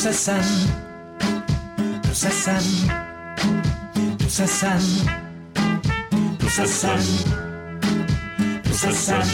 Prosessen. 0.00 0.42
Prosessen. 2.02 2.64
Prosessen. 6.38 7.00
Prosessen. 8.64 9.26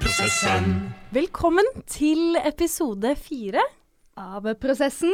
Prosessen. 0.00 0.94
Velkommen 1.10 1.64
til 1.86 2.36
episode 2.44 3.16
fire. 3.16 3.60
Av 4.16 4.48
prosessen. 4.60 5.12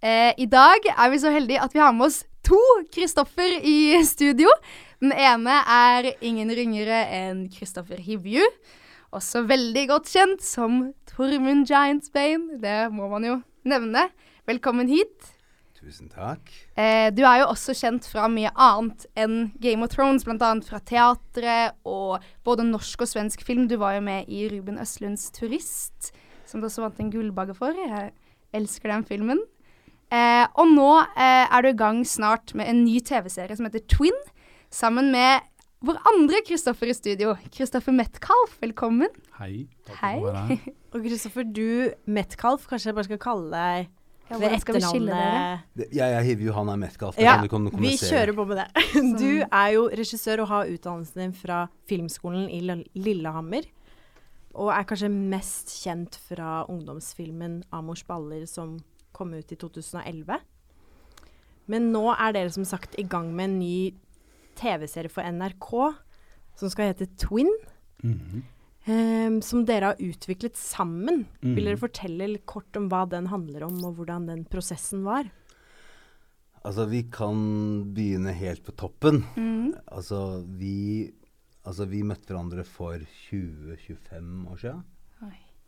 Eh, 0.00 0.32
I 0.36 0.46
dag 0.46 0.86
er 0.94 1.10
vi 1.12 1.20
så 1.20 1.30
heldige 1.34 1.62
at 1.62 1.74
vi 1.74 1.82
har 1.82 1.92
med 1.92 2.08
oss 2.08 2.22
to 2.46 2.58
Kristoffer 2.94 3.58
i 3.60 3.98
studio. 4.06 4.50
Den 5.02 5.12
ene 5.12 5.60
er 5.68 6.12
ingen 6.24 6.50
ringere 6.54 7.04
enn 7.12 7.46
Kristoffer 7.52 8.00
Hivju. 8.02 8.44
Også 9.14 9.44
veldig 9.48 9.86
godt 9.88 10.10
kjent 10.12 10.44
som 10.44 10.92
Tormund 11.08 11.68
Giantsbane. 11.68 12.58
Det 12.60 12.78
må 12.92 13.08
man 13.12 13.24
jo 13.24 13.40
nevne. 13.68 14.08
Velkommen 14.48 14.88
hit. 14.90 15.34
Tusen 15.78 16.08
takk. 16.10 16.50
Eh, 16.74 17.08
du 17.14 17.22
er 17.22 17.42
jo 17.42 17.50
også 17.52 17.74
kjent 17.78 18.08
fra 18.10 18.26
mye 18.32 18.50
annet 18.58 19.06
enn 19.16 19.52
Game 19.62 19.84
of 19.86 19.92
Thrones, 19.92 20.24
bl.a. 20.26 20.50
fra 20.66 20.80
teatret 20.82 21.76
og 21.86 22.24
både 22.44 22.66
norsk 22.66 23.04
og 23.04 23.12
svensk 23.12 23.44
film. 23.46 23.68
Du 23.70 23.76
var 23.78 23.94
jo 23.96 24.02
med 24.08 24.26
i 24.28 24.48
Ruben 24.50 24.80
Østlunds 24.82 25.30
'Turist', 25.30 26.10
som 26.48 26.60
du 26.60 26.66
også 26.66 26.82
vant 26.82 26.98
en 27.00 27.12
Gullbagge 27.12 27.54
for. 27.54 27.76
Jeg 27.76 28.10
elsker 28.56 28.92
den 28.92 29.04
filmen. 29.08 29.40
Eh, 30.08 30.46
og 30.56 30.70
nå 30.72 30.88
eh, 31.04 31.44
er 31.52 31.64
du 31.64 31.68
i 31.70 31.76
gang 31.76 32.00
snart 32.08 32.54
med 32.56 32.70
en 32.70 32.84
ny 32.86 32.96
TV-serie 33.04 33.56
som 33.58 33.68
heter 33.68 33.84
Twin, 33.92 34.16
sammen 34.72 35.10
med 35.12 35.44
vår 35.84 36.00
andre 36.10 36.40
Kristoffer 36.46 36.90
i 36.90 36.96
studio, 36.96 37.36
Kristoffer 37.54 37.94
Metcalf. 37.94 38.56
Velkommen. 38.62 39.12
Hei. 39.38 39.68
Takk 39.86 40.00
Hei. 40.00 40.58
Og 40.94 41.04
Kristoffer, 41.04 41.44
du 41.44 41.92
Metcalf, 42.08 42.66
kanskje 42.70 42.90
jeg 42.90 42.96
bare 42.98 43.08
skal 43.10 43.20
kalle 43.22 43.50
deg 43.52 43.94
Ja, 44.28 44.38
ved 44.40 44.54
etternavnet 44.56 45.62
Det- 45.76 45.88
Jeg 45.96 46.24
hiver 46.26 46.48
jo 46.48 46.56
han 46.56 46.72
er 46.72 46.80
Metcalf. 46.80 47.20
Ja, 47.20 47.36
kan 47.48 47.68
du 47.68 47.76
vi 47.78 47.94
kjører 48.00 48.34
på 48.36 48.48
med 48.48 48.62
det. 48.62 48.68
Du 49.22 49.30
er 49.44 49.68
jo 49.76 49.86
regissør 49.92 50.42
og 50.44 50.50
har 50.54 50.72
utdannelsen 50.72 51.22
din 51.22 51.36
fra 51.36 51.66
Filmskolen 51.88 52.48
i 52.48 52.64
Lillehammer. 52.98 53.68
Og 54.58 54.72
er 54.74 54.86
kanskje 54.88 55.10
mest 55.12 55.70
kjent 55.84 56.18
fra 56.28 56.64
ungdomsfilmen 56.68 57.62
'Amors 57.70 58.02
baller', 58.02 58.46
som 58.46 58.78
kom 59.12 59.32
ut 59.34 59.52
i 59.52 59.56
2011. 59.56 60.40
Men 61.68 61.92
nå 61.92 62.04
er 62.14 62.32
dere 62.32 62.50
som 62.50 62.64
sagt 62.64 62.96
i 62.98 63.06
gang 63.06 63.34
med 63.36 63.44
en 63.44 63.58
ny 63.60 63.94
TV-serie 64.58 65.12
for 65.12 65.22
NRK 65.22 65.72
som 66.58 66.70
skal 66.72 66.92
hete 66.92 67.06
Twin. 67.16 67.50
Mm 68.02 68.18
-hmm. 68.18 68.42
um, 69.26 69.42
som 69.42 69.66
dere 69.66 69.84
har 69.84 69.96
utviklet 70.00 70.56
sammen. 70.56 71.26
Mhm. 71.42 71.54
Vil 71.54 71.64
dere 71.64 71.76
fortelle 71.76 72.26
litt 72.26 72.46
kort 72.46 72.76
om 72.76 72.88
hva 72.88 73.08
den 73.08 73.26
handler 73.26 73.62
om, 73.62 73.84
og 73.84 73.94
hvordan 73.94 74.26
den 74.26 74.44
prosessen 74.44 75.04
var? 75.04 75.30
Altså, 76.64 76.86
vi 76.86 77.02
kan 77.02 77.94
begynne 77.94 78.32
helt 78.32 78.64
på 78.64 78.72
toppen. 78.72 79.24
Mm. 79.36 79.74
Altså, 79.86 80.44
vi, 80.58 81.12
altså, 81.68 81.88
vi 81.90 82.04
møtte 82.06 82.32
hverandre 82.32 82.64
for 82.66 82.98
20-25 83.28 84.46
år 84.52 84.62
siden. 84.62 84.86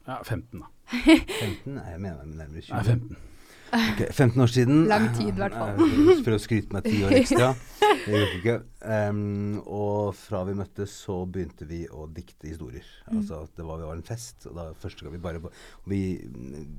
Ja, 0.08 0.22
15, 0.24 0.62
da. 0.62 0.70
15? 0.90 1.74
Nei, 1.76 1.90
jeg 1.92 2.00
mener 2.00 2.24
nærmere 2.24 2.62
20. 2.64 2.72
Nei, 2.74 2.84
15. 2.88 3.26
Ok, 3.70 4.00
15 4.10 4.42
år 4.42 4.50
siden. 4.50 4.78
Lang 4.90 5.04
tid, 5.14 5.28
i 5.30 5.36
hvert 5.38 5.54
fall. 5.54 5.76
Eh, 5.78 6.22
For 6.24 6.34
å 6.34 6.40
skryte 6.42 6.74
meg 6.74 6.88
ti 6.88 7.02
år 7.06 7.14
ekstra. 7.20 7.50
Det 7.78 8.08
gjorde 8.08 8.38
ikke. 8.40 8.54
Um, 8.82 9.60
og 9.62 10.16
fra 10.18 10.40
vi 10.48 10.56
møttes, 10.58 10.94
så 11.04 11.20
begynte 11.30 11.68
vi 11.70 11.84
å 11.86 12.08
dikte 12.10 12.48
historier. 12.50 12.86
Mm. 13.06 13.20
Altså, 13.20 13.44
det 13.54 13.66
var, 13.68 13.78
det 13.82 13.90
var 13.90 14.00
en 14.00 14.08
fest. 14.08 14.48
Og 14.50 14.56
da 14.58 14.66
første 14.80 15.06
gang 15.06 15.14
vi 15.14 15.22
bare 15.22 15.42
Vi, 15.86 16.00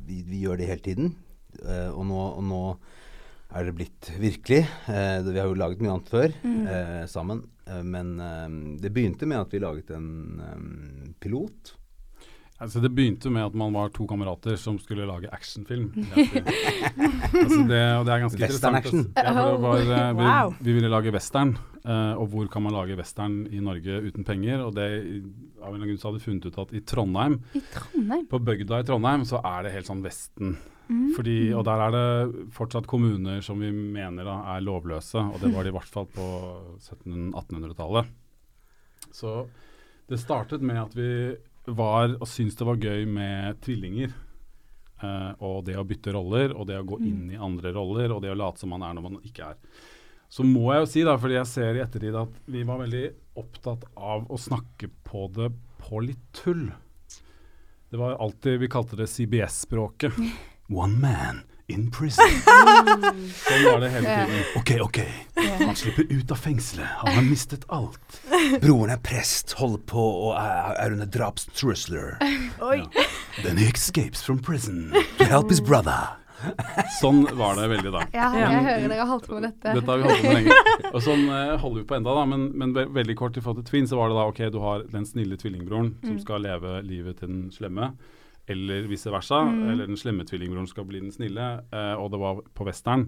vi, 0.09 0.19
vi 0.27 0.41
gjør 0.43 0.59
det 0.59 0.67
hele 0.73 0.85
tiden. 0.89 1.15
Uh, 1.61 1.93
og, 1.93 2.03
nå, 2.09 2.19
og 2.41 2.43
nå 2.49 2.61
er 3.55 3.67
det 3.67 3.73
blitt 3.75 4.11
virkelig. 4.21 4.61
Eh, 4.87 5.17
vi 5.27 5.39
har 5.39 5.47
jo 5.49 5.57
laget 5.59 5.81
mye 5.83 5.91
annet 5.95 6.11
før 6.11 6.33
Mm. 6.43 6.67
eh, 6.67 7.05
sammen. 7.11 7.43
Eh, 7.67 7.81
men 7.83 8.13
em, 8.19 8.77
det 8.81 8.91
begynte 8.93 9.27
med 9.27 9.41
at 9.41 9.51
vi 9.51 9.59
laget 9.59 9.91
en 9.91 10.41
um, 10.41 11.13
pilot. 11.19 11.75
Altså, 12.61 12.77
det 12.83 12.91
begynte 12.93 13.31
med 13.33 13.47
at 13.47 13.55
man 13.57 13.73
var 13.73 13.89
to 13.89 14.05
kamerater 14.05 14.53
som 14.59 14.75
skulle 14.77 15.07
lage 15.09 15.29
actionfilm. 15.33 15.87
altså, 17.41 17.61
det, 17.65 17.79
og 17.97 18.05
det 18.05 18.13
er 18.13 18.21
ganske 18.21 18.37
Western 18.37 18.77
interessant. 18.77 18.77
action. 18.77 19.05
altså. 19.17 19.45
Ja, 19.47 19.55
var, 19.63 19.81
eh, 19.95 20.11
vi, 20.19 20.67
vi 20.67 20.75
ville 20.77 20.91
lage 20.93 21.13
western, 21.15 21.55
uh, 21.87 22.13
og 22.21 22.27
hvor 22.29 22.51
kan 22.53 22.61
man 22.67 22.77
lage 22.77 22.99
western 22.99 23.39
i 23.49 23.63
Norge 23.65 23.97
uten 24.05 24.27
penger? 24.27 24.61
Og 24.67 24.75
det, 24.77 24.85
av 24.85 25.01
en 25.01 25.73
eller 25.73 25.73
annen 25.73 25.89
grunn 25.89 26.03
så 26.03 26.11
hadde 26.11 26.21
vi 26.21 26.27
funnet 26.27 26.45
ut 26.45 26.61
at 26.61 26.77
i 26.77 26.83
Trondheim, 26.85 27.39
I 27.57 27.63
Trondheim. 27.73 28.29
på 28.29 28.43
bygda 28.51 28.83
i 28.83 28.89
Trondheim, 28.91 29.25
så 29.25 29.41
er 29.41 29.65
det 29.65 29.73
helt 29.79 29.89
sånn 29.89 30.05
Vesten. 30.05 30.55
Mm. 30.91 31.11
Fordi, 31.15 31.37
og 31.57 31.65
der 31.65 31.85
er 31.87 31.97
det 31.97 32.47
fortsatt 32.53 32.89
kommuner 32.89 33.41
som 33.45 33.61
vi 33.63 33.73
mener 33.73 34.27
da 34.27 34.41
er 34.53 34.65
lovløse, 34.65 35.17
og 35.17 35.41
det 35.41 35.49
var 35.55 35.65
de 35.65 35.73
i 35.73 35.79
hvert 35.79 35.93
fall 35.97 36.09
på 36.13 36.31
1700-1800-tallet. 36.77 38.17
Så 39.17 39.39
det 40.11 40.19
startet 40.21 40.61
med 40.61 40.77
at 40.77 40.93
vi 40.97 41.09
var 41.65 42.15
og 42.17 42.27
syntes 42.29 42.57
det 42.59 42.67
var 42.67 42.81
gøy 42.81 43.07
med 43.09 43.61
tvillinger. 43.65 44.13
Uh, 45.01 45.33
og 45.41 45.63
det 45.65 45.79
å 45.81 45.85
bytte 45.87 46.13
roller, 46.13 46.53
og 46.53 46.67
det 46.69 46.77
å 46.77 46.85
gå 46.85 46.99
inn 47.01 47.31
i 47.33 47.39
andre 47.41 47.71
roller, 47.73 48.13
og 48.13 48.21
det 48.21 48.29
å 48.33 48.37
late 48.37 48.61
som 48.61 48.69
man 48.73 48.85
er 48.85 48.93
når 48.93 49.07
man 49.07 49.17
ikke 49.25 49.53
er. 49.53 49.57
Så 50.31 50.45
må 50.47 50.69
jeg 50.71 50.83
jo 50.83 50.89
si, 50.91 51.01
da, 51.03 51.17
fordi 51.19 51.35
jeg 51.39 51.49
ser 51.49 51.77
i 51.77 51.81
ettertid 51.83 52.15
at 52.15 52.35
vi 52.53 52.61
var 52.67 52.79
veldig 52.83 53.07
opptatt 53.41 53.87
av 53.97 54.29
å 54.31 54.37
snakke 54.39 54.91
på 55.07 55.25
det 55.35 55.49
på 55.81 56.03
litt 56.05 56.21
tull. 56.37 56.69
Det 57.91 57.99
var 57.99 58.15
alltid 58.23 58.61
Vi 58.61 58.69
kalte 58.71 58.95
det 58.95 59.09
CBS-språket. 59.11 60.15
One 60.71 61.01
man 61.01 61.41
in 61.71 61.89
prison. 61.91 62.37
sånn 63.47 63.65
var 63.65 63.81
det 63.83 63.91
hele 63.95 64.15
tiden. 64.15 64.45
OK, 64.59 64.71
OK. 64.85 65.01
Han 65.63 65.75
slipper 65.79 66.07
ut 66.11 66.31
av 66.31 66.41
fengselet. 66.43 66.87
Han 67.01 67.17
har 67.17 67.27
mistet 67.27 67.67
alt. 67.73 68.21
Broren 68.61 68.93
er 68.95 69.01
prest, 69.03 69.55
holder 69.59 69.83
på 69.91 70.07
og 70.27 70.33
er, 70.39 70.73
er 70.85 70.95
under 70.97 71.09
drapstrusler. 71.11 72.17
Ja. 72.21 73.05
Then 73.41 73.57
he 73.57 73.67
escapes 73.71 74.23
from 74.23 74.39
prison. 74.39 74.91
To 75.17 75.25
help 75.25 75.49
his 75.49 75.61
brother. 75.61 76.17
Sånn 76.99 77.23
var 77.37 77.57
det 77.59 77.67
veldig 77.71 77.91
da. 77.93 78.03
Ja, 78.15 78.29
jeg 78.35 78.43
jeg 78.43 78.63
hører 78.65 78.87
dere 78.87 79.03
har 79.03 79.11
holdt 79.11 79.27
på 79.29 79.37
med 79.37 79.47
dette. 79.49 79.75
Dette 79.77 79.91
har 79.91 80.01
vi 80.01 80.07
holdt 80.07 80.23
på 80.23 80.31
med 80.31 80.37
lenge. 80.39 80.87
Og 80.91 81.03
sånn 81.05 81.25
eh, 81.27 81.53
holder 81.61 81.77
vi 81.81 81.87
på 81.91 81.97
enda 81.97 82.15
da, 82.17 82.23
men, 82.29 82.47
men 82.57 82.73
ve 82.75 82.85
veldig 83.01 83.17
kort 83.19 83.37
i 83.37 83.43
forhold 83.43 83.61
til 83.61 83.69
Twin, 83.69 83.89
så 83.89 83.99
var 83.99 84.11
det 84.11 84.17
da 84.17 84.25
ok, 84.31 84.41
du 84.53 84.59
har 84.63 84.87
den 84.91 85.05
snille 85.07 85.37
tvillingbroren 85.41 85.93
som 86.01 86.17
skal 86.23 86.43
leve 86.45 86.79
livet 86.87 87.21
til 87.21 87.31
den 87.31 87.43
slemme, 87.53 87.91
eller 88.47 88.87
vice 88.89 89.11
versa, 89.13 89.43
eller 89.71 89.87
den 89.87 89.97
slemme 89.99 90.25
tvillingbroren 90.25 90.67
skal 90.67 90.85
bli 90.89 90.99
den 90.99 91.11
snille, 91.13 91.63
eh, 91.71 91.93
og 91.95 92.11
det 92.11 92.19
var 92.19 92.41
på 92.57 92.65
western. 92.67 93.07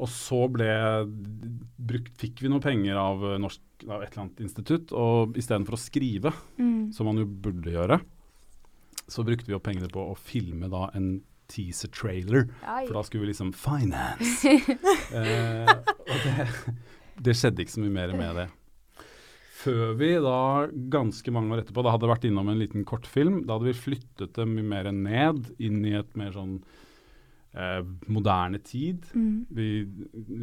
Og 0.00 0.08
så 0.08 0.46
ble 0.48 0.66
brukt, 1.76 2.14
fikk 2.20 2.40
vi 2.42 2.48
noe 2.48 2.60
penger 2.64 2.96
av, 2.96 3.20
norsk, 3.40 3.60
av 3.88 4.02
et 4.02 4.10
eller 4.12 4.22
annet 4.26 4.40
institutt, 4.46 4.92
og 4.96 5.36
istedenfor 5.36 5.76
å 5.76 5.80
skrive, 5.80 6.32
Mm. 6.58 6.92
som 6.92 7.06
man 7.06 7.16
jo 7.20 7.26
burde 7.26 7.70
gjøre, 7.72 8.00
så 9.08 9.24
brukte 9.26 9.46
vi 9.46 9.54
opp 9.56 9.64
pengene 9.64 9.90
på 9.90 10.00
å 10.10 10.16
filme 10.16 10.68
da 10.70 10.90
en 10.94 11.20
teaser-trailer. 11.50 12.48
Ai. 12.62 12.86
For 12.86 12.94
da 12.94 13.02
skulle 13.02 13.26
vi 13.26 13.32
liksom 13.32 13.52
finance. 13.52 14.46
eh, 15.12 15.66
og 15.66 16.18
det, 16.24 16.48
det 17.26 17.34
skjedde 17.36 17.64
ikke 17.64 17.74
så 17.74 17.82
mye 17.82 17.96
mer 17.96 18.14
med 18.16 18.36
det. 18.38 18.48
Før 19.60 19.94
vi 20.00 20.12
da, 20.24 20.36
ganske 20.92 21.32
mange 21.34 21.52
år 21.56 21.64
etterpå, 21.64 21.82
da 21.84 21.94
hadde 21.96 22.08
vært 22.10 22.28
innom 22.28 22.48
en 22.52 22.60
liten 22.60 22.84
kortfilm. 22.88 23.42
Da 23.46 23.56
hadde 23.58 23.70
vi 23.72 23.78
flyttet 23.80 24.32
det 24.38 24.46
mye 24.48 24.68
mer 24.74 24.90
ned, 24.94 25.50
inn 25.60 25.82
i 25.84 25.96
et 25.98 26.14
mer 26.16 26.30
sånn 26.36 26.60
eh, 27.52 27.80
moderne 28.08 28.60
tid. 28.62 29.04
Mm. 29.12 29.46
Vi 29.50 29.66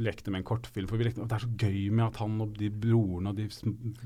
lekte 0.03 0.29
med 0.33 0.41
en 0.41 0.47
kortfilm, 0.49 0.89
for 0.89 0.99
vi 0.99 1.07
lekte, 1.07 1.23
det 1.23 1.37
er 1.37 1.45
så 1.45 1.49
gøy 1.63 1.87
med 1.95 2.03
at 2.09 2.19
han 2.21 2.35
og 2.43 2.51
de 2.59 2.67
brorene 2.83 3.31
og 3.31 3.39
de 3.39 3.47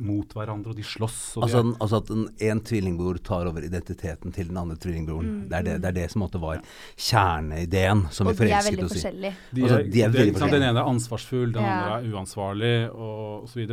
mot 0.05 0.35
hverandre, 0.37 0.71
og 0.71 0.77
de 0.77 0.85
slåss. 0.85 1.17
Og 1.41 1.47
Altså, 1.47 1.63
de, 1.65 1.73
altså 1.81 2.01
at 2.03 2.13
en, 2.15 2.23
en 2.51 2.61
tvillingbror 2.71 3.19
tar 3.25 3.49
over 3.49 3.65
identiteten 3.67 4.31
til 4.37 4.51
den 4.53 4.61
andre 4.61 4.77
tvillingbroren. 4.77 5.33
Det, 5.49 5.57
er 5.59 5.67
det, 5.67 5.75
det 5.81 5.91
er 5.91 5.97
det 6.03 6.07
som 6.13 6.23
måtte 6.23 6.39
var 6.43 6.61
kjerneideen 6.95 8.05
som 8.13 8.29
Og 8.29 8.37
vi 8.37 8.45
de 8.47 8.53
er 8.53 8.61
forelsket 8.61 8.77
veldig 8.77 8.87
si. 8.87 8.93
i. 8.93 9.01
forskjellige. 9.01 9.35
De 9.51 9.65
Altså, 9.67 9.79
er, 9.81 9.91
de 9.97 10.01
er 10.07 10.15
veldig 10.15 10.37
forskjellige. 10.37 10.59
Den 10.61 10.69
ene 10.69 10.79
er 10.85 10.93
ansvarsfull, 10.95 11.51
den 11.57 11.63
Ja. 11.67 11.75
andre 11.75 11.99
er 11.99 12.15
uansvarlig, 12.15 12.73
og 12.95 13.49
osv. 13.49 13.67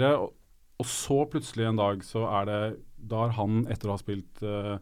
Og, 0.78 0.86
så 0.86 1.25
plutselig 1.30 1.66
en 1.66 1.78
dag 1.78 2.04
så 2.06 2.22
er 2.40 2.48
det 2.48 2.60
Da 3.10 3.25
har 3.26 3.34
han, 3.38 3.64
etter 3.70 3.90
å 3.90 3.96
ha 3.96 4.00
spilt 4.00 4.42
uh, 4.46 4.76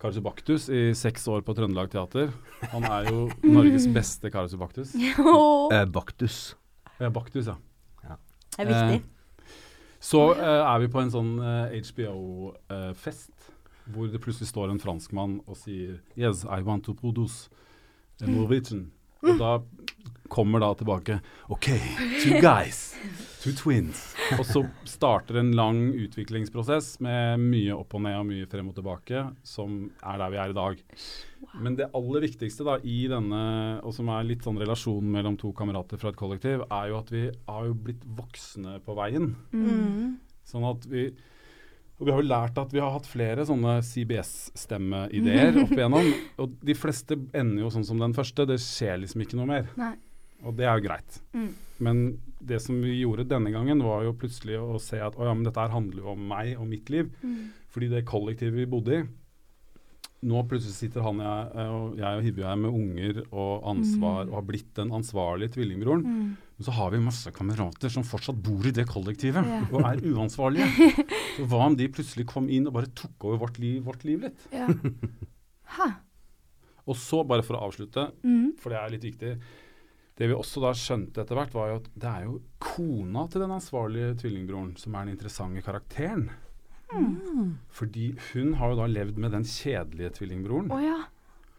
Karius 0.00 0.20
Baktus 0.24 0.68
i 0.68 0.82
seks 0.96 1.24
år 1.32 1.44
på 1.46 1.54
Trøndelag 1.56 1.88
Teater 1.92 2.32
Han 2.74 2.84
er 2.84 3.08
jo 3.08 3.28
Norges 3.56 3.86
beste 3.88 4.30
Karius 4.32 4.56
Baktus. 4.60 4.92
Eh, 4.94 5.84
Baktus. 5.88 6.56
Eh, 6.98 7.08
Baktus, 7.08 7.48
ja. 7.48 7.56
Det 8.56 8.66
er 8.66 8.70
viktig. 8.70 9.00
Eh, 9.00 9.10
så 10.04 10.20
eh, 10.34 10.60
er 10.60 10.82
vi 10.82 10.90
på 10.92 11.00
en 11.00 11.10
sånn 11.10 11.32
HBO-fest 11.88 13.48
hvor 13.92 14.08
det 14.08 14.20
plutselig 14.20 14.48
står 14.48 14.72
en 14.72 14.80
franskmann 14.80 15.38
og 15.44 15.56
sier 15.60 15.98
Yes, 16.16 16.44
I 16.44 16.60
want 16.64 16.84
to 16.84 16.94
produce. 16.96 17.48
A 18.22 18.28
Norwegian. 18.28 18.90
Og 19.24 19.40
da 19.40 19.54
kommer 20.32 20.62
da 20.62 20.72
tilbake 20.74 21.18
OK, 21.52 21.68
two 22.22 22.40
guys. 22.42 22.94
Two 23.44 23.52
twins. 23.52 24.14
Og 24.38 24.46
så 24.48 24.62
starter 24.88 25.36
en 25.40 25.52
lang 25.56 25.82
utviklingsprosess 25.92 26.96
med 27.04 27.42
mye 27.42 27.74
opp 27.76 27.92
og 27.96 28.04
ned 28.06 28.16
og 28.16 28.26
mye 28.30 28.48
frem 28.50 28.70
og 28.70 28.78
tilbake, 28.78 29.26
som 29.44 29.90
er 30.00 30.20
der 30.22 30.32
vi 30.32 30.40
er 30.40 30.54
i 30.54 30.56
dag. 30.56 30.80
Men 31.60 31.76
det 31.76 31.90
aller 31.92 32.24
viktigste 32.24 32.64
da 32.66 32.78
i 32.80 33.02
denne, 33.12 33.42
og 33.84 33.92
som 33.96 34.08
er 34.14 34.24
litt 34.26 34.46
sånn 34.46 34.58
relasjon 34.60 35.12
mellom 35.12 35.36
to 35.40 35.52
kamerater 35.56 36.00
fra 36.00 36.14
et 36.14 36.18
kollektiv, 36.18 36.64
er 36.70 36.88
jo 36.90 36.98
at 37.02 37.12
vi 37.12 37.26
har 37.28 37.68
jo 37.68 37.76
blitt 37.84 38.08
voksne 38.16 38.78
på 38.86 38.96
veien. 38.96 39.34
Mm. 39.52 40.16
Sånn 40.48 40.66
at 40.68 40.88
vi 40.88 41.10
og 41.94 42.08
vi 42.08 42.10
har 42.10 42.20
jo 42.20 42.26
lært 42.26 42.56
at 42.58 42.72
vi 42.74 42.80
har 42.82 42.90
hatt 42.94 43.06
flere 43.06 43.44
sånne 43.46 43.76
CBS-stemmeideer 43.86 45.58
opp 45.62 45.74
igjennom. 45.76 46.08
Og 46.42 46.56
de 46.66 46.74
fleste 46.76 47.18
ender 47.30 47.62
jo 47.62 47.70
sånn 47.70 47.86
som 47.86 48.00
den 48.02 48.16
første. 48.16 48.46
Det 48.50 48.58
skjer 48.62 48.98
liksom 49.04 49.22
ikke 49.22 49.38
noe 49.38 49.50
mer. 49.50 49.68
Nei. 49.78 49.94
Og 50.44 50.56
det 50.58 50.66
er 50.66 50.80
jo 50.80 50.86
greit. 50.88 51.20
Mm. 51.36 51.50
Men 51.86 52.00
det 52.44 52.58
som 52.64 52.80
vi 52.82 52.98
gjorde 52.98 53.28
denne 53.30 53.52
gangen, 53.54 53.82
var 53.86 54.02
jo 54.04 54.16
plutselig 54.18 54.58
å 54.60 54.80
se 54.82 54.98
at 55.00 55.14
å 55.16 55.28
ja, 55.28 55.36
men 55.36 55.46
dette 55.46 55.62
her 55.62 55.72
handler 55.72 56.02
jo 56.02 56.12
om 56.12 56.26
meg 56.34 56.56
og 56.58 56.66
mitt 56.68 56.90
liv. 56.92 57.14
Mm. 57.22 57.52
Fordi 57.74 57.90
det 57.94 58.04
kollektivet 58.10 58.58
vi 58.58 58.70
bodde 58.70 58.98
i 58.98 59.04
Nå 60.24 60.40
plutselig 60.48 60.72
sitter 60.78 61.04
han 61.04 61.18
jeg, 61.20 61.66
og 61.68 61.98
jeg 62.00 62.16
og 62.18 62.22
Hivju 62.24 62.44
her 62.48 62.56
med 62.56 62.72
unger 62.78 63.18
og 63.28 63.66
ansvar 63.74 64.22
og 64.30 64.36
har 64.38 64.46
blitt 64.48 64.70
den 64.78 64.92
ansvarlige 64.96 65.52
tvillingbroren. 65.58 66.04
Mm. 66.06 66.30
Men 66.54 66.64
så 66.68 66.72
har 66.78 66.92
vi 66.94 67.00
masse 67.04 67.32
kamerater 67.34 67.92
som 67.92 68.06
fortsatt 68.06 68.38
bor 68.46 68.64
i 68.64 68.72
det 68.72 68.86
kollektivet 68.88 69.44
Ja. 69.44 69.60
og 69.74 69.82
er 69.84 70.00
uansvarlige. 70.14 70.68
Så 71.36 71.44
hva 71.50 71.64
om 71.66 71.74
de 71.76 71.88
plutselig 71.92 72.24
kom 72.30 72.48
inn 72.48 72.68
og 72.70 72.76
bare 72.78 72.88
tok 72.94 73.26
over 73.28 73.42
vårt 73.44 73.58
liv, 73.60 73.82
vårt 73.84 74.04
liv 74.08 74.22
litt? 74.28 74.46
Ja. 74.54 74.68
Og 76.84 76.96
så, 77.00 77.22
bare 77.26 77.42
for 77.44 77.56
å 77.56 77.66
avslutte, 77.68 78.10
Mm. 78.22 78.52
for 78.60 78.70
det 78.70 78.78
er 78.80 78.90
litt 78.92 79.04
viktig 79.08 79.30
Det 80.16 80.28
vi 80.30 80.34
også 80.36 80.60
da 80.62 80.70
skjønte 80.78 81.22
etter 81.24 81.34
hvert, 81.34 81.52
var 81.56 81.70
jo 81.72 81.76
at 81.80 81.86
det 81.98 82.06
er 82.10 82.26
jo 82.28 82.36
kona 82.62 83.24
til 83.32 83.40
den 83.42 83.50
ansvarlige 83.50 84.12
tvillingbroren 84.20 84.76
som 84.78 84.94
er 84.94 85.08
den 85.08 85.16
interessante 85.16 85.62
karakteren. 85.66 86.28
Mm. 86.94 87.52
Fordi 87.74 88.06
hun 88.32 88.54
har 88.60 88.72
jo 88.72 88.80
da 88.80 88.88
levd 88.90 89.20
med 89.20 89.34
den 89.34 89.44
kjedelige 89.48 90.14
tvillingbroren. 90.18 90.72
Oh, 90.72 90.82
ja. 90.82 91.02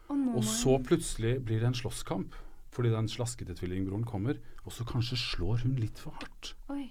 Og 0.09 0.37
Og 0.39 0.43
så 0.43 0.77
plutselig 0.83 1.39
blir 1.45 1.59
det 1.59 1.71
en 1.71 1.79
slåsskamp. 1.81 2.35
Fordi 2.75 2.91
den 2.91 3.07
slaskete 3.07 3.55
tvillingbroren 3.55 4.03
kommer, 4.03 4.35
og 4.65 4.73
så 4.75 4.83
kanskje 4.83 5.17
slår 5.17 5.63
hun 5.63 5.77
litt 5.79 5.99
for 6.01 6.11
hardt. 6.19 6.55
Oi. 6.69 6.89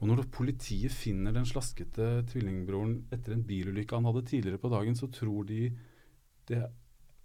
Og 0.00 0.08
når 0.08 0.28
politiet 0.32 0.94
finner 0.94 1.34
den 1.34 1.46
slaskete 1.48 2.22
tvillingbroren 2.30 3.02
etter 3.12 3.34
en 3.34 3.44
bilulykke 3.44 3.98
han 3.98 4.06
hadde 4.08 4.24
tidligere 4.30 4.60
på 4.62 4.70
dagen, 4.72 4.96
så 4.96 5.10
tror 5.12 5.44
de 5.48 5.72
det 6.48 6.62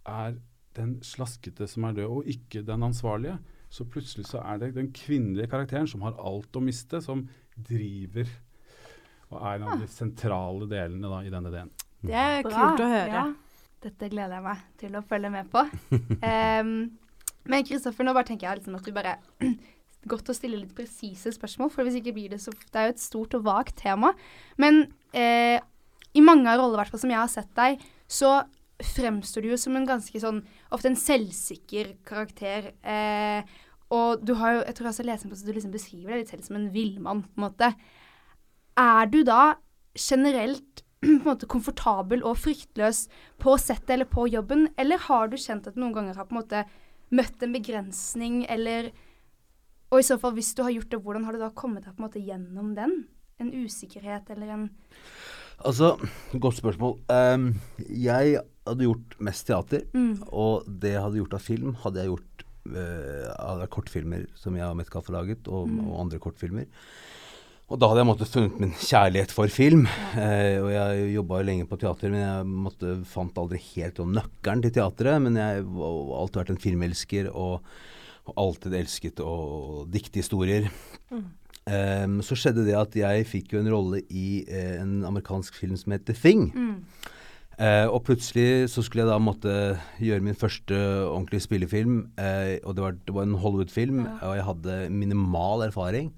er 0.10 0.36
den 0.76 0.98
slaskete 1.06 1.68
som 1.70 1.86
er 1.88 2.00
død, 2.00 2.10
og 2.10 2.28
ikke 2.28 2.66
den 2.66 2.84
ansvarlige. 2.84 3.38
Så 3.70 3.86
plutselig 3.90 4.26
så 4.30 4.42
er 4.42 4.58
det 4.58 4.74
den 4.76 4.92
kvinnelige 4.94 5.48
karakteren 5.48 5.88
som 5.88 6.02
har 6.06 6.18
alt 6.20 6.58
å 6.58 6.62
miste, 6.62 7.00
som 7.02 7.28
driver 7.56 8.28
og 9.34 9.42
er 9.42 9.60
en 9.60 9.70
av 9.74 9.82
de 9.82 9.90
sentrale 9.92 10.68
delene 10.70 11.10
da, 11.12 11.22
i 11.26 11.32
denne 11.34 11.52
ideen. 11.54 11.72
Det 12.04 12.18
er 12.20 12.42
Bra. 12.46 12.54
kult 12.54 12.84
å 12.84 12.90
høre. 12.92 13.22
Ja. 13.22 13.26
Dette 13.84 14.10
gleder 14.12 14.38
jeg 14.38 14.46
meg 14.46 14.66
til 14.80 14.96
å 14.96 15.04
følge 15.08 15.32
med 15.34 15.50
på. 15.52 15.64
um, 16.00 16.74
men 17.52 17.66
Kristoffer, 17.68 18.08
nå 18.08 18.14
bare 18.16 18.30
tenker 18.30 18.48
jeg 18.48 18.62
liksom 18.62 18.78
at 18.80 18.88
du 18.88 18.96
bare 18.96 19.18
Godt 20.12 20.34
å 20.34 20.36
stille 20.36 20.58
litt 20.60 20.74
presise 20.76 21.32
spørsmål, 21.32 21.70
for 21.72 21.88
hvis 21.88 22.02
ikke 22.02 22.12
blir 22.16 22.34
det 22.34 22.42
så 22.44 22.52
Det 22.52 22.76
er 22.76 22.90
jo 22.90 22.94
et 22.98 23.00
stort 23.00 23.38
og 23.38 23.46
vagt 23.46 23.78
tema. 23.80 24.10
Men 24.60 24.82
eh, 25.16 25.64
i 26.12 26.24
mange 26.24 26.44
av 26.52 26.60
rollene 26.60 26.82
hvert 26.82 26.92
fall 26.92 27.02
som 27.06 27.14
jeg 27.14 27.22
har 27.22 27.32
sett 27.32 27.54
deg, 27.56 27.86
så 28.12 28.34
fremstår 28.84 29.46
du 29.46 29.54
jo 29.54 29.60
som 29.62 29.78
en 29.80 29.88
ganske 29.88 30.20
sånn 30.20 30.42
Ofte 30.76 30.90
en 30.92 31.00
selvsikker 31.00 31.94
karakter. 32.04 32.74
Eh, 32.84 33.48
og 33.96 34.26
du 34.26 34.34
har 34.42 34.58
jo 34.58 34.66
Jeg 34.66 34.76
tror 34.76 34.90
jeg 34.90 35.00
har 35.00 35.10
lest 35.14 35.30
på 35.30 35.38
at 35.38 35.48
du 35.48 35.54
liksom 35.56 35.76
beskriver 35.76 36.12
deg 36.12 36.24
litt 36.24 36.34
selv 36.34 36.48
som 36.50 36.60
en 36.60 36.72
villmann, 36.74 37.24
på 37.24 37.40
en 37.40 37.46
måte. 37.48 37.72
Er 38.80 39.10
du 39.12 39.22
da 39.28 39.56
generelt 39.98 40.84
på 41.04 41.10
en 41.12 41.26
måte 41.26 41.50
komfortabel 41.52 42.24
og 42.24 42.40
fryktløs 42.42 43.06
på 43.44 43.58
settet 43.62 43.98
eller 43.98 44.10
på 44.10 44.26
jobben, 44.32 44.70
eller 44.80 45.02
har 45.10 45.28
du 45.30 45.38
kjent 45.38 45.68
at 45.68 45.76
du 45.76 45.82
noen 45.84 45.96
ganger 45.98 46.18
har 46.18 46.30
på 46.30 46.36
en 46.36 46.42
måte 46.42 46.64
møtt 47.14 47.44
en 47.44 47.54
begrensning, 47.54 48.46
eller 48.50 48.92
Og 49.94 50.00
i 50.02 50.06
så 50.08 50.18
fall, 50.18 50.34
hvis 50.34 50.56
du 50.58 50.64
har 50.66 50.72
gjort 50.74 50.90
det, 50.90 50.98
hvordan 51.06 51.26
har 51.28 51.36
du 51.36 51.42
da 51.44 51.52
kommet 51.54 51.84
deg 51.86 51.94
på 51.94 52.02
en 52.02 52.08
måte 52.08 52.22
gjennom 52.24 52.72
den? 52.74 53.04
En 53.38 53.52
usikkerhet 53.54 54.32
eller 54.34 54.50
en 54.50 54.70
Altså, 55.64 55.92
godt 56.34 56.58
spørsmål. 56.58 56.96
Um, 57.14 57.62
jeg 57.78 58.40
hadde 58.66 58.88
gjort 58.88 59.14
mest 59.22 59.46
teater, 59.48 59.84
mm. 59.94 60.24
og 60.34 60.66
det 60.66 60.96
jeg 60.96 61.04
hadde 61.04 61.20
gjort 61.22 61.36
av 61.38 61.44
film, 61.46 61.76
hadde 61.84 62.02
jeg 62.02 62.10
gjort 62.10 62.44
uh, 62.74 63.30
av 63.38 63.62
kortfilmer 63.70 64.26
som 64.40 64.58
jeg 64.58 64.66
og 64.66 64.80
Metcalf 64.80 65.12
har 65.12 65.20
laget, 65.20 65.48
og, 65.48 65.70
Mm. 65.70 65.86
og 65.92 66.00
andre 66.08 66.20
kortfilmer. 66.20 66.66
Og 67.74 67.80
da 67.82 67.88
hadde 67.90 68.04
jeg 68.04 68.06
måttet 68.12 68.30
funnet 68.30 68.60
min 68.62 68.74
kjærlighet 68.78 69.32
for 69.34 69.50
film. 69.50 69.88
Eh, 70.14 70.60
og 70.62 70.68
jeg 70.70 71.06
jobba 71.16 71.40
jo 71.40 71.46
lenge 71.48 71.66
på 71.66 71.80
teater, 71.82 72.12
men 72.14 72.22
jeg 72.22 72.50
måtte, 72.66 72.92
fant 73.10 73.40
aldri 73.42 73.58
helt 73.72 74.02
om 74.04 74.12
nøkkelen 74.14 74.62
til 74.62 74.76
teatret. 74.76 75.24
Men 75.24 75.40
jeg 75.42 75.64
har 75.66 76.12
alltid 76.20 76.42
vært 76.44 76.52
en 76.54 76.62
filmelsker 76.62 77.32
og, 77.32 77.66
og 78.30 78.44
alltid 78.44 78.76
elsket 78.78 79.24
å 79.26 79.34
dikte 79.90 80.22
historier. 80.22 80.68
Mm. 81.10 81.24
Eh, 81.64 82.06
så 82.28 82.38
skjedde 82.38 82.68
det 82.68 82.78
at 82.78 83.00
jeg 83.00 83.26
fikk 83.32 83.56
jo 83.56 83.64
en 83.64 83.72
rolle 83.74 84.04
i 84.14 84.44
eh, 84.46 84.76
en 84.84 85.00
amerikansk 85.10 85.58
film 85.58 85.74
som 85.80 85.98
heter 85.98 86.14
Thing. 86.20 86.52
Mm. 86.54 86.78
Eh, 87.58 87.88
og 87.90 88.04
plutselig 88.06 88.70
så 88.74 88.86
skulle 88.86 89.08
jeg 89.08 89.12
da 89.16 89.18
måtte 89.22 89.58
gjøre 89.98 90.28
min 90.30 90.38
første 90.38 90.78
ordentlige 91.08 91.48
spillefilm. 91.48 92.00
Eh, 92.22 92.60
og 92.62 92.78
det 92.78 92.86
var, 92.86 93.02
det 93.02 93.18
var 93.18 93.26
en 93.26 93.40
Hollywood-film, 93.42 94.06
Ja. 94.06 94.16
og 94.30 94.38
jeg 94.38 94.48
hadde 94.52 94.80
minimal 94.94 95.66
erfaring. 95.72 96.14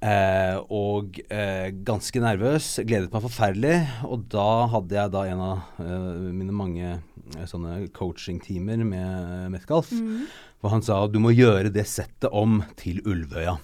Eh, 0.00 0.56
og 0.72 1.18
eh, 1.28 1.68
ganske 1.84 2.22
nervøs. 2.24 2.72
Gledet 2.88 3.12
meg 3.12 3.24
forferdelig. 3.26 3.76
Og 4.08 4.24
da 4.32 4.48
hadde 4.72 4.96
jeg 4.96 5.12
da 5.14 5.24
en 5.28 5.42
av 5.44 5.82
eh, 5.84 6.30
mine 6.32 6.56
mange 6.56 6.86
eh, 6.96 7.48
sånne 7.48 7.82
coaching-timer 7.96 8.84
med 8.88 9.50
Metcalf. 9.52 9.92
Mm. 9.92 10.24
For 10.60 10.72
han 10.72 10.84
sa 10.84 11.02
du 11.08 11.20
må 11.22 11.34
gjøre 11.36 11.72
det 11.72 11.86
settet 11.88 12.32
om 12.32 12.62
til 12.80 13.02
Ulvøya. 13.04 13.58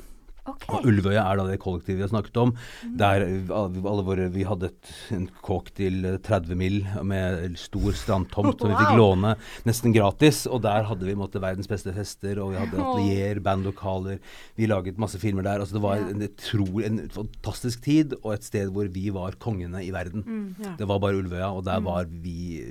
OK. 0.46 0.66
Og 0.76 0.87
Ulvøya 0.90 1.22
er 1.31 1.40
da 1.40 1.46
det 1.48 1.58
kollektivet 1.62 1.98
vi 2.00 2.04
har 2.06 2.10
snakket 2.12 2.37
om. 2.43 2.52
Mm. 2.84 2.93
Der 3.00 3.25
alle 3.60 4.04
våre, 4.06 4.28
Vi 4.32 4.44
hadde 4.46 4.70
et, 4.70 4.93
en 5.16 5.26
kåk 5.43 5.72
til 5.78 6.04
eh, 6.04 6.19
30 6.22 6.56
mil 6.58 6.78
med 7.06 7.56
stor 7.60 7.93
strandtomt 7.96 8.60
som 8.60 8.70
vi 8.72 8.78
fikk 8.81 8.96
låne 8.98 9.34
nesten 9.67 9.94
gratis. 9.96 10.44
Og 10.50 10.62
der 10.67 10.86
hadde 10.88 11.06
vi 11.08 11.17
måtte, 11.19 11.43
verdens 11.43 11.69
beste 11.70 11.93
fester, 11.96 12.38
og 12.43 12.53
vi 12.55 12.60
hadde 12.62 12.79
atelier, 12.82 13.41
bandlokaler. 13.44 14.20
Vi 14.56 14.69
laget 14.70 14.98
masse 15.03 15.19
filmer 15.22 15.43
der. 15.46 15.60
altså 15.65 15.79
Det 15.79 15.84
var 15.84 15.96
en, 16.05 16.22
utrolig- 16.29 16.86
en 16.86 17.03
fantastisk 17.10 17.82
tid, 17.86 18.15
og 18.22 18.34
et 18.34 18.44
sted 18.46 18.70
hvor 18.74 18.88
vi 18.93 19.08
var 19.15 19.36
kongene 19.43 19.82
i 19.84 19.91
verden. 19.94 20.22
Mm. 20.26 20.48
Ja. 20.62 20.74
Det 20.79 20.88
var 20.88 21.03
bare 21.03 21.19
Ulvøya, 21.20 21.50
og 21.53 21.65
der 21.67 21.81
var 21.84 22.05
vi, 22.08 22.62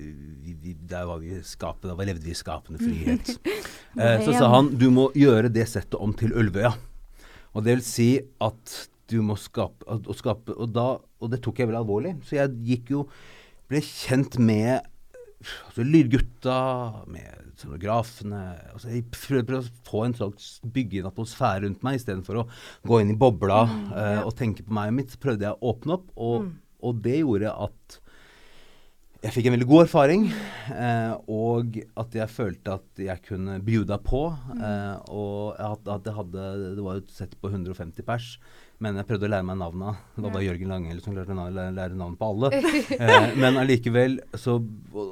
vi, 0.44 0.56
vi 0.64 0.76
Der 0.90 1.06
var 1.06 1.20
vi 1.20 1.40
skapende, 1.44 1.96
der 1.98 2.06
levde 2.14 2.26
vi 2.26 2.32
i 2.32 2.38
skapende 2.38 2.80
frihet. 2.80 3.36
eh, 4.00 4.20
så 4.26 4.34
sa 4.38 4.50
han 4.56 4.74
du 4.80 4.90
må 4.94 5.10
gjøre 5.16 5.50
det 5.54 5.68
settet 5.72 5.96
om 6.00 6.14
til 6.18 6.34
Ulvøya. 6.36 6.74
Og 7.56 7.64
det 7.64 7.78
vil 7.78 7.86
si 7.88 8.10
at 8.44 8.76
du 9.12 9.20
må 9.26 9.38
skape, 9.40 9.86
og, 9.88 10.12
skape 10.18 10.56
og, 10.56 10.70
da, 10.74 10.88
og 11.22 11.32
det 11.32 11.42
tok 11.46 11.62
jeg 11.62 11.70
veldig 11.70 11.82
alvorlig. 11.84 12.16
Så 12.26 12.40
jeg 12.40 12.60
gikk 12.74 12.94
jo 12.96 13.08
Ble 13.66 13.80
kjent 13.82 14.36
med 14.38 14.84
altså, 15.66 15.82
lydgutta, 15.82 16.58
med 17.10 17.48
scenografene 17.58 18.42
altså, 18.76 18.92
Jeg 18.94 19.08
prøvde 19.10 19.58
å 19.58 19.66
få 19.88 20.04
en 20.06 20.14
slags 20.20 20.50
bygge 20.76 21.00
en 21.02 21.10
atmosfære 21.10 21.64
rundt 21.64 21.82
meg 21.86 21.98
istedenfor 21.98 22.44
å 22.44 22.48
gå 22.86 23.00
inn 23.02 23.16
i 23.16 23.18
bobla 23.18 23.64
eh, 23.66 24.22
og 24.22 24.36
tenke 24.38 24.66
på 24.66 24.76
meg 24.76 24.92
og 24.92 25.00
mitt. 25.00 25.16
Så 25.16 25.22
prøvde 25.24 25.48
jeg 25.48 25.58
å 25.58 25.72
åpne 25.74 25.98
opp, 25.98 26.12
og, 26.28 26.52
og 26.86 27.02
det 27.06 27.22
gjorde 27.24 27.56
at 27.66 28.00
jeg 29.24 29.34
fikk 29.34 29.48
en 29.48 29.56
veldig 29.56 29.68
god 29.70 29.84
erfaring, 29.86 30.26
eh, 30.76 31.14
og 31.32 31.78
at 31.98 32.18
jeg 32.18 32.32
følte 32.32 32.76
at 32.76 33.02
jeg 33.02 33.24
kunne 33.26 33.58
bjuda 33.64 33.98
på. 34.04 34.28
Eh, 34.54 34.96
og 35.16 35.56
at, 35.56 35.88
at 35.92 36.12
hadde 36.18 36.46
Det 36.76 36.84
var 36.84 37.00
jo 37.00 37.04
et 37.06 37.16
sett 37.16 37.36
på 37.42 37.50
150 37.50 38.06
pers, 38.06 38.36
men 38.84 38.98
jeg 39.00 39.08
prøvde 39.08 39.28
å 39.28 39.32
lære 39.32 39.46
meg 39.48 39.58
navnet. 39.60 40.00
Det 40.16 40.24
var 40.26 40.34
bare 40.34 40.46
Jørgen 40.46 40.72
Langhelle 40.74 41.04
som 41.04 41.16
klarte 41.16 41.36
å 41.36 41.48
lære, 41.54 41.96
navnet 41.96 42.20
på 42.20 42.32
alle. 42.34 42.52
Eh, 42.96 43.34
men 43.40 43.58
allikevel 43.60 44.18
så 44.40 44.56
å, 44.60 45.04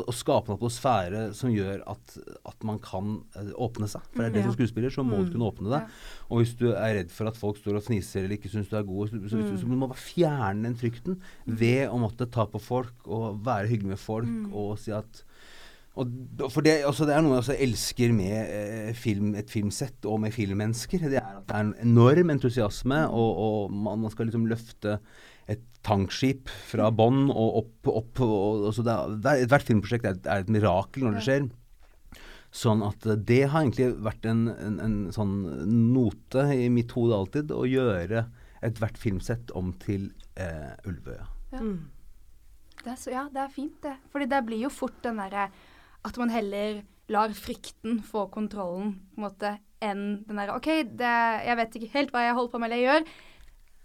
å, 0.00 0.14
skape 0.14 0.50
en 0.50 0.56
atmosfære 0.56 1.22
som 1.36 1.50
gjør 1.52 1.80
at, 1.90 2.16
at 2.48 2.66
man 2.66 2.78
kan 2.82 3.16
eh, 3.38 3.50
åpne 3.62 3.88
seg. 3.90 4.04
For 4.12 4.22
det 4.22 4.28
er 4.28 4.34
det 4.36 4.42
Ja. 4.42 4.46
som 4.48 4.56
skuespiller, 4.56 4.94
så 4.94 5.04
må 5.06 5.22
du 5.22 5.32
kunne 5.32 5.48
åpne 5.48 5.72
deg. 5.72 5.96
Og 6.28 6.42
hvis 6.42 6.54
du 6.58 6.68
er 6.72 6.98
redd 6.98 7.12
for 7.14 7.30
at 7.30 7.38
folk 7.38 7.58
står 7.60 7.78
og 7.80 7.86
fniser 7.86 8.24
eller 8.24 8.38
ikke 8.38 8.52
syns 8.52 8.70
du 8.70 8.76
er 8.78 8.86
god, 8.88 9.10
så, 9.10 9.22
så, 9.26 9.42
så, 9.48 9.58
så 9.62 9.68
må 9.68 9.76
du 9.76 9.84
bare 9.86 9.98
fjerne 10.00 10.68
den 10.68 10.78
frykten 10.78 11.18
ved 11.46 11.86
å 11.90 12.00
måtte 12.02 12.30
ta 12.30 12.46
på 12.50 12.62
folk 12.62 13.10
og 13.10 13.42
være 13.46 13.70
hyggelig 13.72 13.94
med 13.94 14.02
folk 14.02 14.54
og 14.54 14.74
si 14.82 14.94
at 14.94 15.24
for 15.94 16.64
det, 16.64 16.78
altså 16.88 17.04
det 17.04 17.12
er 17.12 17.20
noe 17.24 17.34
jeg 17.36 17.42
også 17.42 17.56
elsker 17.66 18.12
med 18.16 18.36
eh, 18.56 18.92
film, 18.96 19.34
et 19.36 19.50
filmsett 19.52 20.06
og 20.08 20.22
med 20.22 20.32
filmmennesker. 20.32 21.02
Det 21.12 21.18
er 21.20 21.26
at 21.42 21.44
det 21.50 21.56
er 21.58 21.66
en 21.66 21.74
enorm 21.84 22.32
entusiasme, 22.32 23.02
og, 23.12 23.42
og 23.46 23.74
man, 23.76 24.00
man 24.06 24.12
skal 24.14 24.30
liksom 24.30 24.46
løfte 24.48 24.94
et 25.52 25.64
tankskip 25.84 26.48
fra 26.70 26.88
bånn 26.94 27.26
og 27.28 27.58
opp. 27.60 27.90
opp 27.92 28.22
og, 28.24 28.68
og, 28.70 28.78
det 28.78 28.94
er, 28.94 29.16
det 29.18 29.32
er, 29.34 29.42
ethvert 29.44 29.68
filmprosjekt 29.68 30.06
er, 30.08 30.16
et- 30.16 30.30
er 30.32 30.46
et 30.46 30.52
mirakel 30.54 31.04
når 31.04 31.18
det 31.18 31.24
skjer. 31.26 31.50
Sånn 32.62 32.84
at 32.88 33.04
eh, 33.08 33.20
det 33.28 33.42
har 33.52 33.64
egentlig 33.66 33.90
vært 34.04 34.28
en, 34.32 34.46
en, 34.54 34.78
en 34.86 34.96
sånn 35.12 35.34
note 35.92 36.46
i 36.56 36.70
mitt 36.72 36.92
hode 36.96 37.16
alltid, 37.20 37.52
å 37.52 37.66
gjøre 37.68 38.24
ethvert 38.64 38.96
filmsett 39.00 39.52
om 39.58 39.74
til 39.82 40.08
eh, 40.40 40.72
Ulvøya. 40.88 41.28
Ja. 41.52 41.60
Mm. 41.60 41.82
Det 42.82 42.90
er 42.90 42.96
så, 42.98 43.12
ja, 43.12 43.26
det 43.30 43.38
er 43.44 43.50
fint, 43.52 43.76
det. 43.84 43.92
Fordi 44.10 44.26
det 44.32 44.40
blir 44.48 44.64
jo 44.64 44.70
fort 44.72 44.96
den 45.04 45.20
derre 45.20 45.44
at 46.04 46.16
man 46.18 46.30
heller 46.30 46.82
lar 47.08 47.28
frykten 47.36 48.00
få 48.02 48.26
kontrollen, 48.32 48.94
på 49.14 49.20
en 49.20 49.26
måte, 49.28 49.58
enn 49.82 50.24
den 50.26 50.36
derre 50.38 50.56
OK, 50.56 50.68
det, 50.96 51.12
jeg 51.46 51.56
vet 51.58 51.76
ikke 51.78 51.92
helt 51.96 52.10
hva 52.14 52.22
jeg 52.26 52.34
holder 52.38 52.52
på 52.52 52.58
med 52.62 52.70
eller 52.70 52.80
jeg 52.82 52.88
gjør. 52.88 53.06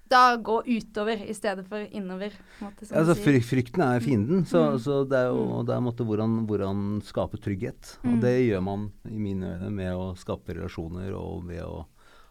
Da 0.07 0.21
gå 0.39 0.61
utover 0.63 1.19
i 1.27 1.33
stedet 1.35 1.65
for 1.67 1.83
innover. 1.91 2.31
På 2.59 2.69
måte, 2.69 2.85
som 2.87 2.95
Altså, 2.97 3.15
fry, 3.19 3.41
frykten 3.43 3.81
er 3.83 3.99
fienden, 3.99 4.45
så, 4.47 4.61
Mm. 4.71 4.77
så 4.79 5.03
det 5.09 5.17
er 5.19 5.27
jo 5.33 5.41
Mm. 5.43 5.65
det 5.65 5.73
er 5.73 5.77
en 5.77 5.83
måte 5.83 6.05
hvordan, 6.07 6.47
hvordan 6.47 7.01
skape 7.03 7.37
trygghet. 7.43 7.97
Mm. 8.03 8.13
Og 8.13 8.21
det 8.21 8.35
gjør 8.47 8.63
man 8.63 8.91
i 9.05 9.17
mine 9.17 9.43
øyne 9.57 9.71
med 9.71 9.91
å 9.93 10.15
skape 10.15 10.55
relasjoner 10.55 11.11
og 11.13 11.43
ved 11.47 11.61
å 11.61 11.85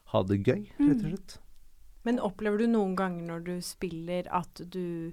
ha 0.07 0.23
det 0.23 0.43
gøy, 0.43 0.63
rett 0.81 0.97
og 0.97 1.03
Mm. 1.05 1.11
slett. 1.11 1.39
Men 2.05 2.19
opplever 2.21 2.59
du 2.59 2.67
noen 2.67 2.95
ganger 2.97 3.27
når 3.27 3.45
du 3.45 3.61
spiller 3.61 4.25
at 4.33 4.55
du 4.71 5.13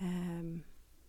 ehm, 0.00 0.62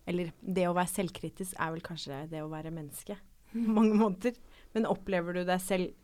Eller 0.08 0.32
det 0.42 0.68
å 0.70 0.76
være 0.76 0.94
selvkritisk 0.94 1.58
er 1.60 1.74
vel 1.74 1.84
kanskje 1.84 2.26
det 2.32 2.44
å 2.44 2.52
være 2.52 2.74
menneske 2.74 3.18
på 3.52 3.78
mange 3.80 3.98
måter. 4.00 4.38
Men 4.76 4.90
opplever 4.90 5.40
du 5.40 5.44
deg 5.48 5.64
selv 5.64 5.96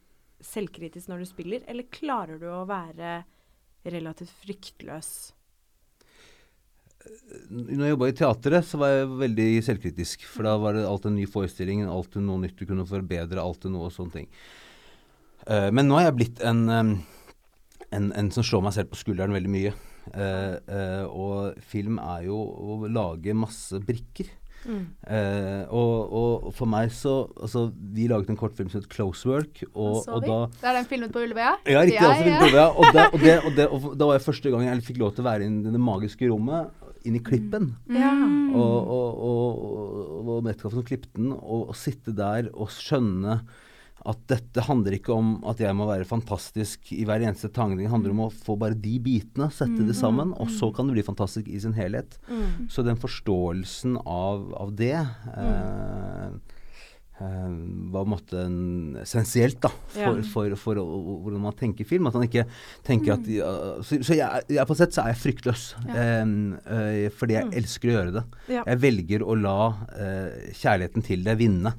selvkritisk 0.43 1.07
når 1.07 1.23
du 1.23 1.29
spiller, 1.29 1.63
eller 1.71 1.87
klarer 1.93 2.41
du 2.41 2.49
å 2.51 2.65
være 2.67 3.21
relativt 3.87 4.33
fryktløs? 4.43 5.13
Når 7.51 7.83
jeg 7.83 7.93
jobba 7.93 8.09
i 8.09 8.15
teatret, 8.15 8.67
så 8.67 8.79
var 8.79 8.93
jeg 8.93 9.15
veldig 9.19 9.47
selvkritisk. 9.65 10.27
For 10.29 10.47
da 10.47 10.55
var 10.59 10.77
det 10.77 10.85
alltid 10.87 11.11
en 11.11 11.17
ny 11.19 11.25
forestilling, 11.27 11.83
alltid 11.87 12.23
noe 12.23 12.43
nytt 12.45 12.59
du 12.59 12.67
kunne 12.67 12.87
forbedre, 12.87 13.41
alltid 13.43 13.73
noe 13.73 13.89
og 13.89 13.95
sånne 13.95 14.19
ting. 14.19 14.29
Eh, 15.47 15.69
men 15.75 15.89
nå 15.89 15.99
er 15.99 16.07
jeg 16.07 16.17
blitt 16.19 16.43
en, 16.47 16.63
en, 16.71 18.07
en 18.15 18.31
som 18.35 18.47
slår 18.47 18.63
meg 18.67 18.77
selv 18.77 18.93
på 18.93 19.01
skulderen 19.01 19.35
veldig 19.35 19.51
mye. 19.51 19.73
Eh, 20.11 20.55
eh, 20.67 21.03
og 21.07 21.59
film 21.71 21.99
er 22.03 22.27
jo 22.27 22.37
å 22.39 22.79
lage 22.91 23.35
masse 23.37 23.79
brikker. 23.83 24.31
Eh, 24.63 25.63
og, 25.75 26.13
og 26.15 26.45
for 26.55 26.69
meg 26.71 26.87
så 26.95 27.25
Altså, 27.35 27.65
vi 27.75 28.05
laget 28.07 28.29
en 28.31 28.37
kortfilm 28.39 28.69
som 28.71 28.79
het 28.79 28.87
Close 28.87 29.27
Work, 29.27 29.59
og, 29.73 30.05
og 30.07 30.23
da 30.23 30.37
Da 30.61 30.69
er 30.71 30.77
den 30.77 30.87
filmet 30.87 31.11
på 31.11 31.19
Ullevøya? 31.25 31.57
ja, 31.67 31.81
riktig. 31.83 31.99
Ja, 31.99 32.13
altså, 32.13 32.29
ja. 32.29 32.37
Prøve, 32.39 32.61
ja. 32.61 32.69
Og, 32.69 32.85
det, 32.95 33.03
og, 33.09 33.19
det, 33.19 33.35
og, 33.41 33.51
det, 33.57 33.67
og 33.67 33.97
da 33.99 34.07
var 34.07 34.19
jeg 34.19 34.25
første 34.29 34.53
gang 34.53 34.65
jeg 34.69 34.87
fikk 34.87 35.01
lov 35.03 35.13
til 35.17 35.25
å 35.25 35.27
være 35.27 35.49
inn 35.49 35.59
i 35.65 35.73
det 35.75 35.83
magiske 35.83 36.31
rommet, 36.31 36.71
inn 37.03 37.19
i 37.19 37.23
klippen. 37.23 37.73
Ja. 37.91 38.13
Mm. 38.15 38.55
Og, 38.55 38.93
og, 38.95 39.21
og, 39.27 39.67
og, 39.67 40.31
og 40.37 40.47
Metcalf 40.47 40.77
som 40.77 40.87
klippet 40.87 41.11
den, 41.19 41.33
og, 41.35 41.67
og 41.73 41.77
sitte 41.77 42.15
der 42.15 42.47
og 42.53 42.71
skjønne 42.71 43.41
at 44.05 44.19
dette 44.27 44.63
handler 44.67 44.97
ikke 44.97 45.13
om 45.15 45.35
at 45.47 45.61
jeg 45.63 45.75
må 45.79 45.85
være 45.87 46.03
fantastisk 46.09 46.89
i 46.91 47.05
hver 47.07 47.23
eneste 47.23 47.47
tangning. 47.55 47.85
Det 47.85 47.91
handler 47.93 48.11
om 48.11 48.25
å 48.25 48.31
få 48.35 48.57
bare 48.59 48.75
de 48.75 48.97
bitene, 48.99 49.47
sette 49.55 49.85
det 49.87 49.95
sammen, 49.95 50.33
og 50.35 50.49
så 50.51 50.71
kan 50.75 50.89
det 50.89 50.97
bli 50.97 51.05
fantastisk 51.07 51.47
i 51.47 51.59
sin 51.63 51.73
helhet. 51.77 52.17
Mm. 52.27 52.67
Så 52.73 52.83
den 52.83 52.99
forståelsen 52.99 53.95
av, 54.03 54.49
av 54.59 54.73
det 54.75 54.91
eh, 54.99 56.27
eh, 57.21 57.53
var 57.93 58.03
på 58.03 58.07
en 58.07 58.11
måte 58.13 58.43
essensielt 59.03 59.61
da, 59.63 59.71
for, 59.93 60.17
Ja. 60.19 60.27
for, 60.33 60.55
for, 60.59 60.75
å- 60.81 61.21
hvordan 61.23 61.41
man 61.47 61.53
tenker 61.59 61.85
film. 61.87 62.07
At 62.07 62.13
man 62.19 62.27
ikke 62.27 62.45
tenker 62.83 63.13
at 63.15 63.27
ja, 63.31 63.53
Så, 63.83 64.01
så 64.03 64.17
jeg, 64.17 64.43
jeg, 64.49 64.67
på 64.67 64.75
sett 64.79 64.93
så 64.95 65.05
er 65.05 65.13
jeg 65.13 65.21
fryktløs, 65.23 65.65
Ja. 65.87 65.95
eh, 66.25 67.09
fordi 67.15 67.37
jeg 67.39 67.53
elsker 67.63 67.89
å 67.89 67.97
gjøre 67.97 68.13
det. 68.19 68.25
Ja. 68.57 68.63
Jeg 68.67 68.83
velger 68.83 69.23
å 69.23 69.39
la 69.39 69.57
eh, 69.95 70.51
kjærligheten 70.59 71.03
til 71.07 71.23
det 71.23 71.37
vinne. 71.39 71.75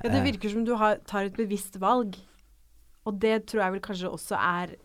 Ja, 0.00 0.08
det 0.08 0.20
Eh, 0.20 0.24
virker 0.24 0.48
som 0.48 0.64
du 0.64 0.74
har, 0.74 0.96
tar 1.04 1.24
et 1.24 1.36
bevisst 1.36 1.76
valg. 1.80 2.16
Og 3.04 3.20
det 3.20 3.46
tror 3.46 3.62
jeg 3.62 3.72
vel 3.72 3.80
kanskje 3.84 4.12
også 4.12 4.36
er 4.36 4.76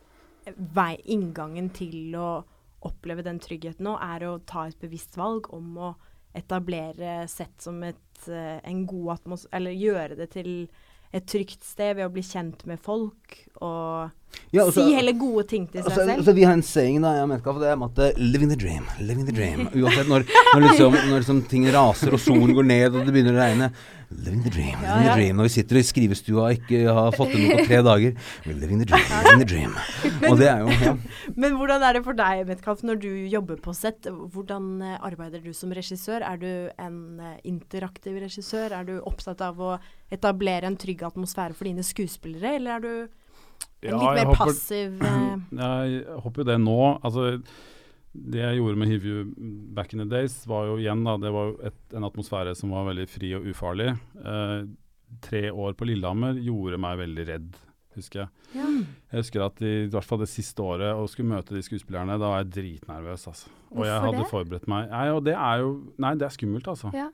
vei, 0.55 0.95
inngangen 1.05 1.69
til 1.73 2.15
å 2.15 2.43
oppleve 2.85 3.23
den 3.23 3.39
tryggheten 3.39 3.85
nå, 3.87 3.95
er 3.97 4.27
å 4.27 4.39
ta 4.45 4.67
et 4.67 4.79
bevisst 4.79 5.17
valg 5.17 5.47
om 5.53 5.77
å 5.77 5.95
etablere 6.35 7.27
sett 7.31 7.61
som 7.61 7.81
et, 7.83 8.27
eh, 8.27 8.59
en 8.63 8.85
god 8.85 9.15
atmos... 9.19 9.47
Eller 9.51 9.71
gjøre 9.71 10.15
det 10.19 10.29
til 10.35 10.67
et 11.15 11.25
trygt 11.25 11.63
sted 11.63 11.95
ved 11.95 12.05
å 12.05 12.11
bli 12.11 12.21
kjent 12.21 12.65
med 12.67 12.79
folk 12.79 13.37
og 13.63 14.11
ja, 14.53 14.63
også, 14.63 14.85
si 14.85 14.95
heller 14.95 15.15
gode 15.19 15.43
ting 15.49 15.65
til 15.67 15.81
seg 15.81 15.89
Altså, 15.89 16.01
selv. 16.01 16.17
altså, 16.19 16.33
vi 16.37 16.45
har 16.47 16.53
en 16.53 16.63
saying 16.63 17.03
da, 17.03 17.15
jeg 17.17 17.27
Metcalf, 17.31 17.59
det 17.61 17.69
er 17.71 17.83
at 17.85 18.17
'living 18.17 18.49
the 18.49 18.59
dream'. 18.59 18.87
living 18.99 19.25
the 19.27 19.35
dream. 19.35 19.67
Uansett 19.73 20.07
når, 20.07 20.25
når, 20.53 20.61
liksom, 20.69 20.97
når 21.09 21.17
liksom 21.23 21.41
ting 21.49 21.67
raser 21.73 22.13
og 22.13 22.19
solen 22.19 22.55
går 22.55 22.63
ned 22.63 22.95
og 22.95 23.05
det 23.05 23.13
begynner 23.13 23.35
å 23.35 23.41
regne. 23.43 23.71
Living 24.11 24.43
the 24.43 24.49
dream. 24.49 24.77
Living 24.79 25.05
ja. 25.05 25.13
the 25.13 25.15
dream. 25.17 25.35
Når 25.37 25.47
vi 25.47 25.53
sitter 25.55 25.79
i 25.79 25.83
skrivestua 25.83 26.45
og 26.45 26.59
ikke 26.59 26.93
har 26.93 27.15
fått 27.17 27.33
til 27.33 27.41
noe 27.41 27.57
på 27.57 27.65
tre 27.67 27.79
dager. 27.87 28.13
We're 28.45 28.59
living 28.59 28.79
the 28.79 28.87
dream. 28.87 29.07
living 29.25 29.41
the 29.41 29.49
dream. 29.49 29.73
Og 30.29 30.37
det 30.39 30.47
er 30.51 30.61
jo 30.61 30.77
ja. 30.85 30.93
Men 31.35 31.57
hvordan 31.57 31.83
er 31.83 31.97
det 31.97 32.03
for 32.05 32.17
deg, 32.17 32.45
Metcalf, 32.47 32.85
når 32.85 33.01
du 33.01 33.09
jobber 33.33 33.59
på 33.65 33.73
sett? 33.75 34.07
Hvordan 34.07 34.69
eh, 34.85 34.95
arbeider 35.09 35.43
du 35.43 35.51
som 35.57 35.73
regissør? 35.75 36.23
Er 36.23 36.39
du 36.41 36.49
en 36.79 37.19
eh, 37.19 37.37
interaktiv 37.49 38.21
regissør? 38.23 38.77
Er 38.77 38.87
du 38.87 38.95
opptatt 39.01 39.41
av 39.45 39.59
å 39.59 39.75
etablere 40.13 40.69
en 40.69 40.79
trygg 40.79 41.03
atmosfære 41.07 41.57
for 41.57 41.67
dine 41.67 41.83
skuespillere, 41.85 42.55
eller 42.59 42.77
er 42.77 42.85
du 42.85 43.24
Ja, 43.89 43.99
litt 44.01 44.19
jeg 44.19 44.25
mer 44.25 44.31
hopper- 44.33 44.51
passiv 44.51 45.01
eh, 45.05 45.39
Jeg 45.59 46.19
håper 46.25 46.43
jo 46.43 46.47
det 46.51 46.57
nå. 46.63 46.77
Altså, 47.05 47.25
det 48.15 48.39
jeg 48.39 48.57
gjorde 48.61 48.79
med 48.79 48.87
Hivju 48.93 49.25
back 49.75 49.93
in 49.93 49.99
the 49.99 50.07
days, 50.07 50.37
var 50.47 50.69
jo 50.69 50.77
igjen 50.79 51.03
da, 51.03 51.17
det 51.19 51.31
var 51.35 51.49
jo 51.51 51.57
et, 51.67 51.77
en 51.99 52.07
atmosfære 52.07 52.53
som 52.55 52.71
var 52.71 52.85
veldig 52.87 53.07
fri 53.11 53.33
og 53.35 53.47
ufarlig. 53.51 53.89
Eh, 54.23 54.57
tre 55.25 55.49
år 55.51 55.75
på 55.75 55.87
Lillehammer 55.89 56.39
gjorde 56.39 56.79
meg 56.81 56.97
veldig 57.01 57.25
redd, 57.27 57.57
husker 57.97 58.23
jeg. 58.23 58.29
Ja. 58.55 58.69
Jeg 59.11 59.19
husker 59.21 59.43
at 59.45 59.59
i, 59.63 59.73
i 59.85 59.91
hvert 59.91 60.07
fall 60.07 60.23
det 60.23 60.29
siste 60.31 60.63
året, 60.63 60.95
å 60.95 61.05
skulle 61.11 61.33
møte 61.33 61.55
de 61.55 61.61
skuespillerne, 61.63 62.15
da 62.19 62.31
var 62.31 62.41
jeg 62.45 62.53
dritnervøs, 62.55 63.27
altså. 63.33 63.51
Og 63.75 63.83
jeg 63.83 63.91
Hvorfor 63.91 64.05
hadde 64.07 64.23
det? 64.23 64.31
forberedt 64.31 64.67
meg. 64.71 64.87
Nei, 64.95 65.05
og 65.11 65.21
det 65.27 65.35
er 65.35 65.59
jo 65.65 65.69
Nei, 65.99 66.13
det 66.15 66.29
er 66.29 66.35
skummelt, 66.37 66.67
altså. 66.71 66.91
Ja. 66.95 67.09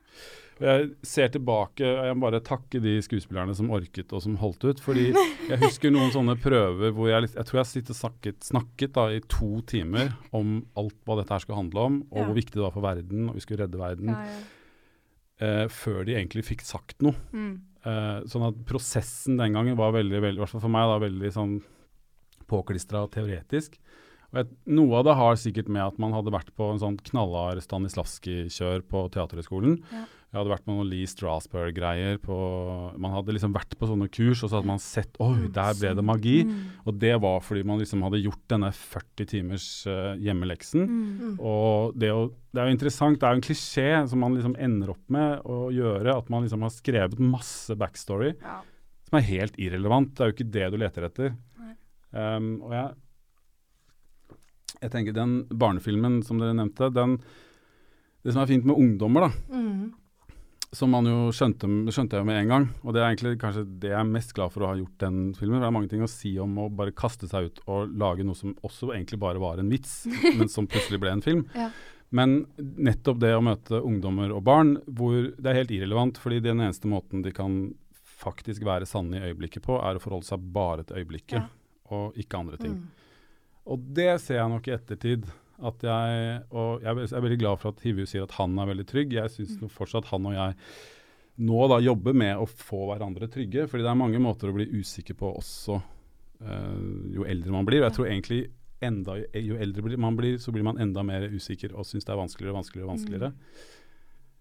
Og 0.62 0.68
Jeg 0.70 0.90
ser 1.10 1.32
tilbake, 1.34 1.82
og 1.90 2.06
jeg 2.06 2.16
må 2.18 2.28
bare 2.28 2.40
takke 2.46 2.80
de 2.84 2.92
skuespillerne 3.02 3.56
som 3.58 3.72
orket 3.74 4.12
og 4.14 4.22
som 4.22 4.36
holdt 4.38 4.62
ut. 4.70 4.82
Fordi 4.86 5.08
jeg 5.50 5.58
husker 5.64 5.90
noen 5.94 6.14
sånne 6.14 6.36
prøver 6.42 6.94
hvor 6.94 7.10
jeg, 7.10 7.32
jeg 7.34 7.48
tror 7.50 7.62
jeg 7.64 7.70
sitter 7.72 7.98
snakket, 7.98 8.40
snakket 8.46 8.94
da, 8.94 9.08
i 9.18 9.24
to 9.26 9.50
timer 9.72 10.14
om 10.38 10.60
alt 10.78 10.96
hva 11.10 11.18
dette 11.20 11.34
her 11.34 11.42
skulle 11.44 11.58
handle 11.64 11.88
om, 11.90 12.00
og 12.12 12.22
Ja. 12.22 12.28
hvor 12.30 12.38
viktig 12.38 12.60
det 12.60 12.66
var 12.68 12.76
for 12.78 12.86
verden, 12.86 13.28
og 13.32 13.36
vi 13.40 13.44
skulle 13.48 13.66
redde 13.66 13.82
verden, 13.82 14.14
Ja, 14.14 14.40
eh, 15.42 15.66
før 15.74 16.06
de 16.06 16.14
egentlig 16.20 16.46
fikk 16.46 16.62
sagt 16.62 17.02
noe. 17.02 17.18
Mm. 17.34 17.54
Eh, 17.82 18.22
sånn 18.30 18.46
at 18.46 18.60
prosessen 18.70 19.40
den 19.42 19.54
gangen 19.58 19.76
var 19.80 19.96
veldig, 19.98 20.22
veldig, 20.22 20.38
i 20.38 20.44
hvert 20.46 20.54
fall 20.54 20.62
for 20.68 20.70
meg, 20.78 20.86
da, 20.86 21.00
veldig 21.02 21.32
sånn 21.34 21.56
påklistra 22.52 23.02
og 23.08 23.12
teoretisk. 23.16 23.80
Og 24.32 24.40
jeg, 24.40 24.48
noe 24.72 24.96
av 25.02 25.06
det 25.10 25.18
har 25.20 25.36
sikkert 25.40 25.68
med 25.68 25.84
at 25.84 25.98
man 26.00 26.14
hadde 26.16 26.32
vært 26.32 26.54
på 26.56 26.70
en 26.72 26.80
sånn 26.80 26.98
knallhard 27.10 27.60
Stanislavskij-kjør 27.66 28.86
på 28.88 29.06
Teaterhøgskolen. 29.12 29.78
Ja. 29.92 30.04
Jeg 30.32 30.40
hadde 30.40 30.52
vært 30.54 30.64
på 30.64 30.72
noen 30.72 30.88
Lee 30.88 31.08
Strasberg-greier. 31.12 32.16
på 32.24 32.36
Man 33.04 33.12
hadde 33.12 33.34
liksom 33.36 33.52
vært 33.52 33.76
på 33.76 33.90
sånne 33.90 34.08
kurs, 34.08 34.40
og 34.40 34.48
så 34.48 34.62
hadde 34.62 34.70
man 34.70 34.80
sett 34.80 35.20
Oi, 35.20 35.50
der 35.52 35.76
ble 35.76 35.92
det 35.98 36.06
magi. 36.08 36.38
Mm. 36.48 36.62
Og 36.88 36.96
det 37.02 37.12
var 37.20 37.44
fordi 37.44 37.66
man 37.68 37.82
liksom 37.84 38.06
hadde 38.08 38.22
gjort 38.24 38.46
denne 38.54 38.70
40 38.72 39.28
timers 39.34 39.68
uh, 39.92 40.16
hjemmeleksen. 40.24 40.88
Mm. 40.88 41.36
Og 41.36 42.00
det, 42.00 42.14
å, 42.16 42.30
det 42.56 42.64
er 42.64 42.72
jo 42.72 42.78
interessant, 42.78 43.20
det 43.20 43.28
er 43.28 43.36
jo 43.36 43.42
en 43.42 43.48
klisjé 43.50 43.90
som 44.08 44.24
man 44.24 44.40
liksom 44.40 44.56
ender 44.56 44.96
opp 44.96 45.04
med 45.12 45.44
å 45.44 45.66
gjøre, 45.76 46.16
at 46.16 46.32
man 46.32 46.48
liksom 46.48 46.64
har 46.64 46.72
skrevet 46.80 47.20
masse 47.20 47.76
backstory 47.76 48.32
Ja. 48.40 48.62
som 49.10 49.20
er 49.20 49.28
helt 49.28 49.60
irrelevant. 49.60 50.16
Det 50.16 50.24
er 50.24 50.32
jo 50.32 50.40
ikke 50.40 50.52
det 50.56 50.72
du 50.72 50.80
leter 50.80 51.12
etter. 51.12 51.36
Um, 52.16 52.54
og 52.64 52.72
jeg, 52.80 52.96
jeg 54.80 54.92
tenker 54.94 55.16
den 55.16 55.42
barnefilmen 55.50 56.22
som 56.26 56.40
dere 56.42 56.56
nevnte, 56.58 56.92
den, 56.94 57.18
det 58.24 58.36
som 58.36 58.44
er 58.44 58.52
fint 58.52 58.68
med 58.68 58.78
ungdommer, 58.80 59.28
da, 59.28 59.58
mm. 59.58 60.34
som 60.78 60.94
man 60.94 61.10
jo 61.10 61.30
skjønte, 61.36 61.70
skjønte 61.92 62.20
jeg 62.20 62.28
med 62.30 62.42
en 62.42 62.54
gang, 62.54 62.68
og 62.86 62.96
det 62.96 63.02
er 63.02 63.10
egentlig 63.10 63.40
kanskje 63.42 63.66
det 63.82 63.92
jeg 63.92 64.00
er 64.00 64.12
mest 64.12 64.36
glad 64.38 64.54
for 64.54 64.66
å 64.66 64.72
ha 64.72 64.80
gjort 64.80 64.98
den 65.04 65.22
filmen. 65.38 65.58
for 65.58 65.66
Det 65.66 65.70
er 65.72 65.78
mange 65.80 65.92
ting 65.94 66.06
å 66.06 66.12
si 66.12 66.36
om 66.42 66.60
å 66.64 66.70
bare 66.70 66.96
kaste 66.96 67.30
seg 67.32 67.50
ut 67.50 67.64
og 67.68 67.96
lage 68.02 68.28
noe 68.28 68.38
som 68.38 68.56
også 68.64 68.94
egentlig 68.96 69.20
bare 69.22 69.42
var 69.42 69.60
en 69.62 69.72
vits, 69.72 70.04
men 70.38 70.52
som 70.52 70.70
plutselig 70.70 71.02
ble 71.04 71.18
en 71.18 71.26
film. 71.26 71.48
Ja. 71.58 71.72
Men 72.12 72.42
nettopp 72.58 73.22
det 73.24 73.32
å 73.38 73.44
møte 73.44 73.80
ungdommer 73.80 74.34
og 74.36 74.44
barn, 74.44 74.76
hvor 74.86 75.30
det 75.32 75.48
er 75.48 75.62
helt 75.62 75.72
irrelevant, 75.72 76.18
fordi 76.20 76.42
den 76.44 76.60
eneste 76.60 76.90
måten 76.92 77.24
de 77.24 77.32
kan 77.32 77.70
faktisk 78.22 78.66
være 78.68 78.88
sanne 78.90 79.18
i 79.18 79.30
øyeblikket 79.32 79.64
på, 79.66 79.78
er 79.80 79.98
å 79.98 80.02
forholde 80.04 80.28
seg 80.28 80.44
bare 80.54 80.84
til 80.86 81.00
øyeblikket, 81.02 81.40
Ja. 81.40 81.48
og 81.96 82.18
ikke 82.20 82.38
andre 82.38 82.60
ting. 82.60 82.76
Mm. 82.78 82.90
Og 83.68 83.84
det 83.94 84.22
ser 84.22 84.40
jeg 84.42 84.50
nok 84.50 84.68
i 84.68 84.76
ettertid. 84.76 85.28
At 85.62 85.84
jeg, 85.86 86.40
og 86.58 86.82
jeg 86.82 86.90
er 87.14 87.22
veldig 87.22 87.38
glad 87.38 87.60
for 87.62 87.70
at 87.70 87.84
Hivju 87.86 88.08
sier 88.10 88.24
at 88.26 88.34
han 88.40 88.58
er 88.58 88.72
veldig 88.72 88.86
trygg. 88.90 89.14
Jeg 89.14 89.30
syns 89.30 89.60
Mm. 89.62 89.70
fortsatt 89.70 90.06
han 90.10 90.26
og 90.26 90.34
jeg 90.34 90.56
nå 91.38 91.68
da 91.70 91.78
jobber 91.80 92.14
med 92.14 92.38
å 92.38 92.48
få 92.50 92.88
hverandre 92.90 93.30
trygge. 93.30 93.68
fordi 93.70 93.84
det 93.84 93.92
er 93.92 93.96
mange 94.02 94.20
måter 94.20 94.50
å 94.50 94.56
bli 94.56 94.66
usikker 94.66 95.14
på 95.14 95.36
også 95.38 95.82
eh, 96.42 97.14
jo 97.14 97.24
eldre 97.24 97.52
man 97.52 97.66
blir. 97.66 97.82
Og 97.84 97.92
jeg 97.92 97.98
tror 97.98 98.10
egentlig 98.10 98.52
enda, 98.82 99.16
jo 99.38 99.56
eldre 99.56 99.98
man 99.98 100.18
blir, 100.18 100.40
så 100.42 100.52
blir 100.52 100.64
man 100.64 100.78
enda 100.82 101.04
mer 101.04 101.30
usikker 101.30 101.76
og 101.76 101.86
syns 101.86 102.04
det 102.06 102.14
er 102.16 102.18
vanskeligere 102.18 102.56
og 102.56 102.60
vanskeligere. 102.64 102.90
og 102.90 102.96
vanskeligere. 102.98 103.34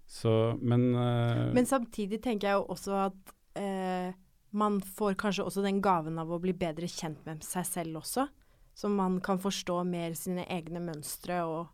Så, 0.08 0.58
men, 0.62 0.94
eh, 0.94 1.52
Men 1.52 1.66
samtidig 1.66 2.22
tenker 2.22 2.48
jeg 2.48 2.56
jo 2.56 2.66
også 2.72 2.96
at 3.06 3.34
eh, 3.60 4.12
man 4.52 4.80
får 4.80 5.14
kanskje 5.14 5.44
også 5.44 5.62
den 5.62 5.80
gaven 5.80 6.18
av 6.18 6.30
å 6.32 6.40
bli 6.40 6.52
bedre 6.52 6.88
kjent 6.88 7.24
med 7.26 7.44
seg 7.44 7.66
selv 7.68 8.00
også. 8.00 8.28
Så 8.74 8.88
man 8.88 9.18
kan 9.20 9.38
forstå 9.42 9.80
mer 9.84 10.14
sine 10.16 10.44
egne 10.48 10.80
mønstre 10.80 11.42
og 11.44 11.68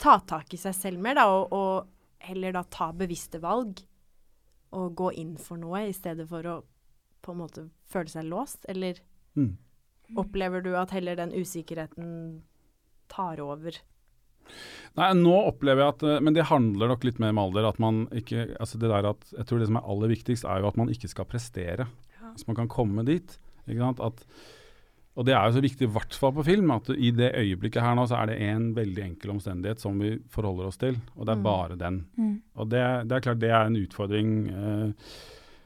ta 0.00 0.18
tak 0.26 0.52
i 0.54 0.60
seg 0.60 0.74
selv 0.76 1.00
mer, 1.02 1.14
da. 1.18 1.26
Og, 1.32 1.52
og 1.52 2.26
heller 2.26 2.52
da 2.54 2.62
ta 2.70 2.90
bevisste 2.96 3.40
valg. 3.42 3.80
Og 4.76 4.92
gå 4.94 5.10
inn 5.18 5.34
for 5.40 5.58
noe 5.58 5.86
i 5.88 5.94
stedet 5.96 6.28
for 6.30 6.46
å 6.46 6.58
på 7.20 7.32
en 7.34 7.40
måte 7.42 7.64
føle 7.90 8.08
seg 8.12 8.28
låst. 8.30 8.64
Eller 8.70 9.00
Mm. 9.36 9.56
opplever 10.18 10.60
du 10.62 10.72
at 10.74 10.90
heller 10.90 11.14
den 11.14 11.30
usikkerheten 11.32 12.42
tar 13.08 13.38
over? 13.40 13.76
Nei, 14.98 15.10
nå 15.14 15.34
opplever 15.46 15.84
jeg 15.84 15.92
at 15.94 16.02
eh, 16.02 16.20
Men 16.20 16.34
det 16.34 16.48
handler 16.48 16.88
nok 16.90 17.04
litt 17.06 17.20
mer 17.22 17.30
med 17.36 17.44
alder. 17.44 17.68
At 17.68 17.78
man 17.78 18.08
ikke 18.10 18.56
altså 18.58 18.80
det 18.82 18.90
der 18.90 19.06
at, 19.12 19.28
Jeg 19.36 19.46
tror 19.46 19.60
det 19.62 19.68
som 19.70 19.76
er 19.78 19.86
aller 19.86 20.10
viktigst, 20.10 20.44
er 20.50 20.60
jo 20.64 20.66
at 20.72 20.76
man 20.80 20.90
ikke 20.90 21.08
skal 21.12 21.28
prestere. 21.30 21.86
Så 22.34 22.46
man 22.48 22.56
kan 22.58 22.68
komme 22.70 23.04
dit. 23.06 23.36
Ikke 23.68 23.82
sant? 23.84 24.00
At, 24.02 24.24
og 25.16 25.26
det 25.26 25.34
er 25.34 25.44
jo 25.50 25.56
så 25.58 25.62
viktig, 25.64 25.88
i 25.88 25.92
hvert 25.92 26.14
fall 26.14 26.32
på 26.36 26.44
film, 26.46 26.70
at 26.70 26.88
i 26.94 27.10
det 27.10 27.32
øyeblikket 27.34 27.82
her 27.82 27.94
nå, 27.98 28.06
så 28.08 28.20
er 28.22 28.26
det 28.30 28.38
en 28.46 28.70
veldig 28.76 29.02
enkel 29.04 29.30
omstendighet 29.34 29.80
som 29.82 29.98
vi 30.00 30.14
forholder 30.30 30.66
oss 30.70 30.78
til, 30.80 30.96
og 31.16 31.26
det 31.26 31.32
er 31.34 31.40
Mm. 31.40 31.42
bare 31.42 31.76
den. 31.76 32.06
Mm. 32.16 32.42
Og 32.56 32.68
det, 32.70 32.84
det 33.08 33.12
er 33.16 33.20
klart 33.26 33.40
det 33.42 33.50
er 33.50 33.66
en 33.66 33.76
utfordring 33.76 34.30
eh, 34.48 34.92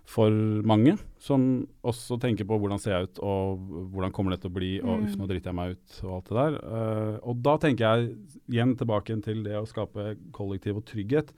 for 0.07 0.31
mange, 0.69 0.99
som 1.19 1.67
også 1.85 2.19
tenker 2.21 2.45
på 2.45 2.59
hvordan 2.61 2.79
ser 2.81 2.93
jeg 2.99 3.09
ut, 3.09 3.19
og 3.25 3.59
hvordan 3.93 4.13
kommer 4.13 4.33
det 4.35 4.41
til 4.43 4.51
å 4.51 4.55
bli, 4.55 4.73
og 4.83 4.99
Mm. 5.01 5.05
uff, 5.05 5.17
nå 5.17 5.27
driter 5.29 5.51
jeg 5.53 5.55
meg 5.55 5.71
ut, 5.77 6.01
og 6.05 6.15
alt 6.17 6.25
det 6.29 6.37
der. 6.41 6.55
Eh, 6.65 7.19
og 7.29 7.43
da 7.43 7.57
tenker 7.59 7.85
jeg 7.85 8.17
igjen 8.51 8.77
tilbake 8.77 9.23
til 9.23 9.43
det 9.45 9.55
å 9.61 9.67
skape 9.69 10.17
kollektiv 10.33 10.77
og 10.77 10.85
trygghet, 10.85 11.33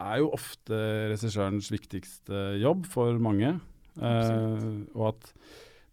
er 0.00 0.18
jo 0.18 0.30
ofte 0.30 0.78
regissørens 1.10 1.70
viktigste 1.74 2.60
jobb 2.62 2.84
for 2.86 3.18
mange. 3.18 3.60
Eh, 4.00 4.84
og 4.94 5.08
at 5.14 5.32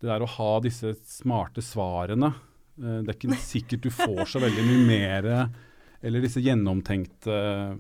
det 0.02 0.10
der 0.10 0.26
å 0.26 0.34
ha 0.38 0.50
disse 0.64 0.94
smarte 1.08 1.64
svarene 1.66 2.32
eh, 2.32 3.00
Det 3.06 3.14
er 3.14 3.16
ikke 3.18 3.40
sikkert 3.42 3.88
du 3.88 3.94
får 3.94 4.26
så 4.34 4.44
veldig 4.44 4.68
mye 4.68 4.84
mer 4.90 5.30
eller 6.06 6.22
disse 6.22 6.42
gjennomtenkte 6.44 7.34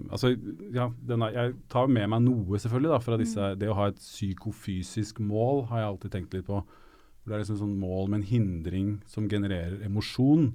altså, 0.10 0.32
ja, 0.74 0.88
denne, 1.06 1.28
Jeg 1.36 1.52
tar 1.70 1.92
med 1.92 2.08
meg 2.10 2.24
noe 2.26 2.58
selvfølgelig 2.62 2.94
da, 2.96 3.02
fra 3.04 3.20
disse 3.22 3.52
Det 3.60 3.70
å 3.70 3.76
ha 3.78 3.90
et 3.92 4.00
psykofysisk 4.02 5.20
mål 5.22 5.68
har 5.70 5.84
jeg 5.84 5.90
alltid 5.92 6.16
tenkt 6.16 6.34
litt 6.34 6.48
på. 6.48 6.64
Det 7.26 7.36
er 7.36 7.44
liksom 7.44 7.60
sånn 7.60 7.76
mål 7.82 8.10
med 8.10 8.22
en 8.22 8.30
hindring 8.30 8.90
som 9.10 9.30
genererer 9.30 9.78
emosjon. 9.86 10.54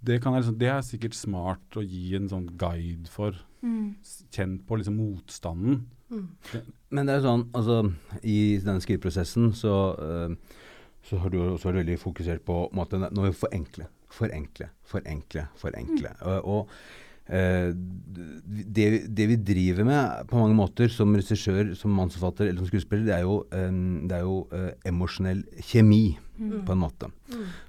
Det, 0.00 0.18
kan 0.22 0.34
jeg 0.34 0.44
liksom, 0.44 0.58
det 0.60 0.70
er 0.72 0.86
sikkert 0.86 1.16
smart 1.18 1.78
å 1.78 1.84
gi 1.84 2.14
en 2.18 2.28
sånn 2.30 2.46
guide 2.60 3.10
for. 3.12 3.36
Mm. 3.62 3.98
Kjent 4.34 4.64
på 4.68 4.78
liksom 4.80 4.98
motstanden. 4.98 5.82
Men 6.08 7.08
det 7.08 7.18
er 7.18 7.24
sånn, 7.24 7.44
altså 7.56 7.82
i 8.22 8.38
denne 8.64 8.80
skriveprosessen 8.84 9.50
så, 9.56 9.74
eh, 10.00 10.62
så 11.04 11.20
har 11.22 11.32
du 11.32 11.38
også 11.42 11.72
veldig 11.72 11.98
fokusert 12.00 12.44
på, 12.46 12.62
måten 12.76 13.04
nå 13.04 13.12
må 13.20 13.28
vi 13.28 13.36
forenkle, 13.36 13.88
forenkle, 14.12 14.70
forenkle, 14.88 15.48
forenkle. 15.60 16.14
Og, 16.24 16.48
og 16.54 16.72
eh, 16.72 17.07
det, 17.28 18.86
det 19.12 19.26
vi 19.28 19.36
driver 19.36 19.84
med 19.84 20.28
på 20.30 20.38
mange 20.40 20.56
måter 20.56 20.88
som 20.92 21.12
regissør, 21.16 21.74
som 21.76 21.92
mannsforfatter 21.92 22.48
eller 22.48 22.62
som 22.62 22.70
skuespiller, 22.70 23.04
det 23.04 23.14
er 23.18 23.26
jo, 23.26 23.42
eh, 23.52 23.74
det 24.08 24.16
er 24.16 24.24
jo 24.24 24.38
uh, 24.52 24.70
emosjonell 24.88 25.42
kjemi 25.60 26.16
på 26.38 26.72
en 26.72 26.80
måte. 26.80 27.10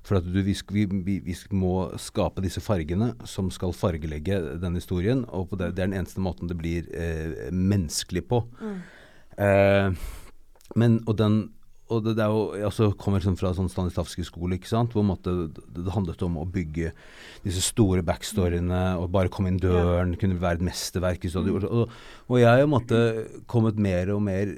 For 0.05 0.19
at 0.19 0.27
du, 0.29 0.39
vi, 0.45 0.55
vi, 0.71 1.17
vi, 1.25 1.35
må 1.57 1.89
skape 1.99 2.43
disse 2.45 2.61
fargene 2.63 3.11
som 3.27 3.49
skal 3.51 3.75
fargelegge 3.75 4.39
denne 4.61 4.79
historien, 4.79 5.25
og 5.27 5.49
på 5.49 5.59
det, 5.59 5.73
det 5.75 5.83
er 5.83 5.91
den 5.91 5.99
eneste 5.99 6.23
måten 6.23 6.51
det 6.51 6.57
blir 6.59 6.87
uh, 6.93 7.49
menneskelig 7.51 8.23
på. 8.29 8.43
Eh, 9.39 9.93
men, 10.77 10.99
og 11.07 11.15
den 11.19 11.39
og 11.89 12.03
det, 12.05 12.15
det 12.19 12.25
er 12.25 12.33
jo, 12.33 12.43
jeg 12.61 12.97
kommer 13.01 13.19
liksom 13.19 13.37
fra 13.39 13.51
sånn 13.57 13.71
Stanislavskij 13.71 14.27
skole, 14.27 14.59
ikke 14.59 14.69
sant? 14.69 14.93
hvor 14.93 15.05
måtte, 15.05 15.33
det, 15.55 15.63
det 15.73 15.95
handlet 15.95 16.21
om 16.25 16.37
å 16.41 16.47
bygge 16.49 16.91
disse 17.45 17.63
store 17.65 18.03
backstoryene 18.05 18.83
og 18.99 19.09
bare 19.13 19.31
komme 19.33 19.53
inn 19.53 19.61
døren, 19.61 20.13
kunne 20.19 20.39
være 20.41 20.61
et 20.61 20.67
mesterverk. 20.69 21.25
gjort 21.25 21.65
det. 21.65 21.71
Og, 21.71 21.97
og 22.29 22.37
jeg 22.41 22.49
har 22.49 22.69
måte 22.69 23.01
kommet 23.49 23.81
mer 23.81 24.13
og 24.13 24.23
mer 24.27 24.53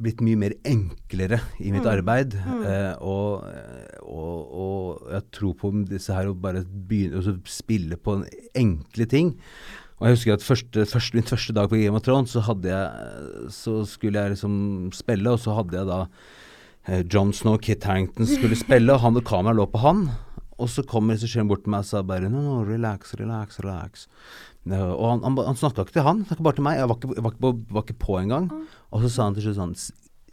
blitt 0.00 0.22
mye 0.24 0.38
mer 0.38 0.54
enklere 0.64 1.40
i 1.60 1.72
mitt 1.74 1.86
arbeid. 1.88 2.36
Eh, 2.38 2.94
og, 3.04 3.44
og, 4.06 4.54
og 4.64 5.12
jeg 5.12 5.26
tror 5.36 5.56
på 5.60 5.72
disse 5.90 6.16
her 6.16 6.30
å 6.30 6.36
bare 6.36 6.64
begynne 6.64 7.20
å 7.20 7.36
spille 7.48 8.00
på 8.00 8.16
en 8.18 8.26
enkle 8.56 9.08
ting. 9.10 9.34
Og 10.00 10.08
jeg 10.08 10.16
husker 10.16 10.38
at 10.38 10.44
første, 10.44 10.86
første, 10.88 11.16
min 11.18 11.28
første 11.28 11.54
dag 11.56 11.68
på 11.68 11.76
Game 11.76 11.98
of 11.98 12.04
Thrones, 12.06 12.32
så, 12.32 12.40
hadde 12.46 12.70
jeg, 12.72 13.50
så 13.52 13.82
skulle 13.88 14.22
jeg 14.22 14.32
liksom 14.34 14.54
spille, 14.96 15.34
og 15.34 15.42
så 15.42 15.58
hadde 15.58 15.76
jeg 15.76 15.90
da 15.90 16.06
eh, 16.86 17.02
John 17.04 17.32
Snow, 17.36 17.58
Kit 17.58 17.84
Harrington 17.84 18.28
skulle 18.28 18.58
spille, 18.58 18.92
og 18.94 19.02
han 19.04 19.18
og 19.18 19.24
kameraet 19.26 19.58
lå 19.58 19.66
på 19.70 19.82
han. 19.82 20.04
Og 20.60 20.68
så 20.68 20.84
kom 20.84 21.08
regissøren 21.10 21.48
bort 21.48 21.64
til 21.64 21.72
meg 21.72 21.86
og 21.86 21.88
sa 21.88 22.02
bare 22.04 22.28
no, 22.28 22.42
no, 22.44 22.60
relax, 22.68 23.14
relax, 23.16 23.60
relax. 23.64 24.06
Og 24.68 25.06
han, 25.06 25.22
han, 25.24 25.38
han 25.46 25.56
snakka 25.56 25.86
ikke 25.86 25.96
til 25.96 26.04
han, 26.04 26.24
snakka 26.28 26.44
bare 26.44 26.58
til 26.58 26.66
meg. 26.66 26.76
Jeg 26.76 26.90
var 26.90 26.98
ikke, 27.00 27.14
var 27.16 27.32
ikke, 27.32 27.42
på, 27.46 27.52
var 27.72 27.86
ikke 27.86 28.00
på 28.02 28.18
engang. 28.20 28.50
Og 28.92 29.04
så 29.04 29.12
sa 29.14 29.28
han 29.28 29.38
til 29.38 29.48
slutt 29.48 29.60
sånn 29.60 29.76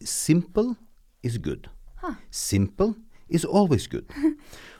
Simple 0.03 0.75
is 1.23 1.39
good. 1.41 1.71
Simple 2.31 2.93
is 3.29 3.45
always 3.45 3.87
good. 3.87 4.11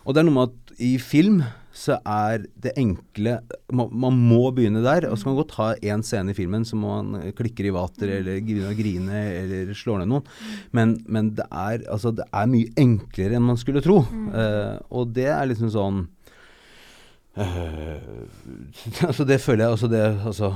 Og 0.05 0.15
det 0.15 0.21
er 0.21 0.27
noe 0.27 0.35
med 0.35 0.51
at 0.51 0.75
i 0.83 0.93
film 1.01 1.41
så 1.77 1.97
er 2.01 2.47
det 2.57 2.73
enkle 2.79 3.37
Man, 3.75 3.91
man 3.91 4.17
må 4.17 4.49
begynne 4.55 4.81
der. 4.85 5.09
Og 5.09 5.17
så 5.17 5.27
kan 5.27 5.33
man 5.35 5.39
godt 5.43 5.55
ha 5.59 5.69
én 5.93 6.03
scene 6.05 6.33
i 6.33 6.37
filmen 6.37 6.65
som 6.67 6.81
man 6.85 7.15
klikker 7.37 7.69
i 7.69 7.73
vater 7.75 8.17
eller 8.19 8.41
begynner 8.41 8.73
å 8.73 8.77
grine 8.77 9.23
eller 9.43 9.73
slår 9.77 10.01
ned 10.01 10.11
noen. 10.13 10.29
Men, 10.75 10.97
men 11.05 11.33
det, 11.37 11.47
er, 11.51 11.85
altså, 11.93 12.13
det 12.17 12.27
er 12.31 12.51
mye 12.51 12.73
enklere 12.79 13.37
enn 13.37 13.47
man 13.47 13.59
skulle 13.61 13.83
tro. 13.85 14.01
Uh, 14.33 14.77
og 14.89 15.11
det 15.17 15.29
er 15.33 15.49
liksom 15.51 15.73
sånn 15.73 16.05
Uh, 17.37 18.01
altså 19.07 19.21
det 19.29 19.35
føler 19.37 19.67
jeg 19.67 19.73
også 19.75 19.87
det 19.91 19.99
altså, 20.25 20.47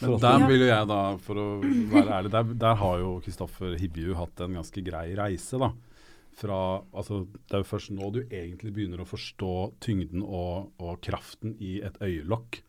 Men 0.00 0.16
der 0.18 0.46
vil 0.48 0.64
jo 0.64 0.70
jeg 0.72 0.88
da, 0.90 0.96
for 1.22 1.38
å 1.38 1.44
være 1.92 2.16
ærlig, 2.16 2.32
der, 2.34 2.48
der 2.64 2.80
har 2.80 2.96
jo 2.98 3.12
Kristoffer 3.22 3.76
Hibju 3.78 4.16
hatt 4.18 4.42
en 4.42 4.56
ganske 4.58 4.82
grei 4.82 5.12
reise, 5.14 5.60
da. 5.62 5.70
Fra, 6.36 6.82
altså, 6.92 7.22
det 7.48 7.56
er 7.56 7.62
jo 7.62 7.68
først 7.70 7.92
nå 7.96 8.10
du 8.12 8.18
egentlig 8.26 8.74
begynner 8.76 9.00
å 9.00 9.08
forstå 9.08 9.52
tyngden 9.80 10.20
og, 10.20 10.72
og 10.76 10.98
kraften 11.04 11.54
i 11.64 11.78
et 11.86 11.96
øyelokk. 12.04 12.60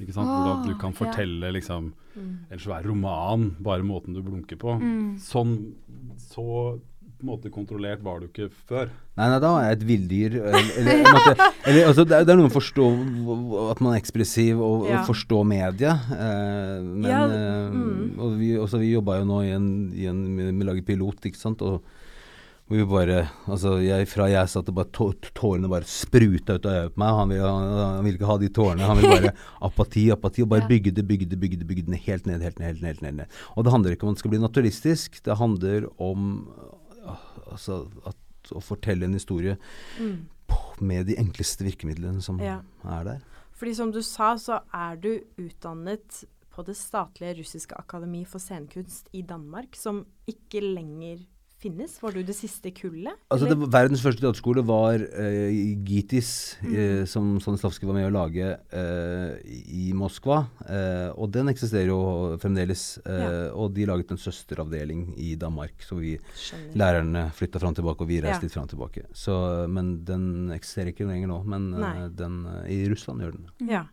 Ikke 0.00 0.14
sant? 0.16 0.30
Hvordan 0.30 0.62
du 0.64 0.72
kan 0.72 0.80
kan 0.80 0.94
ja. 0.94 0.98
fortelle 1.02 1.50
liksom 1.52 1.92
en 2.16 2.60
så 2.60 2.72
er 2.76 2.88
roman 2.88 3.52
bare 3.62 3.84
måten 3.86 4.16
du 4.16 4.22
blunker 4.24 4.58
på. 4.60 4.78
Mm. 4.80 5.12
Sånn 5.20 5.52
så 6.20 6.46
på 7.22 7.28
en 7.28 7.30
måte 7.36 7.52
kontrollert 7.54 8.02
var 8.02 8.18
du 8.18 8.26
ikke 8.26 8.48
før. 8.66 8.90
Nei, 9.14 9.28
nei, 9.30 9.38
da 9.44 9.50
er 9.60 9.68
jeg 9.68 9.76
et 9.76 9.84
villdyr. 9.86 10.36
Eller, 10.40 10.70
eller, 10.80 11.04
måte, 11.06 11.46
eller, 11.70 11.86
altså, 11.86 12.04
det, 12.08 12.16
er, 12.16 12.26
det 12.26 12.34
er 12.34 12.40
noe 12.40 12.48
med 12.48 12.50
å 12.50 12.56
forstå 12.56 12.86
at 13.70 13.82
man 13.84 13.92
er 13.92 14.00
ekspressiv 14.00 14.58
og, 14.58 14.88
Ja. 14.90 14.98
og 14.98 15.10
forstå 15.12 15.42
mediet. 15.46 16.10
Eh, 16.16 16.78
men 16.82 17.10
Ja, 17.12 17.22
eh, 17.28 17.76
mm. 17.76 18.18
og 18.18 18.34
vi, 18.40 18.50
også, 18.58 18.80
vi 18.82 18.90
jobba 18.96 19.20
jo 19.20 19.28
nå 19.30 19.42
i 19.46 19.52
en, 19.54 19.68
i 19.94 20.08
en 20.10 20.24
med, 20.34 20.64
å 20.64 20.72
lage 20.72 20.82
pilot, 20.88 21.30
ikke 21.30 21.38
sant. 21.38 21.62
Og 21.62 21.86
hvor 22.68 22.78
vi 22.78 22.84
bare 22.88 23.16
Altså, 23.50 23.74
jeg, 23.84 24.06
fra 24.08 24.26
jeg 24.30 24.48
satt 24.48 24.68
og 24.70 24.76
bare 24.78 24.90
tå, 24.94 25.10
tårene 25.36 25.68
bare 25.68 25.84
spruta 25.88 26.54
ut 26.56 26.66
av 26.66 26.72
øyet 26.78 26.94
på 26.94 27.02
meg. 27.02 27.16
Han 27.18 27.28
ville 27.34 27.48
han, 27.50 27.72
han 27.98 28.06
ikke 28.08 28.28
ha 28.30 28.36
de 28.40 28.48
tårene. 28.48 28.86
Han 28.88 28.96
ville 29.00 29.16
bare 29.18 29.32
apati, 29.68 30.06
apati. 30.14 30.42
Og 30.46 30.48
bare 30.54 30.68
bygge 30.70 30.92
det, 30.96 31.04
bygge 31.08 31.26
det, 31.28 31.38
bygge 31.42 31.58
det, 31.60 31.66
bygge 31.68 31.84
det 31.90 32.00
helt 32.06 32.26
ned, 32.30 32.40
helt 32.46 32.58
ned, 32.58 32.66
helt 32.70 32.80
ned, 32.80 32.88
helt 32.94 33.02
ned, 33.02 33.18
ned. 33.22 33.40
Og 33.56 33.64
det 33.66 33.72
handler 33.74 33.92
ikke 33.96 34.06
om 34.08 34.12
at 34.14 34.16
det 34.20 34.24
skal 34.24 34.34
bli 34.36 34.40
naturalistisk. 34.42 35.20
Det 35.26 35.36
handler 35.42 35.88
om 36.00 36.30
ah, 37.04 37.26
altså, 37.52 37.82
at, 38.08 38.16
å 38.56 38.62
fortelle 38.64 39.04
en 39.06 39.14
historie 39.18 39.58
Mm. 40.00 40.28
med 40.80 41.06
de 41.06 41.14
enkleste 41.20 41.64
virkemidlene 41.64 42.22
som 42.22 42.40
Ja. 42.40 42.60
er 42.84 43.04
der. 43.04 43.20
Fordi 43.52 43.74
som 43.76 43.92
du 43.92 44.00
sa, 44.02 44.34
så 44.36 44.60
er 44.74 44.96
du 44.96 45.20
utdannet 45.38 46.24
på 46.52 46.64
det 46.66 46.74
statlige 46.76 47.38
russiske 47.38 47.76
akademi 47.78 48.24
for 48.26 48.38
scenekunst 48.42 49.06
i 49.14 49.22
Danmark, 49.22 49.76
som 49.78 50.04
ikke 50.28 50.60
lenger 50.74 51.22
finnes. 51.62 51.94
Var 52.02 52.16
du 52.16 52.22
det 52.26 52.34
siste 52.36 52.72
kullet? 52.74 53.16
Altså 53.32 53.48
det, 53.50 53.56
verdens 53.72 54.02
første 54.04 54.22
teaterskole 54.24 54.64
var 54.66 55.02
uh, 55.02 55.52
Gitis, 55.86 56.32
eh, 56.66 57.04
som 57.08 57.36
Stanislavskij 57.42 57.88
var 57.88 57.98
med 57.98 58.08
å 58.08 58.12
lage 58.14 58.50
uh, 58.74 59.38
i 59.46 59.92
Moskva. 59.96 60.42
Og 61.16 61.30
den 61.34 61.50
eksisterer 61.52 61.90
jo 61.90 62.02
fremdeles. 62.42 62.84
Ja. 63.06 63.52
Og 63.58 63.72
de 63.76 63.86
laget 63.88 64.12
en 64.14 64.20
søsteravdeling 64.20 65.12
i 65.20 65.34
Danmark, 65.40 65.82
så 65.84 65.98
vi 66.00 66.14
Skjønner. 66.38 66.76
lærerne 66.78 67.24
flytta 67.36 67.62
fram 67.62 67.74
og 67.74 67.80
tilbake, 67.80 68.04
og 68.04 68.10
vi 68.10 68.20
reiste 68.24 68.42
Ja. 68.42 68.48
litt 68.48 68.54
fram 68.56 68.68
og 68.68 68.72
tilbake. 68.72 69.04
Så, 69.16 69.34
men 69.70 69.94
den 70.08 70.52
eksisterer 70.54 70.92
ikke 70.92 71.08
lenger 71.08 71.30
nå. 71.30 71.42
Men 71.48 71.70
den, 72.16 72.40
i 72.70 72.84
Russland 72.90 73.22
gjør 73.24 73.36
den. 73.38 73.50
Ja. 73.70 73.86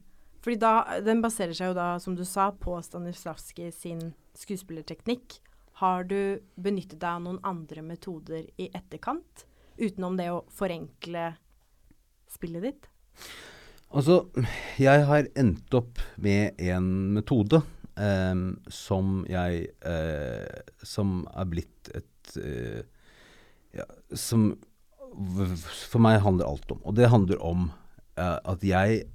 Fordi 0.43 0.55
da, 0.62 0.73
den 1.03 1.21
baserer 1.23 1.55
seg 1.58 1.73
jo 1.73 1.77
da, 1.77 1.91
som 1.99 2.15
du 2.15 2.23
sa, 2.27 2.49
på 2.55 2.77
Stanislavskij 2.84 3.73
sin 3.75 4.03
skuespillerteknikk. 4.39 5.41
Har 5.79 6.03
du 6.03 6.41
benyttet 6.59 6.99
deg 6.99 7.09
av 7.09 7.21
noen 7.23 7.39
andre 7.47 7.81
metoder 7.85 8.43
i 8.59 8.67
etterkant, 8.75 9.45
utenom 9.79 10.17
det 10.19 10.27
å 10.33 10.41
forenkle 10.51 11.29
spillet 12.29 12.65
ditt? 12.65 12.89
Altså, 13.89 14.21
jeg 14.77 15.05
har 15.07 15.29
endt 15.39 15.73
opp 15.79 16.01
med 16.21 16.59
en 16.61 16.89
metode 17.15 17.61
eh, 17.95 18.41
som 18.69 19.23
jeg 19.29 19.63
eh, 19.81 20.59
Som 20.85 21.23
er 21.33 21.47
blitt 21.49 21.89
et 21.97 22.35
eh, 22.37 22.83
ja, 23.73 23.87
Som 24.13 24.51
for 25.89 26.03
meg 26.03 26.19
handler 26.21 26.45
alt 26.45 26.69
om. 26.75 26.83
Og 26.85 26.93
det 26.99 27.09
handler 27.09 27.39
om 27.41 27.71
eh, 28.19 28.37
at 28.37 28.61
jeg 28.63 29.07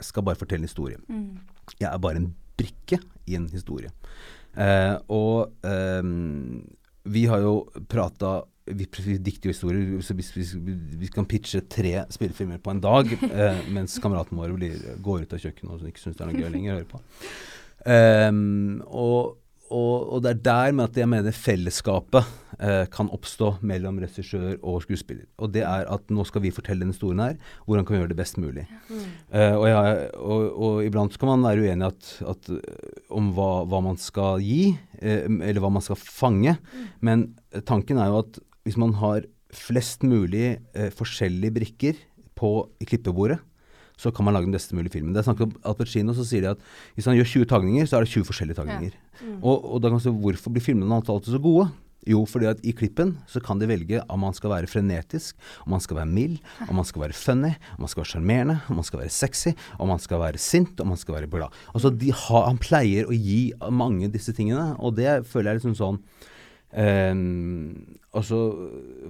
skal 0.00 0.24
bare 0.24 0.38
fortelle 0.38 0.62
en 0.62 0.70
historie. 0.70 1.00
Mm. 1.08 1.40
Jeg 1.80 1.88
er 1.90 1.98
bare 1.98 2.20
en 2.22 2.30
brikke 2.60 3.00
i 3.26 3.34
en 3.34 3.48
historie. 3.50 3.90
Eh, 4.56 4.94
og 5.12 5.66
eh, 5.66 6.02
vi 7.10 7.26
har 7.30 7.44
jo 7.44 7.54
prata 7.90 8.40
vi, 8.70 8.86
vi 9.04 9.16
dikter 9.18 9.50
jo 9.50 9.54
historier, 9.54 10.02
så 10.04 10.14
vi, 10.14 10.24
vi, 10.36 10.74
vi 11.00 11.10
kan 11.10 11.26
pitche 11.28 11.62
tre 11.66 12.04
spillefilmer 12.12 12.60
på 12.62 12.70
en 12.74 12.82
dag, 12.82 13.08
eh, 13.30 13.62
mens 13.74 13.98
kameraten 14.02 14.38
vår 14.38 14.54
blir, 14.58 14.76
går 15.02 15.24
ut 15.24 15.34
av 15.34 15.42
kjøkkenet 15.42 15.74
og 15.74 15.90
ikke 15.90 16.02
syns 16.04 16.18
det 16.18 16.26
er 16.26 16.30
noe 16.30 16.42
gøy 16.44 16.52
lenger 16.54 16.72
å 16.72 16.78
høre 16.78 16.90
på. 16.90 17.02
Ehm, 17.90 18.80
og, 18.86 19.38
og, 19.70 20.14
og 20.14 20.22
det 20.24 20.30
er 20.32 20.44
der 20.44 20.74
med 20.74 20.90
at 20.90 20.98
jeg 20.98 21.08
mener 21.10 21.34
fellesskapet 21.34 22.26
eh, 22.58 22.84
kan 22.90 23.10
oppstå 23.14 23.52
mellom 23.66 24.00
regissør 24.02 24.56
og 24.58 24.80
skuespiller. 24.84 25.28
Og 25.38 25.52
det 25.54 25.62
er 25.62 25.86
at 25.90 26.10
nå 26.10 26.24
skal 26.28 26.42
vi 26.44 26.52
fortelle 26.54 26.82
denne 26.82 26.94
historien 26.94 27.22
her, 27.22 27.36
hvordan 27.66 27.86
kan 27.86 27.96
vi 27.96 28.00
gjøre 28.02 28.12
det 28.12 28.18
best 28.18 28.40
mulig. 28.42 28.66
Eh, 28.90 29.54
og, 29.54 29.66
jeg, 29.70 30.08
og, 30.18 30.46
og 30.50 30.80
iblant 30.86 31.18
kan 31.20 31.32
man 31.32 31.46
være 31.46 31.66
uenig 31.66 31.86
at, 31.86 32.12
at, 32.34 32.50
eh, 32.56 33.02
om 33.14 33.30
hva, 33.36 33.50
hva 33.70 33.82
man 33.86 34.00
skal 34.00 34.42
gi, 34.44 34.72
eh, 34.98 35.26
eller 35.28 35.62
hva 35.62 35.72
man 35.76 35.86
skal 35.86 36.00
fange. 36.00 36.56
Men 37.04 37.30
eh, 37.54 37.62
tanken 37.62 38.00
er 38.00 38.10
jo 38.10 38.24
at 38.24 38.40
hvis 38.66 38.80
man 38.80 38.96
har 39.00 39.28
flest 39.54 40.02
mulig 40.06 40.58
eh, 40.74 40.90
forskjellige 40.94 41.56
brikker 41.56 42.02
på 42.38 42.52
klippebordet, 42.86 43.40
så 44.00 44.12
kan 44.14 44.26
man 44.26 44.36
lage 44.36 44.48
den 44.48 44.56
beste 44.56 44.76
mulige 44.76 44.94
filmen. 44.96 45.12
Det 45.12 45.22
er 45.22 45.28
snakk 45.28 45.44
om 45.44 45.52
Al 45.68 45.76
Pacino, 45.76 46.16
så 46.16 46.24
sier 46.24 46.46
de 46.46 46.54
at 46.54 46.64
hvis 46.96 47.08
han 47.10 47.18
gjør 47.18 47.30
20 47.34 47.52
tagninger, 47.52 47.86
så 47.88 47.98
er 47.98 48.06
det 48.06 48.14
20 48.14 48.28
forskjellige 48.30 48.60
tagninger. 48.62 48.96
Og, 49.44 49.56
og 49.60 49.78
da 49.82 49.90
kan 49.90 49.98
man 49.98 50.04
si 50.06 50.12
hvorfor 50.24 50.54
blir 50.54 50.64
filmene 50.64 50.96
hans 50.96 51.12
alltid 51.12 51.36
så 51.36 51.42
gode? 51.44 51.68
Jo, 52.08 52.22
fordi 52.24 52.46
at 52.48 52.60
i 52.64 52.72
klippen 52.72 53.12
så 53.28 53.42
kan 53.44 53.60
de 53.60 53.68
velge 53.68 54.00
om 54.08 54.22
man 54.24 54.32
skal 54.36 54.54
være 54.54 54.70
frenetisk, 54.72 55.36
om 55.66 55.74
man 55.74 55.82
skal 55.84 55.98
være 55.98 56.08
mild, 56.08 56.38
om 56.64 56.78
man 56.80 56.88
skal 56.88 57.04
være 57.04 57.16
funny, 57.16 57.50
om 57.76 57.84
man 57.84 57.92
skal 57.92 58.00
være 58.00 58.12
sjarmerende, 58.14 58.56
om 58.72 58.80
man 58.80 58.88
skal 58.88 59.02
være 59.02 59.12
sexy, 59.12 59.52
om 59.76 59.92
man 59.92 60.00
skal 60.00 60.22
være 60.22 60.40
sint, 60.40 60.80
om 60.80 60.88
man 60.94 61.00
skal 61.00 61.18
være 61.18 61.28
glad. 61.28 61.52
Altså, 61.74 61.92
de 61.92 62.08
har, 62.08 62.46
Han 62.48 62.60
pleier 62.62 63.04
å 63.04 63.12
gi 63.12 63.52
mange 63.68 64.08
disse 64.08 64.32
tingene, 64.32 64.72
og 64.80 64.96
det 64.96 65.26
føler 65.28 65.52
jeg 65.52 65.60
liksom 65.60 65.76
sånn 65.76 66.00
Ehm, 66.70 67.98
altså, 68.14 68.38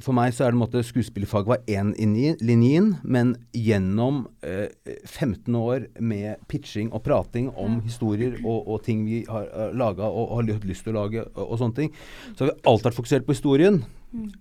for 0.00 0.16
meg 0.16 0.32
så 0.32 0.46
er 0.46 0.52
det 0.52 0.56
en 0.56 0.62
måte 0.62 0.82
skuespillerfag 0.86 1.48
var 1.50 1.64
én 1.68 1.92
linjen, 2.40 2.94
men 3.04 3.34
gjennom 3.52 4.22
uh, 4.46 4.68
15 5.04 5.58
år 5.58 5.88
med 6.00 6.40
pitching 6.48 6.92
og 6.92 7.04
prating 7.04 7.50
om 7.52 7.80
historier 7.84 8.38
og, 8.40 8.68
og 8.68 8.84
ting 8.86 9.04
vi 9.08 9.24
har 9.28 9.48
uh, 9.52 9.70
laga 9.76 10.08
og, 10.08 10.36
har 10.38 10.48
lyst- 10.64 10.86
til 10.88 10.96
å 10.96 11.02
lage 11.02 11.24
og, 11.26 11.42
og 11.50 11.58
sånne 11.60 11.80
ting, 11.82 11.96
så 12.32 12.44
har 12.46 12.52
vi 12.52 12.60
alltid 12.64 12.90
vært 12.90 13.00
fokusert 13.00 13.26
på 13.28 13.36
historien. 13.36 13.82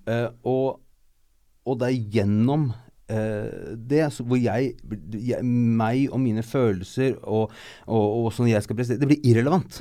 Uh, 0.08 0.30
og, 0.48 0.80
og 1.68 1.82
det 1.82 1.92
er 1.92 2.14
gjennom 2.20 2.72
Uh, 3.10 3.74
det 3.90 4.04
så 4.14 4.22
hvor 4.22 4.38
jeg, 4.38 4.76
jeg 5.18 5.42
Meg 5.42 6.12
og 6.14 6.20
mine 6.22 6.44
følelser 6.46 7.16
og, 7.24 7.50
og, 7.90 8.04
og 8.20 8.28
sånn 8.36 8.52
jeg 8.52 8.62
skal 8.62 8.78
prestere 8.78 9.02
Det 9.02 9.10
blir 9.10 9.26
irrelevant. 9.32 9.80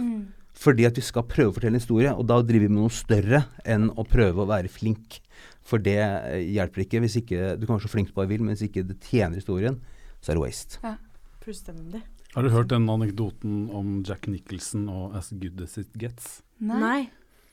Fordi 0.58 0.86
at 0.88 0.98
vi 0.98 1.04
skal 1.06 1.26
prøve 1.28 1.52
å 1.52 1.54
fortelle 1.54 1.76
en 1.76 1.82
historie, 1.82 2.10
og 2.10 2.26
da 2.26 2.40
driver 2.42 2.66
vi 2.66 2.72
med 2.72 2.82
noe 2.82 2.94
større 2.94 3.44
enn 3.68 3.88
å 3.94 4.04
prøve 4.08 4.42
å 4.42 4.48
være 4.50 4.70
flink. 4.72 5.20
For 5.68 5.82
det 5.82 5.98
eh, 6.00 6.48
hjelper 6.56 6.82
ikke 6.84 7.02
hvis 7.04 7.18
ikke 7.20 7.52
Du 7.60 7.66
kan 7.66 7.76
være 7.76 7.84
så 7.84 7.92
flink 7.92 8.10
du 8.10 8.16
bare 8.16 8.30
vil, 8.30 8.42
men 8.42 8.56
hvis 8.56 8.66
ikke 8.66 8.86
det 8.88 8.98
tjener 9.04 9.38
historien, 9.38 9.78
så 10.18 10.32
er 10.32 10.38
det 10.38 10.44
waste. 10.46 10.80
Ja, 10.82 10.96
Fullstendig. 11.44 12.02
Har 12.34 12.44
du 12.44 12.50
hørt 12.52 12.72
den 12.72 12.88
anekdoten 12.92 13.68
om 13.72 14.00
Jack 14.04 14.26
Nicholson 14.28 14.88
og 14.92 15.14
As 15.16 15.30
Good 15.32 15.62
As 15.64 15.78
It 15.80 15.94
Gets? 15.96 16.40
Nei. 16.60 17.08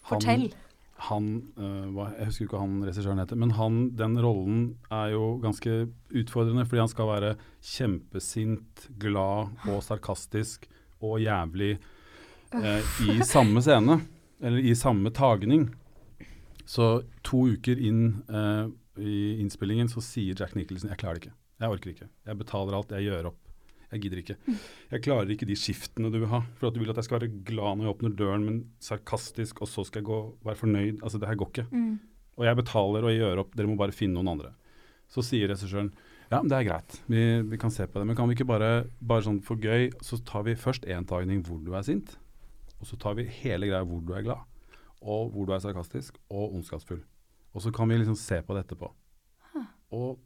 Fortell. 0.06 0.50
Han, 1.10 1.28
øh, 1.60 1.86
hva, 1.94 2.08
Jeg 2.18 2.30
husker 2.30 2.46
ikke 2.46 2.58
hva 2.58 2.64
han 2.64 2.84
regissøren 2.88 3.22
heter, 3.22 3.40
men 3.40 3.54
han, 3.58 3.78
den 4.00 4.16
rollen 4.24 4.60
er 4.90 5.12
jo 5.14 5.36
ganske 5.44 5.74
utfordrende, 6.16 6.66
fordi 6.68 6.82
han 6.82 6.92
skal 6.92 7.12
være 7.12 7.32
kjempesint, 7.68 8.88
glad 9.00 9.68
og 9.68 9.84
sarkastisk 9.84 10.68
og 11.04 11.20
jævlig 11.24 11.76
eh, 11.76 11.92
i 13.06 13.18
samme 13.28 13.64
scene, 13.66 14.00
eller 14.42 14.60
i 14.60 14.76
samme 14.78 15.12
tagning. 15.16 15.70
Så 16.66 17.04
to 17.26 17.46
uker 17.54 17.80
inn 17.80 18.24
eh, 18.26 18.68
i 19.02 19.16
innspillingen 19.44 19.90
så 19.92 20.02
sier 20.04 20.38
Jack 20.40 20.56
Nicholson 20.58 20.90
jeg 20.90 21.02
klarer 21.02 21.20
det 21.20 21.28
ikke, 21.28 21.36
jeg 21.62 21.76
orker 21.76 21.92
ikke. 21.92 22.08
Jeg 22.26 22.40
betaler 22.40 22.78
alt, 22.78 22.96
jeg 22.96 23.10
gjør 23.10 23.30
opp. 23.32 23.42
Jeg 23.94 24.02
gidder 24.02 24.20
ikke. 24.20 24.36
Jeg 24.92 25.04
klarer 25.06 25.30
ikke 25.32 25.48
de 25.48 25.56
skiftene 25.56 26.10
du 26.12 26.18
vil 26.18 26.32
ha. 26.32 26.42
For 26.58 26.68
at 26.68 26.76
du 26.76 26.82
vil 26.82 26.90
at 26.92 26.98
jeg 27.00 27.08
skal 27.08 27.20
være 27.20 27.44
glad 27.48 27.78
når 27.78 27.86
jeg 27.86 27.94
åpner 27.94 28.16
døren, 28.18 28.44
men 28.48 28.58
sarkastisk, 28.84 29.62
og 29.64 29.70
så 29.72 29.86
skal 29.88 30.02
jeg 30.02 30.10
gå, 30.10 30.18
være 30.44 30.60
fornøyd. 30.60 30.98
Altså, 31.06 31.22
det 31.22 31.30
her 31.30 31.38
går 31.40 31.52
ikke. 31.54 31.68
Og 32.36 32.48
jeg 32.50 32.60
betaler 32.60 33.06
og 33.06 33.14
jeg 33.14 33.22
gjør 33.22 33.44
opp, 33.46 33.56
dere 33.56 33.72
må 33.72 33.78
bare 33.80 33.96
finne 33.96 34.18
noen 34.18 34.34
andre. 34.34 34.52
Så 35.12 35.24
sier 35.24 35.52
regissøren 35.54 35.94
ja, 36.32 36.40
men 36.40 36.50
det 36.50 36.58
er 36.58 36.66
greit, 36.66 36.96
vi, 37.06 37.22
vi 37.46 37.58
kan 37.62 37.72
se 37.72 37.86
på 37.86 38.02
det. 38.02 38.08
Men 38.10 38.18
kan 38.18 38.28
vi 38.28 38.34
ikke 38.34 38.48
bare, 38.50 38.88
bare 38.98 39.28
sånn 39.28 39.38
for 39.46 39.62
gøy, 39.62 39.92
så 40.04 40.18
tar 40.26 40.48
vi 40.48 40.58
først 40.58 40.88
én 40.90 41.06
tagning 41.08 41.44
hvor 41.46 41.60
du 41.62 41.76
er 41.78 41.86
sint, 41.86 42.16
og 42.82 42.88
så 42.90 42.98
tar 43.00 43.16
vi 43.18 43.26
hele 43.42 43.68
greia 43.70 43.86
hvor 43.88 44.02
du 44.06 44.14
er 44.14 44.26
glad, 44.26 44.44
og 45.02 45.32
hvor 45.34 45.46
du 45.48 45.54
er 45.56 45.64
sarkastisk 45.64 46.18
og 46.30 46.54
ondskapsfull. 46.56 47.02
Og 47.56 47.62
så 47.64 47.72
kan 47.72 47.88
vi 47.90 47.98
liksom 48.02 48.18
se 48.20 48.42
på 48.44 48.56
det 48.58 48.66
etterpå. 48.66 48.92
Og 49.96 50.18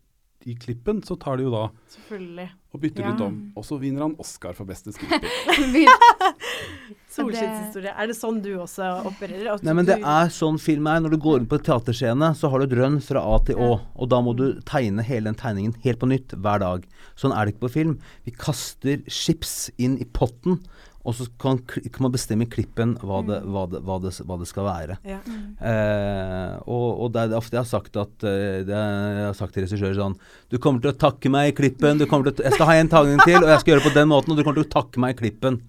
i 0.47 0.53
klippen 0.55 1.01
så 1.03 1.17
tar 1.19 1.35
de 1.37 1.43
jo 1.43 1.51
da 1.51 1.65
Selvfølgelig. 1.91 2.45
og 2.73 2.79
bytter 2.81 3.03
Ja. 3.03 3.09
litt 3.11 3.21
om, 3.21 3.51
og 3.59 3.65
så 3.67 3.77
vinner 3.77 4.01
han 4.07 4.15
Oscar 4.23 4.53
for 4.55 4.65
beste 4.65 4.93
skuespiller. 4.95 5.29
Solskinnshistorie. 7.09 7.91
Er 7.97 8.07
det 8.09 8.15
sånn 8.17 8.39
du 8.43 8.51
også 8.61 8.85
opererer? 9.09 9.49
Også 9.53 9.65
Nei, 9.67 9.73
men 9.77 9.87
det 9.87 9.97
er 9.99 10.31
sånn 10.33 10.59
film 10.61 10.87
er. 10.89 11.01
Når 11.03 11.15
du 11.15 11.19
går 11.21 11.41
inn 11.41 11.49
på 11.51 11.59
teaterscene, 11.65 12.31
så 12.37 12.49
har 12.51 12.61
du 12.61 12.67
et 12.69 12.77
rønn 12.79 12.99
fra 13.03 13.23
A 13.25 13.39
til 13.47 13.59
Å. 13.59 13.69
Og 13.99 14.09
da 14.11 14.21
må 14.25 14.35
du 14.37 14.45
tegne 14.69 15.03
hele 15.05 15.29
den 15.29 15.39
tegningen 15.39 15.75
helt 15.85 15.99
på 16.01 16.09
nytt 16.09 16.35
hver 16.37 16.61
dag. 16.63 16.85
Sånn 17.19 17.33
er 17.35 17.45
det 17.45 17.55
ikke 17.55 17.65
på 17.67 17.73
film. 17.75 17.97
Vi 18.27 18.31
kaster 18.35 19.03
chips 19.11 19.69
inn 19.77 19.97
i 20.01 20.05
potten, 20.05 20.59
og 21.07 21.15
så 21.15 21.25
kan, 21.39 21.57
kan 21.63 22.03
man 22.03 22.11
bestemme 22.11 22.43
i 22.43 22.49
klippen 22.51 22.97
hva 22.99 23.21
det, 23.23 23.37
hva 23.47 23.63
det, 23.71 23.79
hva 23.87 23.95
det, 24.03 24.11
hva 24.27 24.35
det 24.41 24.47
skal 24.49 24.67
være. 24.67 24.97
ja. 25.07 25.19
Eh, 25.63 26.53
og, 26.67 26.87
og 27.05 27.13
det 27.15 27.23
er 27.25 27.37
ofte 27.39 27.55
jeg 27.55 27.63
har 27.63 27.69
sagt 27.69 27.97
at 27.99 28.25
eh, 28.27 28.61
det 28.67 28.75
Jeg 28.75 29.25
har 29.29 29.37
sagt 29.37 29.55
til 29.55 29.65
regissører 29.65 29.97
sånn 29.97 30.17
Du 30.51 30.57
kommer 30.61 30.83
til 30.83 30.91
å 30.91 30.99
takke 30.99 31.31
meg 31.31 31.51
i 31.51 31.55
klippen. 31.57 31.99
Du 31.99 32.05
til 32.05 32.43
å, 32.43 32.47
jeg 32.49 32.55
skal 32.57 32.69
ha 32.69 32.77
en 32.79 32.91
tagning 32.91 33.19
til, 33.23 33.39
og 33.41 33.51
jeg 33.53 33.63
skal 33.63 33.73
gjøre 33.73 33.83
det 33.83 33.89
på 33.89 33.97
den 33.99 34.11
måten, 34.11 34.33
og 34.33 34.39
du 34.39 34.43
kommer 34.45 34.59
til 34.61 34.67
å 34.67 34.73
takke 34.75 35.03
meg 35.03 35.15
i 35.15 35.19
klippen. 35.23 35.61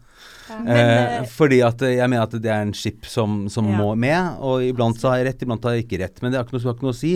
Eh, 0.50 1.20
fordi 1.30 1.60
at 1.62 1.82
eh, 1.86 1.96
jeg 2.00 2.10
mener 2.10 2.26
at 2.26 2.34
det 2.42 2.50
er 2.50 2.64
en 2.66 2.74
skip 2.76 3.06
som, 3.08 3.44
som 3.52 3.68
Ja. 3.70 3.76
må 3.78 3.92
med, 3.94 4.40
og 4.42 4.64
iblant 4.66 4.98
så 4.98 5.12
har 5.12 5.20
jeg 5.20 5.30
rett, 5.30 5.44
iblant 5.46 5.64
har 5.64 5.76
jeg 5.78 5.86
ikke 5.86 6.00
rett. 6.02 6.22
Men 6.22 6.32
det 6.32 6.40
har 6.40 6.48
ikke 6.48 6.58
noe, 6.58 6.66
har 6.66 6.74
ikke 6.78 6.88
noe 6.88 6.96
å 6.96 7.00
si. 7.00 7.12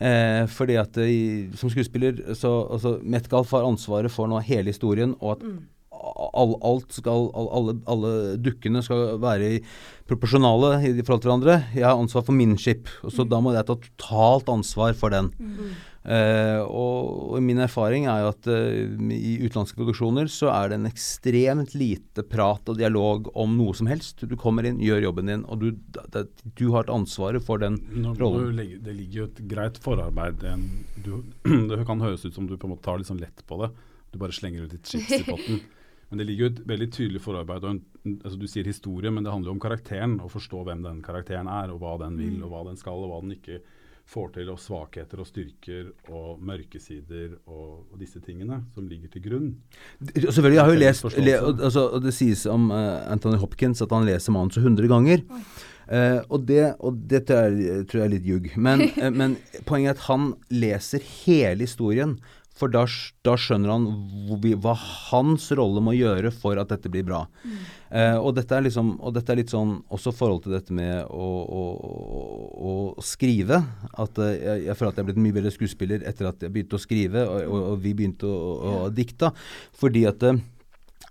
Eh, 0.00 0.44
fordi 0.48 0.78
at 0.80 0.96
eh, 1.04 1.50
som 1.60 1.72
skuespiller 1.72 2.22
så 2.38 2.54
altså, 2.72 2.94
Metcalf 3.04 3.52
har 3.52 3.68
ansvaret 3.68 4.12
for 4.12 4.30
nå 4.30 4.40
hele 4.48 4.72
historien, 4.72 5.12
og 5.20 5.36
at 5.36 5.44
all, 6.00 6.56
alt 6.66 6.96
skal, 6.96 7.28
all, 7.36 7.48
alle, 7.56 7.76
alle 7.90 8.12
dukkene 8.40 8.82
skal 8.84 9.18
være 9.22 9.52
i 9.56 9.60
proporsjonale 10.10 10.80
i, 10.80 10.94
i 10.94 11.04
forhold 11.04 11.22
til 11.22 11.30
hverandre. 11.30 11.60
Jeg 11.76 11.86
har 11.86 11.98
ansvar 11.98 12.24
for 12.26 12.36
min 12.36 12.56
skip, 12.60 12.90
og 13.04 13.14
så 13.14 13.26
da 13.28 13.40
må 13.42 13.54
jeg 13.54 13.68
ta 13.68 13.76
totalt 13.78 14.50
ansvar 14.52 14.96
for 14.98 15.14
den. 15.14 15.30
Eh, 16.00 16.58
og, 16.64 17.34
og 17.36 17.42
min 17.44 17.60
erfaring 17.60 18.06
er 18.08 18.22
jo 18.22 18.28
at 18.32 18.46
uh, 18.48 19.10
i 19.12 19.34
utenlandske 19.42 19.76
produksjoner 19.76 20.30
så 20.32 20.48
er 20.54 20.70
det 20.70 20.78
en 20.78 20.88
ekstremt 20.88 21.74
lite 21.76 22.24
prat 22.24 22.72
og 22.72 22.78
dialog 22.80 23.28
om 23.36 23.58
noe 23.58 23.76
som 23.76 23.90
helst. 23.90 24.24
Du 24.24 24.32
kommer 24.40 24.64
inn, 24.64 24.80
gjør 24.80 25.10
jobben 25.10 25.28
din, 25.28 25.44
og 25.44 25.60
du, 25.60 25.68
det, 26.14 26.24
du 26.56 26.70
har 26.72 26.86
et 26.86 26.94
ansvaret 26.94 27.44
for 27.44 27.60
den 27.60 27.76
rollen. 28.16 28.54
legge, 28.56 28.80
det 28.86 28.96
ligger 28.96 29.22
jo 29.22 29.28
et 29.28 29.42
greit 29.52 29.80
forarbeid. 29.84 30.46
En, 30.48 30.64
du, 31.04 31.18
det 31.70 31.84
kan 31.88 32.00
høres 32.00 32.24
ut 32.24 32.32
som 32.32 32.48
du 32.48 32.56
på 32.56 32.70
en 32.70 32.74
måte 32.74 32.86
tar 32.88 33.02
litt 33.02 33.10
sånn 33.10 33.20
lett 33.20 33.44
på 33.44 33.60
det. 33.60 33.70
Du 34.10 34.18
bare 34.18 34.34
slenger 34.34 34.64
ut 34.64 34.74
litt 34.74 34.88
chips 34.88 35.20
i 35.20 35.22
potten. 35.28 35.60
Men 36.10 36.18
det 36.18 36.26
ligger 36.26 36.46
jo 36.46 36.52
et 36.52 36.62
veldig 36.66 36.88
tydelig 36.90 37.20
forarbeid. 37.22 37.64
Og 37.64 37.76
en, 37.76 38.16
altså 38.18 38.38
du 38.38 38.46
sier 38.50 38.66
historie, 38.66 39.12
men 39.14 39.26
det 39.26 39.32
handler 39.32 39.52
jo 39.52 39.56
om 39.56 39.62
karakteren. 39.62 40.18
Å 40.22 40.30
forstå 40.30 40.64
hvem 40.66 40.82
den 40.86 41.04
karakteren 41.06 41.50
er, 41.50 41.70
og 41.70 41.82
hva 41.82 41.94
den 42.02 42.18
vil, 42.18 42.40
og 42.42 42.50
hva 42.50 42.64
den 42.66 42.80
skal, 42.80 42.98
og 42.98 43.12
hva 43.12 43.20
den 43.22 43.36
ikke 43.36 43.60
får 44.10 44.32
til. 44.34 44.50
Og 44.50 44.58
svakheter 44.58 45.22
og 45.22 45.28
styrker 45.28 45.92
og 46.10 46.42
mørkesider 46.50 47.36
og, 47.44 47.86
og 47.92 47.96
disse 48.02 48.22
tingene 48.24 48.62
som 48.74 48.88
ligger 48.90 49.12
til 49.14 49.26
grunn. 49.28 49.50
Selvfølgelig, 50.02 50.58
jeg 50.58 50.64
har 50.64 50.74
jo 50.74 50.82
lest 50.82 51.18
le, 51.20 51.36
altså, 51.50 51.86
og 51.94 52.06
Det 52.06 52.14
sies 52.16 52.46
om 52.50 52.70
uh, 52.74 53.06
Anthony 53.10 53.38
Hopkins 53.38 53.82
at 53.84 53.94
han 53.94 54.08
leser 54.08 54.34
manuset 54.34 54.64
100 54.64 54.90
ganger. 54.90 55.22
Uh, 55.90 56.20
og 56.30 56.44
det, 56.46 56.64
og 56.86 56.98
det 57.10 57.24
tror, 57.26 57.54
jeg, 57.54 57.86
tror 57.90 58.02
jeg 58.02 58.08
er 58.08 58.14
litt 58.16 58.26
ljug. 58.26 58.50
Men, 58.58 58.84
uh, 58.98 59.08
men 59.22 59.38
poenget 59.66 59.94
er 59.94 59.98
at 59.98 60.06
han 60.10 60.32
leser 60.50 61.06
hele 61.22 61.66
historien. 61.66 62.18
For 62.58 62.68
da, 62.72 62.82
da 63.24 63.36
skjønner 63.40 63.72
han 63.72 63.86
hva 64.60 64.74
hans 64.76 65.46
rolle 65.56 65.80
må 65.84 65.94
gjøre 65.96 66.32
for 66.34 66.60
at 66.60 66.72
dette 66.72 66.90
blir 66.92 67.06
bra. 67.08 67.22
Eh, 67.88 68.16
og, 68.18 68.34
dette 68.36 68.56
er 68.56 68.66
liksom, 68.66 68.92
og 69.00 69.14
dette 69.16 69.32
er 69.32 69.40
litt 69.40 69.54
sånn 69.54 69.78
også 69.88 70.12
forhold 70.14 70.44
til 70.44 70.56
dette 70.58 70.74
med 70.76 71.06
å, 71.08 71.28
å, 71.40 71.62
å, 71.80 72.74
å 73.00 73.04
skrive. 73.06 73.62
At 73.94 74.20
eh, 74.20 74.36
jeg, 74.36 74.64
jeg 74.68 74.76
føler 74.78 74.92
at 74.92 75.00
jeg 75.00 75.06
er 75.06 75.08
blitt 75.08 75.20
en 75.22 75.26
mye 75.28 75.38
bedre 75.38 75.54
skuespiller 75.54 76.04
etter 76.10 76.28
at 76.28 76.44
jeg 76.44 76.52
begynte 76.52 76.76
å 76.76 76.82
skrive, 76.82 77.24
og, 77.24 77.40
og, 77.46 77.66
og 77.72 77.84
vi 77.86 77.94
begynte 77.96 78.28
å 78.28 78.88
dikte. 78.94 79.32
Fordi 79.80 80.04
at 80.10 80.28
eh, 80.28 80.42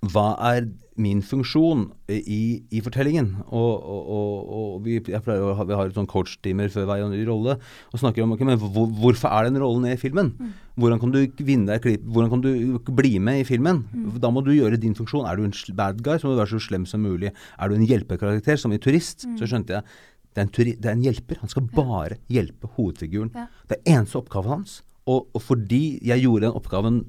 hva 0.07 0.29
er 0.53 0.69
min 0.99 1.21
funksjon 1.23 1.85
i, 2.11 2.61
i 2.71 2.81
fortellingen? 2.83 3.31
Og, 3.55 3.83
og, 3.83 4.51
og, 4.59 4.71
vi, 4.85 4.97
ha, 5.11 5.65
vi 5.67 5.75
har 5.75 5.89
et 5.89 5.95
sånn 5.95 6.07
coach-timer 6.11 6.71
før 6.71 6.87
hver 6.87 7.03
rolle 7.27 7.57
og 7.59 8.01
snakker 8.01 8.23
om 8.23 8.35
okay, 8.35 8.47
men 8.47 8.59
hvor, 8.59 8.87
hvorfor 8.99 9.31
er 9.31 9.47
den 9.47 9.59
rollen 9.59 9.89
i 9.91 9.97
filmen. 9.99 10.33
Mm. 10.39 10.53
Hvordan 10.79 11.01
kan 11.03 11.15
du 11.15 11.19
vinne 11.43 11.71
deg 11.71 11.83
klipp, 11.83 12.05
hvordan 12.07 12.31
kan 12.31 12.43
du 12.43 12.91
bli 12.95 13.15
med 13.23 13.41
i 13.41 13.47
filmen? 13.47 13.83
Mm. 13.91 14.11
Da 14.23 14.31
må 14.31 14.43
du 14.45 14.53
gjøre 14.55 14.79
din 14.79 14.95
funksjon. 14.95 15.27
Er 15.27 15.39
du 15.39 15.47
en 15.47 15.55
bad 15.75 16.03
guy, 16.03 16.15
så 16.19 16.27
må 16.27 16.35
du 16.35 16.43
være 16.43 16.55
så 16.55 16.63
slem 16.69 16.87
som 16.87 17.03
mulig. 17.03 17.33
Er 17.59 17.71
du 17.71 17.75
en 17.75 17.87
hjelpekarakter, 17.87 18.59
som 18.59 18.75
i 18.75 18.79
Turist, 18.79 19.27
mm. 19.27 19.39
så 19.39 19.51
skjønte 19.51 19.79
jeg 19.79 19.87
det 20.29 20.43
er, 20.43 20.45
en, 20.45 20.75
det 20.77 20.87
er 20.87 20.93
en 20.93 21.03
hjelper. 21.03 21.39
Han 21.41 21.51
skal 21.51 21.65
bare 21.73 22.19
ja. 22.19 22.39
hjelpe 22.39 22.69
hovedfiguren. 22.75 23.31
Ja. 23.35 23.47
Det 23.67 23.79
er 23.79 23.95
eneste 23.97 24.19
oppgaven 24.21 24.59
hans. 24.59 24.79
Og, 25.09 25.25
og, 25.33 25.41
fordi 25.41 25.99
jeg 26.05 26.21
gjorde 26.21 26.45
den 26.45 26.57
oppgaven 26.59 26.99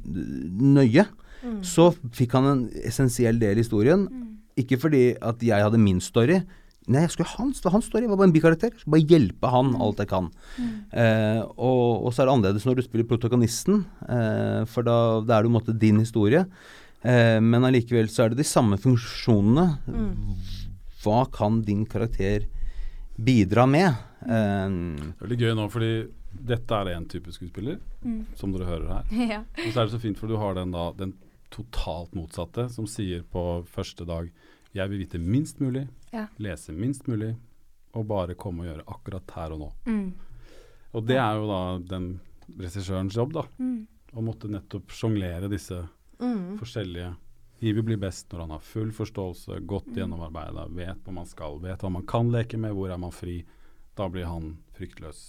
nøye, 0.74 1.04
mm. 1.42 1.60
så 1.66 1.90
fikk 2.16 2.36
han 2.38 2.48
en 2.50 2.64
essensiell 2.86 3.40
del 3.40 3.58
i 3.58 3.64
historien. 3.64 4.06
Mm. 4.06 4.26
Ikke 4.60 4.80
fordi 4.80 5.04
at 5.16 5.42
jeg 5.44 5.64
hadde 5.64 5.80
min 5.80 6.02
story. 6.04 6.40
Nei, 6.90 7.04
jeg 7.04 7.12
skulle 7.14 7.30
hans, 7.36 7.60
hans 7.70 7.86
story. 7.86 8.04
Jeg 8.06 8.12
var 8.12 8.20
bare 8.20 8.30
en 8.30 8.34
bikarakter. 8.34 8.72
Jeg 8.72 8.82
skulle 8.82 8.96
bare 8.96 9.10
hjelpe 9.12 9.50
han 9.52 9.72
mm. 9.72 9.80
alt 9.86 10.02
jeg 10.02 10.10
kan. 10.10 10.30
Mm. 10.56 10.70
Eh, 11.02 11.40
og, 11.54 12.06
og, 12.06 12.12
så 12.12 12.22
er 12.22 12.28
det 12.28 12.36
annerledes 12.36 12.66
når 12.66 12.80
du 12.80 12.84
spiller 12.86 13.08
protagonisten, 13.10 13.84
eh, 14.08 14.62
for 14.70 14.86
da, 14.86 14.96
da 15.24 15.36
er 15.36 15.44
det 15.44 15.50
på 15.50 15.52
en 15.52 15.58
måte 15.58 15.76
din 15.80 16.00
historie. 16.02 16.46
Eh, 17.00 17.38
men 17.44 17.68
allikevel 17.68 18.10
så 18.12 18.24
er 18.24 18.32
det 18.32 18.42
de 18.42 18.48
samme 18.48 18.80
funksjonene. 18.80 19.66
Mm. 19.86 20.56
Hva 21.04 21.22
kan 21.32 21.62
din 21.64 21.86
karakter 21.88 22.48
bidra 23.20 23.66
med. 23.68 23.92
Um, 24.20 24.96
det 24.96 25.16
er 25.16 25.24
veldig 25.24 25.38
gøy 25.40 25.54
nå, 25.56 25.66
fordi 25.72 25.92
dette 26.50 26.76
er 26.76 26.92
én 26.94 27.06
type 27.10 27.32
skuespiller, 27.34 27.80
mm. 28.04 28.20
som 28.38 28.52
dere 28.54 28.68
hører 28.68 28.92
her. 28.92 29.14
ja. 29.34 29.40
Og 29.64 29.72
så 29.72 29.82
er 29.82 29.88
det 29.88 29.94
så 29.94 30.02
fint, 30.02 30.20
for 30.20 30.30
du 30.30 30.38
har 30.40 30.56
den 30.58 30.72
da 30.74 30.90
den 30.98 31.14
totalt 31.50 32.14
motsatte, 32.16 32.68
som 32.72 32.88
sier 32.90 33.22
på 33.26 33.62
første 33.68 34.06
dag 34.08 34.30
jeg 34.72 34.90
vil 34.90 35.00
vite 35.02 35.18
minst 35.18 35.58
mulig, 35.58 35.88
ja. 36.14 36.28
lese 36.38 36.72
minst 36.72 37.08
mulig, 37.10 37.32
og 37.98 38.06
bare 38.06 38.36
komme 38.38 38.62
og 38.62 38.68
gjøre 38.70 38.84
akkurat 38.86 39.32
her 39.34 39.54
og 39.56 39.64
nå. 39.64 39.70
Mm. 39.90 40.04
Og 40.94 41.06
det 41.06 41.18
er 41.18 41.38
jo 41.38 41.48
da 41.50 41.62
den 41.90 42.12
regissørens 42.58 43.16
jobb, 43.18 43.34
da. 43.34 43.44
Mm. 43.58 43.80
Å 44.14 44.22
måtte 44.22 44.50
nettopp 44.50 44.94
sjonglere 44.94 45.50
disse 45.50 45.80
mm. 46.18 46.56
forskjellige 46.58 47.12
Ivi 47.60 47.82
blir 47.84 47.98
best 48.00 48.30
når 48.32 48.40
han 48.40 48.52
har 48.54 48.62
full 48.64 48.92
forståelse, 48.96 49.58
godt 49.68 49.90
mm. 49.90 49.98
gjennomarbeida, 49.98 50.64
vet 50.72 51.02
hva 51.04 51.12
man 51.12 51.26
skal, 51.28 51.58
vet 51.60 51.82
hva 51.84 51.90
man 51.92 52.06
kan 52.08 52.30
leke 52.32 52.56
med, 52.56 52.72
hvor 52.72 52.88
er 52.88 53.00
man 53.00 53.12
fri. 53.12 53.42
Da 53.98 54.06
blir 54.08 54.24
han 54.30 54.54
fryktløs. 54.78 55.20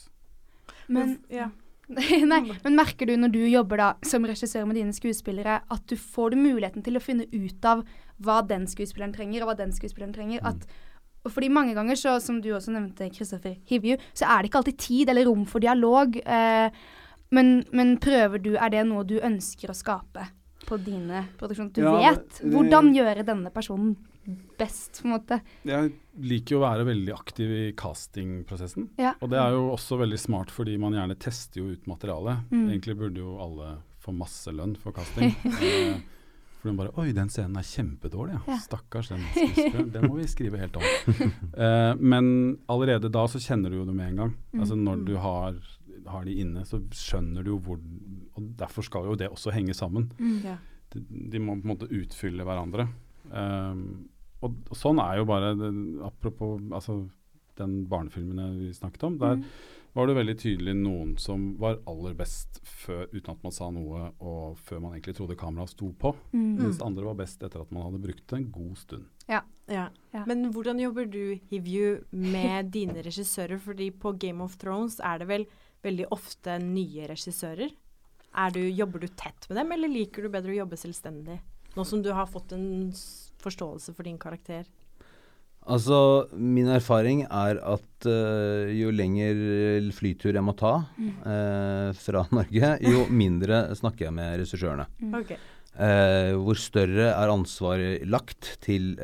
Men, 0.88 1.18
ja. 1.28 1.50
Nei, 2.32 2.42
men 2.64 2.78
merker 2.78 3.10
du 3.10 3.16
når 3.20 3.34
du 3.34 3.42
jobber 3.46 3.82
da 3.82 3.90
som 4.08 4.26
regissør 4.28 4.68
med 4.70 4.80
dine 4.80 4.96
skuespillere, 4.96 5.60
at 5.72 5.84
du 5.90 5.98
får 6.00 6.34
du 6.34 6.42
muligheten 6.42 6.86
til 6.86 6.98
å 6.98 7.04
finne 7.04 7.28
ut 7.32 7.68
av 7.68 7.84
hva 8.22 8.40
den 8.48 8.68
skuespilleren 8.70 9.14
trenger, 9.16 9.44
og 9.44 9.52
hva 9.52 9.60
den 9.60 9.76
skuespilleren 9.76 10.16
trenger? 10.16 10.42
Mm. 10.42 10.50
At 10.52 11.32
fordi 11.32 11.52
mange 11.54 11.76
ganger, 11.78 11.98
så, 12.00 12.16
som 12.24 12.40
du 12.42 12.50
også 12.56 12.74
nevnte, 12.74 13.12
Kristoffer 13.14 13.60
Hivju, 13.70 14.00
så 14.18 14.26
er 14.26 14.42
det 14.42 14.50
ikke 14.50 14.62
alltid 14.64 14.80
tid 14.82 15.12
eller 15.14 15.28
rom 15.30 15.44
for 15.50 15.62
dialog. 15.62 16.18
Eh, 16.18 16.84
men, 17.32 17.52
men, 17.72 17.96
prøver 18.02 18.42
du, 18.42 18.56
er 18.58 18.74
det 18.74 18.88
noe 18.90 19.06
du 19.08 19.20
ønsker 19.22 19.70
å 19.72 19.78
skape? 19.78 20.32
på 20.62 20.78
dine 20.78 21.26
produksjoner? 21.40 21.74
Du 21.76 21.82
ja, 21.84 21.94
vet 21.98 22.42
hvordan 22.54 22.92
gjøre 22.96 23.26
denne 23.28 23.52
personen 23.54 23.96
best, 24.58 25.02
på 25.02 25.08
en 25.08 25.16
måte. 25.16 25.40
Jeg 25.68 25.92
liker 26.22 26.56
jo 26.56 26.62
å 26.62 26.66
være 26.66 26.88
veldig 26.92 27.14
aktiv 27.16 27.52
i 27.56 27.66
castingprosessen. 27.78 28.92
Ja. 29.02 29.16
Og 29.20 29.32
det 29.34 29.42
er 29.42 29.56
jo 29.56 29.68
også 29.74 30.00
veldig 30.02 30.20
smart, 30.22 30.54
fordi 30.54 30.78
man 30.82 30.96
gjerne 30.98 31.18
tester 31.22 31.64
jo 31.64 31.74
ut 31.74 31.90
materialet. 31.90 32.48
Mm. 32.54 32.66
Egentlig 32.68 32.98
burde 33.02 33.24
jo 33.24 33.36
alle 33.42 33.76
få 34.02 34.14
masse 34.16 34.54
lønn 34.54 34.76
for 34.80 34.96
casting. 34.96 35.34
eh, 35.66 36.00
for 36.62 36.70
de 36.70 36.78
bare 36.78 36.94
Oi, 37.02 37.10
den 37.18 37.30
scenen 37.34 37.58
er 37.58 37.66
kjempedårlig, 37.66 38.38
ja. 38.38 38.42
ja. 38.54 38.62
Stakkars 38.62 39.12
den 39.14 39.26
skuespilleren. 39.34 39.92
Den 39.96 40.08
må 40.10 40.20
vi 40.20 40.30
skrive 40.30 40.62
helt 40.62 40.78
om. 40.78 40.86
eh, 41.66 41.92
men 41.98 42.34
allerede 42.72 43.10
da 43.14 43.26
så 43.30 43.42
kjenner 43.42 43.74
du 43.74 43.82
jo 43.82 43.88
det 43.90 43.98
med 43.98 44.14
en 44.14 44.26
gang. 44.26 44.34
Mm. 44.54 44.60
Altså 44.62 44.78
når 44.78 45.06
du 45.08 45.16
har 45.22 45.62
har 46.12 46.26
de 46.26 46.34
inne, 46.42 46.64
så 46.66 46.80
skjønner 46.96 47.46
du 47.46 47.54
jo 47.54 47.60
hvor 47.62 47.80
Og 48.38 48.46
derfor 48.60 48.86
skal 48.86 49.10
jo 49.10 49.18
det 49.20 49.30
også 49.30 49.54
henge 49.54 49.76
sammen. 49.78 50.10
Mm, 50.18 50.38
ja. 50.46 50.58
de, 50.94 51.04
de, 51.04 51.40
må 51.40 51.58
på 51.60 51.66
en 51.66 51.74
måte 51.74 51.90
utfylle 51.92 52.46
hverandre. 52.48 52.88
Um, 53.30 54.10
og, 54.42 54.56
og, 54.70 54.78
sånn 54.78 55.02
er 55.04 55.20
jo 55.22 55.28
bare 55.30 55.54
det, 55.58 55.70
Apropos 56.06 56.58
altså, 56.74 57.04
den 57.60 57.86
barnefilmen 57.90 58.58
vi 58.60 58.74
snakket 58.74 59.06
om. 59.08 59.18
Der 59.22 59.38
mm. 59.40 59.46
var 59.98 60.08
det 60.08 60.18
veldig 60.18 60.36
tydelig 60.42 60.76
noen 60.80 61.16
som 61.22 61.52
var 61.62 61.80
aller 61.90 62.16
best 62.18 62.62
før, 62.66 63.06
uten 63.12 63.34
at 63.36 63.44
man 63.46 63.56
sa 63.56 63.70
noe, 63.74 64.08
og 64.20 64.60
før 64.66 64.84
man 64.86 64.96
egentlig 64.96 65.18
trodde 65.20 65.38
kameraet 65.40 65.74
sto 65.76 65.92
på. 66.02 66.14
Mm. 66.34 66.56
Mens 66.62 66.82
andre 66.86 67.08
var 67.10 67.20
best 67.22 67.44
etter 67.44 67.64
at 67.64 67.74
man 67.76 67.88
hadde 67.88 68.02
brukt 68.06 68.26
det 68.26 68.40
en 68.40 68.50
god 68.56 68.80
stund. 68.80 69.10
Ja. 69.28 69.44
ja. 69.72 69.90
ja. 70.16 70.24
Men 70.30 70.50
hvordan 70.56 70.82
jobber 70.82 71.10
du, 71.12 71.38
Hivju, 71.52 72.02
med 72.16 72.72
dine 72.78 73.06
regissører? 73.06 73.62
Fordi 73.62 73.92
på 73.92 74.16
Game 74.22 74.44
of 74.44 74.58
Thrones 74.62 75.00
er 75.04 75.22
det 75.22 75.30
vel 75.32 75.48
veldig 75.86 76.10
ofte 76.14 76.58
nye 76.62 77.08
regissører. 77.10 77.72
Du, 78.56 78.62
jobber 78.64 79.02
du 79.04 79.10
tett 79.20 79.50
med 79.50 79.58
dem, 79.60 79.72
eller 79.76 79.92
liker 79.92 80.24
du 80.24 80.32
bedre 80.32 80.54
å 80.54 80.62
jobbe 80.62 80.78
selvstendig? 80.80 81.42
Nå 81.76 81.84
som 81.88 82.04
du 82.04 82.12
har 82.16 82.30
fått 82.32 82.54
en 82.56 82.94
forståelse 83.44 83.96
for 83.98 84.08
din 84.08 84.20
karakter. 84.22 84.68
Altså, 85.70 86.26
min 86.34 86.72
erfaring 86.74 87.22
er 87.28 87.60
at 87.62 88.06
uh, 88.10 88.66
jo 88.74 88.90
lenger 88.90 89.92
flytur 89.94 90.34
jeg 90.34 90.42
må 90.42 90.56
ta 90.58 90.74
uh, 90.82 91.90
fra 91.94 92.24
Norge, 92.38 92.72
jo 92.82 93.06
mindre 93.14 93.68
snakker 93.78 94.08
jeg 94.08 94.16
med 94.18 94.40
regissørene. 94.42 94.88
Mm. 95.04 95.20
Okay. 95.22 95.38
Uh, 95.72 96.34
hvor 96.42 96.58
større 96.58 97.12
er 97.14 97.32
ansvaret 97.32 98.08
lagt 98.10 98.56
til, 98.66 98.96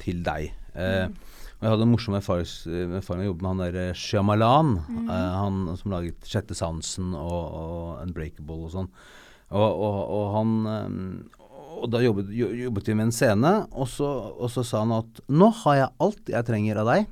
til 0.00 0.22
deg. 0.26 0.54
Mm. 0.76 1.18
Og 1.56 1.64
jeg 1.64 1.72
hadde 1.72 1.84
en 1.86 1.90
morsom 1.90 2.16
erfaring 2.18 2.90
med 2.92 3.24
å 3.24 3.28
jobbe 3.30 3.42
med 3.42 3.50
han 3.50 3.60
der 3.64 3.98
Shyamalan, 3.98 4.74
mm. 4.86 5.06
uh, 5.10 5.36
han 5.40 5.60
som 5.80 5.94
laget 5.94 6.28
'Sjette 6.28 6.54
sansen' 6.54 7.16
og, 7.18 7.44
og 7.60 7.86
'Unbreakable' 8.04 8.62
og 8.68 8.74
sånn. 8.76 8.90
Og, 9.46 9.62
og, 9.62 9.98
og, 10.10 10.24
han 10.34 10.52
Og 11.76 11.90
da 11.92 12.00
jobbet, 12.00 12.30
jobbet, 12.32 12.88
vi 12.88 12.96
med 12.96 13.08
en 13.08 13.14
scene, 13.14 13.52
og 13.72 13.88
så, 13.90 14.08
og 14.32 14.50
så, 14.52 14.64
sa 14.64 14.82
han 14.84 14.94
at 14.96 15.20
'Nå 15.28 15.50
har 15.62 15.76
jeg 15.76 15.94
alt 16.00 16.32
jeg 16.32 16.48
trenger 16.48 16.80
av 16.80 16.88
deg, 16.92 17.10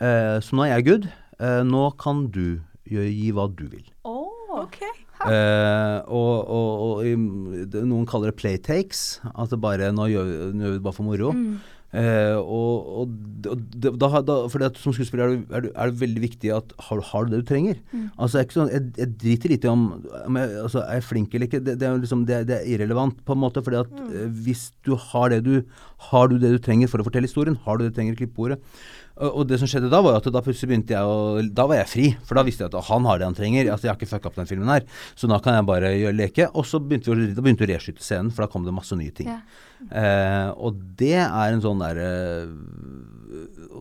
eh, 0.00 0.36
så 0.42 0.56
nå 0.56 0.66
er 0.66 0.74
jeg 0.74 0.86
good. 0.88 1.06
Eh, 1.38 1.62
nå 1.64 1.84
kan 2.00 2.26
du 2.34 2.60
gjøre, 2.90 3.10
gi 3.14 3.30
hva 3.32 3.46
du 3.48 3.68
vil'. 3.70 3.92
Oh, 4.04 4.60
okay. 4.64 4.92
Eh, 5.20 5.98
og, 6.08 6.48
og, 6.48 6.70
og, 7.04 7.76
noen 7.76 8.06
kaller 8.08 8.32
det 8.32 8.40
playtakes. 8.40 9.20
At 9.34 9.52
det 9.52 9.60
bare 9.60 9.92
nå 9.92 10.08
gjør, 10.08 10.32
nå 10.54 10.64
gjør 10.64 10.74
vi 10.74 10.80
det 10.80 10.86
bare 10.86 10.96
for 10.96 11.08
moro. 11.08 11.32
Mm. 11.36 11.60
Uh, 11.90 12.38
og, 12.38 12.90
og, 13.02 13.14
da, 13.82 13.90
da, 14.22 14.34
for 14.46 14.62
det 14.62 14.68
som 14.78 14.94
skuespiller 14.94 15.24
er 15.24 15.32
det, 15.32 15.38
er, 15.50 15.64
det, 15.64 15.70
er 15.74 15.90
det, 15.90 15.98
veldig 15.98 16.20
viktig 16.22 16.52
at 16.54 16.74
har, 16.86 17.00
har 17.08 17.26
du 17.26 17.32
det 17.32 17.40
du 17.40 17.48
trenger. 17.48 17.80
Mm. 17.90 18.04
Altså 18.14 18.38
jeg, 18.38 18.50
sånn, 18.54 18.70
jeg, 18.70 18.84
jeg, 19.00 19.10
driter 19.24 19.50
litt 19.50 19.66
i 19.66 19.72
om, 19.72 19.82
om 20.20 20.38
jeg, 20.38 20.52
altså, 20.62 20.84
er 20.84 21.00
jeg 21.00 21.06
flink 21.08 21.34
eller 21.34 21.50
ikke. 21.50 21.62
Det, 21.66 21.74
det 21.80 21.88
er, 21.88 21.98
liksom, 21.98 22.22
det, 22.28 22.38
er 22.46 22.68
irrelevant, 22.70 23.18
på 23.26 23.34
en 23.34 23.42
måte. 23.42 23.64
fordi 23.66 23.80
at 23.82 23.90
mm. 23.90 24.06
uh, 24.12 24.28
hvis 24.46 24.68
du 24.86 24.94
har 25.08 25.34
det 25.34 25.42
du 25.48 25.54
har 26.10 26.30
du 26.30 26.38
det 26.38 26.54
du 26.54 26.62
trenger 26.62 26.92
for 26.92 27.02
å 27.02 27.08
fortelle 27.08 27.26
historien, 27.26 27.58
har 27.66 27.76
du 27.76 27.84
det 27.84 27.90
du 27.90 27.98
trenger 27.98 28.14
i 28.14 28.22
klippeordet, 28.22 28.60
og 29.20 29.46
det 29.48 29.58
som 29.60 29.68
skjedde 29.68 29.90
da, 29.92 30.00
var 30.04 30.18
at 30.18 30.28
da 30.32 30.40
plutselig 30.44 30.70
begynte 30.70 30.94
jeg 30.96 31.04
å 31.04 31.42
Da 31.54 31.66
var 31.68 31.82
jeg 31.82 31.90
fri, 31.90 32.06
for 32.24 32.38
da 32.38 32.44
visste 32.46 32.64
jeg 32.64 32.72
at 32.72 32.88
han 32.88 33.08
har 33.08 33.20
det 33.20 33.28
han 33.28 33.36
trenger. 33.36 33.68
Altså 33.68 33.86
Jeg 33.86 33.92
har 33.92 33.98
ikke 34.00 34.12
fucka 34.14 34.30
opp 34.30 34.38
den 34.40 34.48
filmen 34.48 34.72
her, 34.72 34.86
så 35.18 35.28
da 35.30 35.40
kan 35.44 35.58
jeg 35.58 35.68
bare 35.68 35.92
gjøre 35.96 36.16
leke. 36.16 36.48
Og 36.54 36.68
så 36.68 36.80
begynte 36.80 37.12
vi, 37.12 37.28
da 37.36 37.44
begynte 37.44 37.66
vi 37.66 37.68
å 37.68 37.74
reskyte 37.74 38.04
scenen, 38.04 38.32
for 38.32 38.46
da 38.46 38.52
kom 38.52 38.64
det 38.64 38.76
masse 38.76 38.96
nye 38.96 39.12
ting. 39.16 39.28
Ja. 39.28 39.40
Eh, 39.80 40.48
og 40.60 40.80
det 41.00 41.16
er 41.20 41.54
en 41.54 41.62
sånn 41.64 41.80
derre 41.80 42.08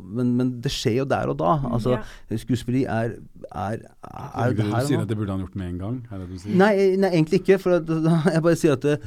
men, 0.10 0.32
men, 0.38 0.52
det 0.64 0.72
skjer 0.74 1.00
jo 1.02 1.06
der 1.10 1.32
og 1.32 1.38
da. 1.40 1.56
Mm, 1.62 1.68
altså, 1.78 1.98
ja. 1.98 2.40
Skuespilleri 2.42 2.84
er, 2.90 3.16
er, 3.50 3.84
er, 4.10 4.56
Du 4.58 4.64
sier 4.88 5.04
at 5.04 5.10
det 5.10 5.18
burde 5.20 5.34
han 5.34 5.44
gjort 5.44 5.58
med 5.60 5.72
en 5.72 5.80
gang? 5.82 6.00
Er 6.10 6.24
det 6.24 6.28
du 6.30 6.42
sier? 6.42 6.58
Nei, 6.60 6.74
nei 7.00 7.12
egentlig 7.14 7.42
ikke. 7.44 7.60
For 7.62 7.78
jeg 8.34 8.44
bare 8.46 8.60
sier 8.60 8.76
at, 8.78 8.88
det, 8.88 8.98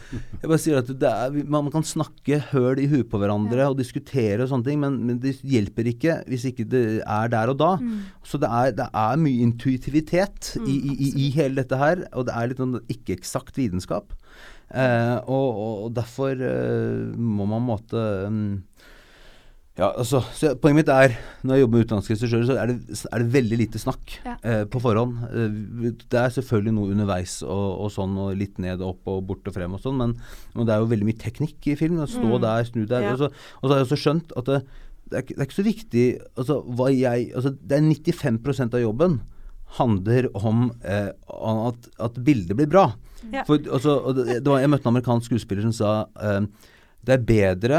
bare 0.45 0.61
sier 0.63 0.81
at 0.81 0.93
er, 1.11 1.37
man, 1.45 1.71
kan 1.75 1.87
snakke 1.87 2.41
høl 2.53 2.83
i 2.83 2.89
huet 2.91 3.11
på 3.13 3.21
hverandre 3.23 3.65
ja. 3.65 3.71
og 3.73 3.79
diskutere 3.81 4.45
og 4.45 4.53
sånne 4.53 4.69
ting, 4.71 4.81
men, 4.83 5.01
men, 5.09 5.21
det 5.23 5.37
hjelper 5.43 5.91
ikke 5.93 6.21
hvis 6.31 6.49
ikke 6.51 6.67
det 6.71 6.87
er 7.03 7.33
der 7.33 7.53
og 7.53 7.61
da. 7.63 7.75
Mm. 7.83 8.01
Så 8.27 8.41
det 8.43 8.51
er, 8.51 8.75
det 8.79 8.89
er, 8.89 9.21
mye 9.23 9.45
intuitivitet 9.45 10.55
mm, 10.59 10.67
i, 10.67 10.79
i, 10.93 11.13
i, 11.27 11.31
hele 11.37 11.61
dette 11.61 11.79
her, 11.79 12.07
og 12.17 12.27
det 12.27 12.35
er 12.35 12.51
litt 12.51 12.63
sånn 12.63 12.81
ikke-eksakt 12.91 13.59
vitenskap. 13.61 14.15
Eh, 14.73 15.17
og, 15.29 15.49
og, 15.85 15.89
derfor 15.93 16.33
eh, 16.33 17.13
må 17.13 17.45
man 17.49 17.65
måtte 17.67 18.03
um, 18.25 18.63
ja, 19.73 19.87
altså, 19.89 20.19
Poenget 20.61 20.83
mitt 20.83 20.91
er 20.93 21.15
når 21.41 21.57
jeg 21.57 21.63
jobber 21.63 21.79
med 21.79 21.87
utenlandske 21.87 22.15
regissører, 22.19 22.45
så 22.45 22.57
er 22.61 22.69
det, 22.69 22.99
er 23.09 23.23
det, 23.23 23.29
veldig 23.33 23.59
lite 23.63 23.81
snakk 23.81 24.17
ja. 24.21 24.35
eh, 24.45 24.65
på 24.69 24.83
forhånd. 24.85 25.23
Eh, 25.31 25.95
det 26.13 26.19
er 26.21 26.35
selvfølgelig 26.35 26.75
noe 26.77 26.93
underveis 26.93 27.39
og, 27.47 27.65
og, 27.81 27.89
sånn, 27.95 28.19
og 28.21 28.35
litt 28.37 28.61
ned 28.61 28.85
og 28.85 28.93
opp 28.93 29.13
og 29.15 29.23
bort 29.31 29.49
og 29.49 29.57
frem 29.57 29.73
og 29.73 29.81
sånn, 29.81 29.97
men, 29.97 30.13
men, 30.53 30.69
det 30.69 30.75
er 30.75 30.83
jo 30.83 30.91
veldig 30.91 31.09
mye 31.09 31.21
teknikk 31.23 31.71
i 31.73 31.77
film. 31.81 32.03
Stå 32.05 32.21
mm. 32.21 32.39
der, 32.45 32.67
snu 32.69 32.83
der. 32.85 33.07
Ja. 33.07 33.15
Og, 33.15 33.23
så, 33.23 33.31
og, 33.33 33.65
så, 33.65 33.71
har 33.73 33.81
jeg 33.81 33.89
også 33.89 34.01
skjønt 34.03 34.35
at 34.37 34.51
det, 34.51 34.59
det, 35.07 35.15
er, 35.23 35.25
det 35.31 35.39
er, 35.39 35.47
ikke 35.47 35.61
så 35.63 35.67
viktig 35.71 36.05
altså, 36.37 36.59
hva 36.69 36.91
jeg 36.93 37.31
altså, 37.33 37.55
Det 37.57 37.79
er 37.79 37.89
95% 37.89 38.77
av 38.77 38.85
jobben 38.85 39.17
handler 39.79 40.29
om 40.37 40.67
eh, 40.85 41.09
at, 41.33 41.89
at, 41.97 42.21
bildet 42.21 42.59
blir 42.61 42.69
bra. 42.69 42.91
Ja. 43.33 43.47
For, 43.49 43.57
altså, 43.73 43.97
var, 44.13 44.61
jeg 44.61 44.69
møtte 44.69 44.85
en 44.85 44.93
amerikansk 44.93 45.33
skuespiller 45.33 45.65
som 45.65 45.73
sa 45.81 45.95
eh, 46.21 46.45
det 47.03 47.17
er 47.17 47.25
bedre 47.27 47.79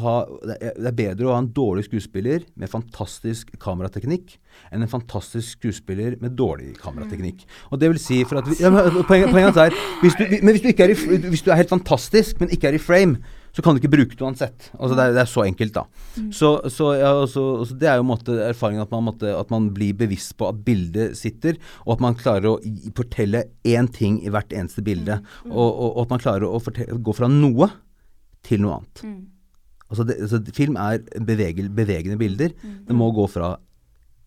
ha 0.00 0.14
det 0.48 0.56
er, 0.62 0.96
bedre 0.96 1.28
å 1.28 1.34
ha 1.34 1.42
en 1.42 1.50
dårlig 1.54 1.86
skuespiller 1.88 2.44
med 2.60 2.72
fantastisk 2.72 3.52
kamerateknikk 3.60 4.36
enn 4.72 4.84
en 4.84 4.90
fantastisk 4.90 5.58
skuespiller 5.58 6.16
med 6.22 6.36
dårlig 6.38 6.74
kamerateknikk. 6.80 7.44
Og 7.70 7.80
det 7.82 7.90
vil 7.92 8.00
si 8.00 8.20
for 8.28 8.40
at 8.40 8.48
vi, 8.48 8.60
ja, 8.62 8.70
Poenget, 9.04 9.32
poenget 9.34 9.58
er 9.60 9.74
hvis 10.00 10.16
du, 10.18 10.24
men 10.40 10.54
hvis 10.54 10.62
du, 10.64 10.68
ikke 10.70 10.86
er 10.86 10.94
i, 10.94 11.22
hvis 11.28 11.42
du 11.44 11.50
er 11.52 11.60
helt 11.60 11.72
fantastisk, 11.72 12.38
men 12.40 12.52
ikke 12.54 12.70
er 12.70 12.78
i 12.78 12.82
frame, 12.82 13.20
så 13.54 13.62
kan 13.62 13.74
du 13.74 13.82
ikke 13.82 13.92
bruke 13.92 14.16
det 14.16 14.24
uansett. 14.24 14.70
Altså 14.74 14.96
det, 14.96 15.04
er, 15.04 15.12
det 15.14 15.20
er 15.22 15.30
så 15.30 15.44
enkelt, 15.46 15.76
da. 15.76 15.84
Så, 16.34 16.50
så, 16.74 16.88
ja, 16.98 17.12
så, 17.30 17.44
så 17.68 17.76
det 17.78 17.90
er 17.90 18.00
jo 18.00 18.06
måte, 18.08 18.34
erfaringen 18.48 18.82
at 18.82 18.90
man, 18.94 19.04
måtte, 19.10 19.30
at 19.30 19.52
man 19.54 19.68
blir 19.76 19.94
bevisst 19.98 20.34
på 20.40 20.48
at 20.48 20.58
bildet 20.66 21.14
sitter, 21.18 21.60
og 21.84 21.96
at 21.96 22.02
man 22.02 22.18
klarer 22.18 22.50
å 22.50 22.56
fortelle 22.98 23.44
én 23.62 23.90
ting 23.94 24.18
i 24.24 24.32
hvert 24.34 24.54
eneste 24.54 24.82
bilde. 24.86 25.20
Og, 25.52 25.68
og, 25.68 25.86
og 25.92 26.02
at 26.06 26.16
man 26.16 26.24
klarer 26.24 26.48
å 26.48 26.58
fortelle, 26.62 26.98
gå 26.98 27.14
fra 27.14 27.30
noe 27.30 27.70
til 28.44 28.64
noe 28.64 28.80
annet. 28.80 29.06
Mm. 29.84 29.90
Altså, 29.92 30.04
det, 30.08 30.16
altså 30.24 30.40
film 30.56 30.76
er 30.80 31.04
bevegel, 31.28 31.70
bevegende 31.70 32.18
bilder. 32.18 32.54
Det 32.88 32.96
må 32.96 33.10
gå 33.14 33.26
fra 33.30 33.54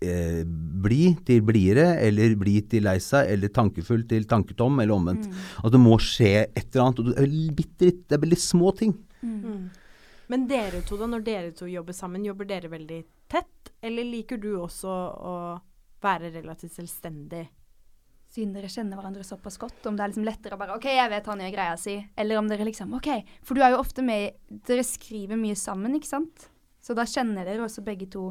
eh, 0.02 0.44
blid 0.46 1.24
til 1.26 1.42
blidere, 1.46 1.98
eller 2.06 2.36
blid 2.40 2.70
til 2.72 2.86
lei 2.88 2.98
seg, 3.04 3.32
eller 3.34 3.52
tankefull 3.54 4.06
til 4.10 4.28
tanketom, 4.30 4.80
eller 4.84 4.96
omvendt. 4.96 5.28
At 5.64 5.74
det 5.74 5.82
må 5.82 5.98
skje 6.02 6.46
et 6.46 6.70
eller 6.70 6.86
annet. 6.86 7.02
Og 7.02 7.10
det 7.10 7.18
er 7.26 7.58
bitte 7.58 7.90
litt, 7.90 8.06
det 8.08 8.18
er 8.18 8.24
veldig 8.24 8.42
små 8.42 8.72
ting. 8.78 8.96
Mm. 9.26 9.68
Men 10.28 10.48
dere 10.48 10.84
to, 10.86 10.98
da, 11.00 11.08
når 11.10 11.24
dere 11.26 11.54
to 11.56 11.70
jobber 11.72 11.96
sammen, 11.96 12.26
jobber 12.28 12.50
dere 12.50 12.72
veldig 12.72 13.02
tett? 13.32 13.72
Eller 13.82 14.08
liker 14.08 14.40
du 14.42 14.54
også 14.60 14.92
å 14.92 15.36
være 16.04 16.34
relativt 16.36 16.76
selvstendig? 16.78 17.46
Siden 18.38 18.52
dere 18.54 18.70
kjenner 18.70 19.00
hverandre 19.00 19.24
såpass 19.26 19.56
godt, 19.58 19.80
om 19.90 19.96
det 19.98 20.04
er 20.04 20.12
liksom 20.12 20.26
lettere 20.28 20.54
å 20.54 20.60
bare 20.62 20.76
OK, 20.78 20.84
jeg 20.94 21.10
vet 21.10 21.26
han 21.32 21.40
gjør 21.42 21.56
greia 21.56 21.78
si, 21.82 21.96
eller 22.22 22.38
om 22.38 22.50
dere 22.52 22.68
liksom 22.68 22.92
OK. 22.94 23.08
For 23.42 23.58
du 23.58 23.64
er 23.66 23.74
jo 23.74 23.80
ofte 23.82 24.04
med 24.06 24.38
Dere 24.68 24.84
skriver 24.86 25.40
mye 25.42 25.58
sammen, 25.58 25.96
ikke 25.98 26.12
sant? 26.12 26.46
Så 26.78 26.94
da 26.94 27.08
kjenner 27.10 27.48
dere 27.50 27.66
også 27.66 27.82
begge 27.82 28.06
to 28.14 28.28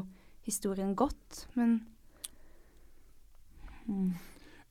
historien 0.47 0.95
godt, 0.95 1.43
men 1.59 1.81
mm. 3.89 4.09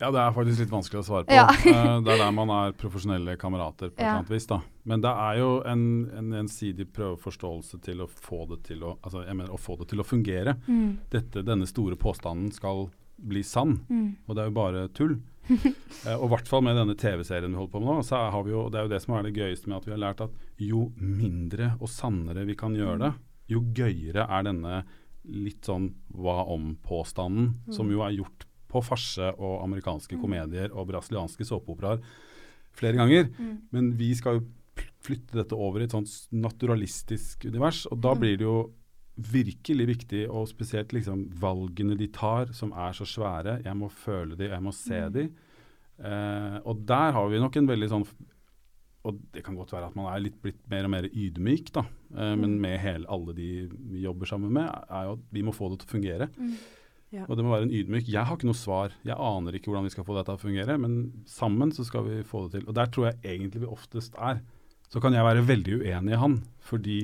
Ja, 0.00 0.10
det 0.12 0.20
er 0.20 0.32
faktisk 0.36 0.60
litt 0.60 0.72
vanskelig 0.72 1.00
å 1.00 1.06
svare 1.06 1.24
på. 1.28 1.32
Ja. 1.36 1.46
Eh, 1.52 1.94
det 2.04 2.16
er 2.16 2.20
der 2.20 2.32
man 2.36 2.50
er 2.52 2.74
profesjonelle 2.76 3.36
kamerater 3.40 3.92
på 3.92 4.00
et 4.00 4.04
Ja. 4.04 4.16
annet 4.18 4.32
vis. 4.32 4.48
da. 4.48 4.58
Men 4.84 5.00
det 5.04 5.12
er 5.12 5.38
jo 5.40 5.50
en, 5.64 5.84
en 6.16 6.34
gjensidig 6.36 6.88
prøveforståelse 6.96 7.80
til 7.84 8.04
å 8.04 8.08
få 8.08 8.42
det 8.50 8.62
til 8.68 8.84
å 8.84 8.98
altså 9.00 9.24
mener, 9.24 9.52
å 9.52 9.60
få 9.60 9.78
det 9.80 9.88
til 9.92 10.00
å 10.00 10.04
fungere. 10.04 10.56
Mm. 10.68 10.98
Dette, 11.12 11.44
denne 11.44 11.68
store 11.68 11.96
påstanden 11.96 12.52
skal 12.52 12.88
bli 13.16 13.42
sann, 13.46 13.78
Mm. 13.88 14.16
og 14.28 14.34
det 14.36 14.42
er 14.42 14.48
jo 14.50 14.56
bare 14.60 14.88
tull. 14.92 15.16
Eh, 16.06 16.14
og 16.18 16.26
i 16.26 16.30
hvert 16.34 16.48
fall 16.50 16.62
med 16.62 16.76
denne 16.76 16.94
TV-serien 16.98 17.50
vi 17.50 17.56
holder 17.58 17.70
på 17.72 17.80
med 17.80 17.88
nå, 17.88 18.02
så 18.04 18.18
har 18.30 18.42
vi 18.44 18.50
jo, 18.52 18.64
det 18.70 18.78
er 18.78 18.84
jo 18.86 18.90
det 18.92 18.98
som 19.02 19.14
er 19.16 19.22
det 19.26 19.34
gøyeste 19.34 19.68
med 19.70 19.76
at 19.78 19.86
vi 19.86 19.92
har 19.94 20.00
lært 20.02 20.20
at 20.22 20.34
jo 20.62 20.92
mindre 20.98 21.72
og 21.80 21.88
sannere 21.90 22.44
vi 22.46 22.54
kan 22.58 22.74
gjøre 22.74 22.98
det, 23.00 23.12
jo 23.50 23.62
gøyere 23.74 24.26
er 24.26 24.42
denne 24.46 24.80
litt 25.26 25.66
sånn 25.66 25.88
hva 26.14 26.44
om-påstanden, 26.54 27.54
som 27.74 27.90
jo 27.90 28.02
er 28.06 28.14
gjort 28.18 28.44
på 28.70 28.82
farse 28.84 29.32
og 29.38 29.62
amerikanske 29.64 30.18
komedier 30.20 30.70
og 30.74 30.88
brasilianske 30.90 31.46
såpeoperaer 31.46 32.02
flere 32.76 32.98
ganger. 32.98 33.30
Mm. 33.38 33.56
Men 33.72 33.92
vi 33.98 34.12
skal 34.18 34.40
jo 34.40 34.44
flytte 35.06 35.38
dette 35.38 35.54
over 35.56 35.80
i 35.80 35.86
et 35.86 35.94
sånt 35.94 36.10
naturalistisk 36.34 37.46
univers, 37.48 37.84
og 37.90 38.00
da 38.02 38.14
blir 38.18 38.36
det 38.36 38.46
jo 38.46 38.58
virkelig 39.16 39.86
viktig, 39.88 40.22
og 40.28 40.48
spesielt 40.50 40.92
liksom 40.92 41.26
valgene 41.40 41.96
de 41.96 42.08
tar, 42.12 42.52
som 42.52 42.72
er 42.76 42.92
så 42.96 43.06
svære. 43.08 43.60
Jeg 43.64 43.76
må 43.78 43.88
føle 43.88 44.36
de, 44.36 44.50
jeg 44.52 44.62
må 44.62 44.72
se 44.76 45.00
de. 45.14 45.26
Eh, 45.96 46.56
og 46.68 46.82
der 46.88 47.12
har 47.16 47.28
vi 47.32 47.40
nok 47.40 47.56
en 47.56 47.68
veldig 47.70 47.86
sånn 47.88 48.02
Og 49.06 49.20
det 49.32 49.40
kan 49.46 49.54
godt 49.56 49.70
være 49.72 49.86
at 49.86 49.94
man 49.96 50.10
er 50.10 50.18
litt 50.20 50.34
blitt 50.42 50.58
mer 50.68 50.84
og 50.84 50.90
mer 50.90 51.06
ydmyk, 51.06 51.68
da. 51.72 51.84
Eh, 52.10 52.34
Men 52.36 52.56
med 52.60 52.80
hele, 52.82 53.06
alle 53.08 53.32
de 53.36 53.68
vi 53.70 54.02
jobber 54.02 54.26
sammen 54.26 54.50
med, 54.52 54.66
er 54.90 55.04
jo 55.06 55.12
at 55.14 55.22
vi 55.30 55.44
må 55.46 55.54
få 55.54 55.68
det 55.70 55.78
til 55.80 55.86
å 55.86 55.94
fungere. 55.94 56.26
Ja. 57.14 57.22
Og 57.28 57.36
det 57.38 57.44
må 57.46 57.52
være 57.54 57.68
en 57.68 57.76
ydmyk. 57.78 58.08
Jeg 58.10 58.26
har 58.26 58.34
ikke 58.36 58.48
noe 58.50 58.58
svar. 58.58 58.90
Jeg 59.06 59.14
aner 59.14 59.54
ikke 59.54 59.70
hvordan 59.70 59.86
vi 59.86 59.94
skal 59.94 60.04
få 60.04 60.16
dette 60.18 60.26
til 60.34 60.40
å 60.40 60.42
fungere, 60.42 60.76
men 60.82 60.96
sammen 61.24 61.70
så 61.72 61.86
skal 61.86 62.02
vi 62.04 62.18
få 62.26 62.42
det 62.48 62.58
til. 62.58 62.66
Og 62.68 62.74
der 62.74 62.90
tror 62.90 63.06
jeg 63.12 63.20
egentlig 63.36 63.62
vi 63.62 63.70
oftest 63.70 64.18
er. 64.18 64.42
Så 64.90 65.00
kan 65.00 65.14
jeg 65.14 65.22
være 65.24 65.46
veldig 65.46 65.78
uenig 65.84 66.12
i 66.12 66.20
han, 66.20 66.42
fordi 66.66 66.98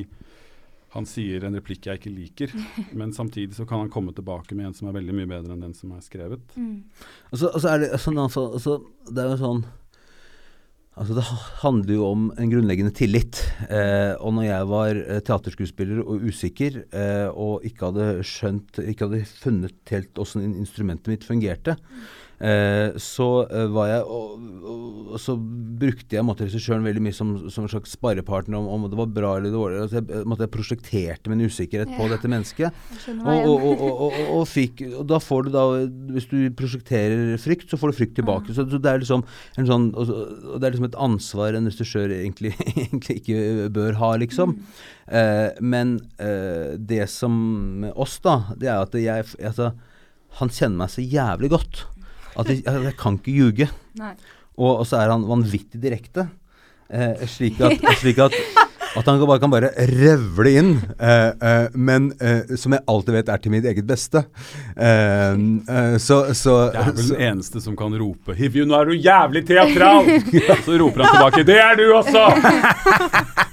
han 0.93 1.07
sier 1.09 1.45
en 1.47 1.57
replikk 1.57 1.87
jeg 1.89 2.01
ikke 2.01 2.13
liker, 2.13 2.57
men 2.99 3.15
samtidig 3.17 3.57
så 3.57 3.67
kan 3.69 3.85
han 3.85 3.93
komme 3.93 4.15
tilbake 4.17 4.57
med 4.59 4.71
en 4.71 4.77
som 4.77 4.91
er 4.91 4.99
veldig 4.99 5.19
mye 5.21 5.31
bedre 5.31 5.55
enn 5.55 5.65
den 5.65 5.77
som 5.77 5.95
er 5.97 6.03
skrevet. 6.05 6.43
Mm. 6.57 6.83
Altså, 7.31 7.53
altså 7.53 7.71
er 7.73 7.85
det 7.85 8.03
sånn 8.03 8.21
altså, 8.21 8.49
altså, 8.59 8.83
Det 9.09 9.23
er 9.23 9.33
jo 9.33 9.41
sånn 9.41 9.65
Altså 10.93 11.15
Det 11.17 11.23
handler 11.63 11.95
jo 11.97 12.05
om 12.05 12.25
en 12.37 12.51
grunnleggende 12.53 12.93
tillit. 12.93 13.39
Eh, 13.73 14.13
og 14.21 14.35
når 14.37 14.45
jeg 14.45 14.67
var 14.69 14.99
eh, 15.01 15.21
teaterskuespiller 15.25 16.03
og 16.03 16.27
usikker, 16.29 16.83
eh, 16.93 17.29
og 17.33 17.65
ikke 17.65 17.89
hadde 17.89 18.09
skjønt 18.29 18.83
Ikke 18.85 19.09
hadde 19.09 19.23
funnet 19.31 19.95
helt 19.95 20.21
åssen 20.21 20.45
instrumentet 20.51 21.09
mitt 21.09 21.25
fungerte, 21.25 21.79
eh, 22.43 22.99
så 23.01 23.29
eh, 23.47 23.69
var 23.73 23.89
jeg 23.91 24.03
og, 24.03 24.43
og, 24.67 24.83
og 25.15 25.21
så 25.23 25.37
brukte 25.37 26.17
jeg 26.17 26.27
måtte 26.27 26.47
regissøren 26.47 26.85
veldig 26.87 27.03
mye 27.05 27.17
som, 27.17 27.35
som 27.53 27.67
en 27.67 27.73
slags 27.73 27.95
sparepartner 27.97 28.59
om, 28.59 28.69
om 28.71 28.87
det 28.91 28.99
var 28.99 29.11
bra 29.15 29.33
eller 29.39 29.55
dårlig. 29.55 29.81
Altså 29.85 30.01
jeg, 30.01 30.25
måtte 30.29 30.47
jeg 30.47 30.55
prosjekterte 30.55 31.33
min 31.33 31.45
usikkerhet 31.47 31.93
på 31.99 32.09
dette 32.13 32.31
mennesket. 32.31 32.73
Og, 33.23 34.43
fikk, 34.49 34.83
og 34.97 35.05
da 35.09 35.19
får 35.23 35.47
du 35.47 35.49
da 35.55 35.63
Hvis 36.15 36.27
du 36.31 36.37
prosjekterer 36.57 37.37
frykt, 37.41 37.69
så 37.71 37.79
får 37.81 37.93
du 37.93 37.99
frykt 37.99 38.17
tilbake. 38.19 38.55
Så, 38.55 38.65
så 38.71 38.81
det 38.83 38.91
er 38.91 39.03
liksom 39.03 39.25
en 39.61 39.69
sånn 39.69 39.89
og, 39.99 40.11
det 40.59 40.67
er 40.67 40.75
liksom 40.75 40.89
et 40.89 40.99
ansvar 41.07 41.57
en 41.57 41.69
regissør 41.71 42.13
egentlig, 42.15 42.55
egentlig 42.85 43.21
ikke 43.21 43.69
bør 43.75 43.99
ha, 44.01 44.13
liksom. 44.23 44.57
Eh, 45.07 45.49
men 45.61 45.97
eh, 46.23 46.75
det 46.79 47.07
som 47.13 47.33
med 47.85 47.97
oss, 48.01 48.19
da, 48.25 48.55
det 48.59 48.71
er 48.71 48.85
at 48.85 48.95
jeg 48.97 49.27
altså, 49.43 49.73
Han 50.39 50.49
kjenner 50.49 50.85
meg 50.85 50.93
så 50.95 51.03
jævlig 51.05 51.51
godt 51.53 51.83
at 52.37 52.49
jeg, 52.53 52.63
jeg, 52.65 52.85
jeg 52.89 52.97
kan 53.01 53.19
ikke 53.21 53.37
ljuge. 53.39 53.71
Og, 54.59 54.73
og 54.83 54.87
så 54.89 55.01
er 55.03 55.13
han 55.13 55.27
vanvittig 55.29 55.81
direkte. 55.83 56.29
Eh, 56.93 57.25
slik 57.31 57.61
at, 57.65 57.81
slik 58.03 58.19
at, 58.21 58.35
at 58.93 59.07
han 59.09 59.21
bare 59.25 59.41
kan 59.41 59.53
bare 59.53 59.71
revle 59.89 60.53
inn. 60.61 60.73
Eh, 60.97 61.29
eh, 61.33 61.77
men 61.77 62.11
eh, 62.21 62.55
som 62.61 62.77
jeg 62.77 62.85
alltid 62.93 63.17
vet 63.17 63.33
er 63.33 63.45
til 63.45 63.55
mitt 63.55 63.69
eget 63.69 63.89
beste. 63.89 64.25
Eh, 64.77 65.33
eh, 65.33 65.97
så, 66.03 66.23
så, 66.37 66.59
Det 66.75 66.83
er 66.83 66.91
vel 66.91 67.15
den 67.15 67.25
eneste 67.31 67.65
som 67.65 67.77
kan 67.79 67.97
rope 67.97 68.37
'Hivju, 68.37 68.67
nå 68.69 68.77
er 68.81 68.93
du 68.93 68.97
jævlig 68.97 69.47
teatral!' 69.49 70.13
Så 70.67 70.77
roper 70.81 71.05
han 71.05 71.17
tilbake 71.17 71.47
'Det 71.49 71.61
er 71.61 71.81
du 71.81 71.89
også!' 71.97 73.49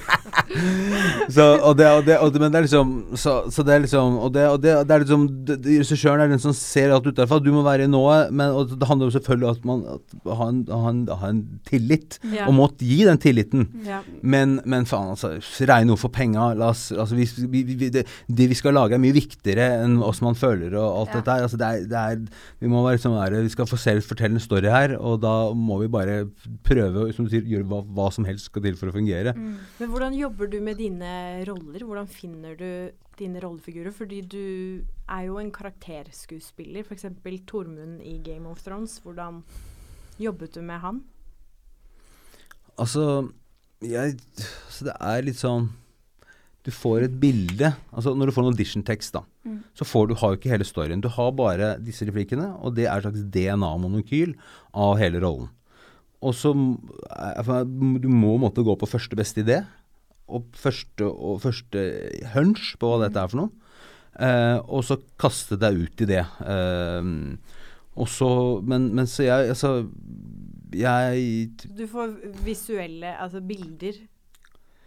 så, 1.36 1.46
og 1.62 1.78
det, 1.78 1.86
og 1.88 2.06
det, 2.08 2.16
og 2.18 2.32
det, 2.34 2.42
men 2.42 2.50
det 2.52 2.58
er 2.58 2.66
liksom 2.66 2.94
Så, 3.14 3.34
så 3.54 3.62
det 3.66 3.74
er 3.76 3.84
liksom 3.84 4.16
Og 4.18 4.32
det, 4.34 4.46
og 4.50 4.58
det, 4.64 4.72
det 4.88 4.96
er 4.96 5.04
liksom 5.04 5.28
Regissøren 5.68 6.24
er 6.24 6.32
den 6.32 6.42
som 6.42 6.56
ser 6.58 6.94
alt 6.94 7.06
utenfra. 7.06 7.40
Du 7.44 7.52
må 7.54 7.62
være 7.66 7.86
i 7.86 7.92
nået. 7.92 8.32
Men 8.34 8.56
og 8.58 8.74
det 8.74 8.88
handler 8.90 9.10
jo 9.10 9.16
selvfølgelig 9.18 9.50
om 9.50 9.56
at 9.56 9.68
man 9.70 9.84
at, 9.94 10.16
ha, 10.40 10.48
en, 10.50 10.62
ha, 11.10 11.30
en, 11.30 11.42
tillit. 11.70 12.18
Ja. 12.34 12.48
Og 12.48 12.56
måtte 12.58 12.88
gi 12.88 13.04
den 13.08 13.20
tilliten. 13.22 13.68
Ja. 13.86 14.02
Men, 14.22 14.60
men 14.66 14.88
faen, 14.90 15.14
altså. 15.14 15.36
Regne 15.70 15.92
noe 15.92 16.00
for 16.02 16.14
penga. 16.14 16.52
La 16.58 16.72
oss 16.74 16.90
altså, 16.92 17.18
vi, 17.18 17.28
vi, 17.52 17.64
vi, 17.70 17.92
det, 17.94 18.06
det 18.28 18.50
vi 18.52 18.58
skal 18.58 18.76
lage, 18.78 18.98
er 18.98 19.04
mye 19.04 19.16
viktigere 19.16 19.68
enn 19.84 20.00
oss 20.06 20.24
man 20.26 20.38
føler 20.40 20.76
og 20.76 21.04
alt 21.04 21.14
Ja. 21.14 21.20
dette 21.20 21.36
her. 21.36 21.46
Altså, 21.48 21.60
det 21.60 21.68
er, 21.70 21.86
det 21.90 22.00
er, 22.00 22.44
vi 22.62 22.72
må 22.72 22.84
være 22.86 23.00
liksom 23.00 23.16
være, 23.18 23.44
Vi 23.46 23.54
skal 23.54 23.70
få 23.70 23.78
selv 23.82 24.06
fortelle 24.08 24.38
en 24.38 24.44
story 24.44 24.70
her, 24.70 24.96
og 24.98 25.22
da 25.24 25.36
må 25.54 25.80
vi 25.84 25.92
bare 25.92 26.20
prøve 26.66 27.08
å 27.10 27.30
gjøre 27.30 27.66
hva, 27.70 27.82
hva 27.84 28.10
som 28.14 28.28
helst 28.30 28.50
skal 28.50 28.64
til 28.66 28.78
for 28.80 28.92
å 28.92 28.96
fungere. 28.96 29.34
Mm. 29.36 29.56
Men 29.80 29.92
hvordan 29.94 30.18
jobber 30.18 30.39
du 30.48 30.60
med 30.62 30.78
dine 30.78 31.44
roller? 31.48 31.80
Hvordan 31.84 32.08
finner 32.08 32.56
du 32.56 32.92
dine 33.18 33.42
rollefigurer? 33.44 33.92
Fordi 33.92 34.22
du 34.22 34.86
er 35.10 35.26
jo 35.28 35.38
en 35.42 35.52
karakterskuespiller. 35.52 36.86
F.eks. 36.86 37.06
Tormund 37.46 38.02
i 38.02 38.18
Game 38.24 38.48
of 38.48 38.62
Thrones. 38.64 39.00
Hvordan 39.04 39.44
jobbet 40.20 40.54
du 40.54 40.62
med 40.62 40.80
han? 40.80 41.04
Altså, 42.80 43.30
jeg 43.84 44.18
Så 44.70 44.86
det 44.88 44.96
er 45.00 45.22
litt 45.26 45.40
sånn 45.40 45.70
Du 46.64 46.72
får 46.72 47.04
et 47.08 47.20
bilde. 47.20 47.74
Altså 47.92 48.14
Når 48.16 48.30
du 48.30 48.32
får 48.36 48.46
en 48.46 48.54
audition-tekst, 48.54 49.14
da, 49.14 49.24
Mm. 49.46 49.64
så 49.74 49.86
får 49.88 50.08
du 50.10 50.14
har 50.16 50.32
jo 50.34 50.38
ikke 50.38 50.50
hele 50.52 50.66
storyen. 50.68 51.02
Du 51.02 51.08
har 51.08 51.32
bare 51.32 51.80
disse 51.80 52.06
replikkene, 52.06 52.62
og 52.62 52.76
det 52.76 52.86
er 52.86 52.98
et 52.98 53.04
slags 53.04 53.24
DNA-monokyl 53.32 54.36
av 54.76 54.98
hele 55.00 55.20
rollen. 55.24 55.50
Og 56.22 56.34
så 56.36 56.54
meg, 56.54 58.02
Du 58.02 58.10
må 58.10 58.38
måtte 58.38 58.62
gå 58.64 58.76
på 58.78 58.86
første 58.88 59.16
beste 59.16 59.42
idé, 59.42 59.66
og 60.30 60.50
første, 60.58 61.08
og 61.08 61.42
første 61.44 61.86
hunch 62.36 62.76
på 62.80 62.92
hva 62.92 63.02
dette 63.06 63.22
er 63.22 63.32
for 63.32 63.44
noe. 63.44 63.74
Eh, 64.20 64.58
og 64.68 64.84
så 64.84 65.00
kaste 65.22 65.58
deg 65.60 65.80
ut 65.80 66.04
i 66.04 66.10
det. 66.10 66.26
Eh, 66.44 67.12
og 68.00 68.08
så 68.08 68.30
Men, 68.64 68.90
men 68.96 69.08
så 69.08 69.26
jeg 69.26 69.50
Altså, 69.52 69.90
jeg 70.72 71.50
Du 71.66 71.86
får 71.88 72.14
visuelle, 72.46 73.16
altså 73.18 73.42
bilder, 73.42 73.98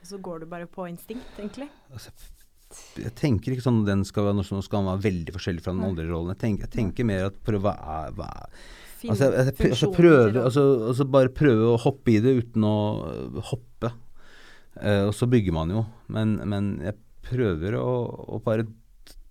og 0.02 0.06
så 0.06 0.18
går 0.18 0.44
du 0.44 0.46
bare 0.46 0.66
på 0.70 0.86
instinkt, 0.86 1.34
egentlig. 1.38 1.68
altså, 1.92 2.10
jeg 2.96 3.12
tenker 3.18 3.52
ikke 3.52 3.64
sånn 3.64 3.82
den 3.84 4.04
skal 4.08 4.30
som 4.46 4.62
skal 4.64 4.86
være 4.86 5.04
veldig 5.04 5.34
forskjellig 5.34 5.64
fra 5.64 5.74
den 5.74 5.84
andre 5.84 6.06
rollen. 6.08 6.32
Jeg 6.32 6.40
tenker, 6.40 6.68
jeg 6.68 6.76
tenker 6.76 7.08
mer 7.08 7.26
at 7.28 7.36
prøve 7.44 7.66
hva 7.66 7.74
er, 7.98 8.14
hva 8.16 8.28
er 8.30 8.46
altså, 9.10 9.24
jeg, 9.24 9.32
jeg, 9.32 9.46
altså 9.46 9.56
funksjoner 9.58 9.98
prøve 9.98 10.44
altså, 10.44 10.64
altså 10.88 11.06
bare 11.16 11.34
prøve 11.34 11.68
å 11.72 11.80
hoppe 11.82 12.14
i 12.14 12.20
det 12.24 12.34
uten 12.38 12.66
å 12.66 12.76
øh, 13.10 13.42
hoppe. 13.50 13.92
Eh, 14.80 15.04
og 15.08 15.14
så 15.16 15.28
bygger 15.30 15.54
man 15.56 15.72
jo. 15.72 15.84
Men, 16.12 16.36
men 16.48 16.76
jeg 16.84 16.96
prøver 17.26 17.76
å, 17.78 17.90
å 18.36 18.40
bare 18.44 18.68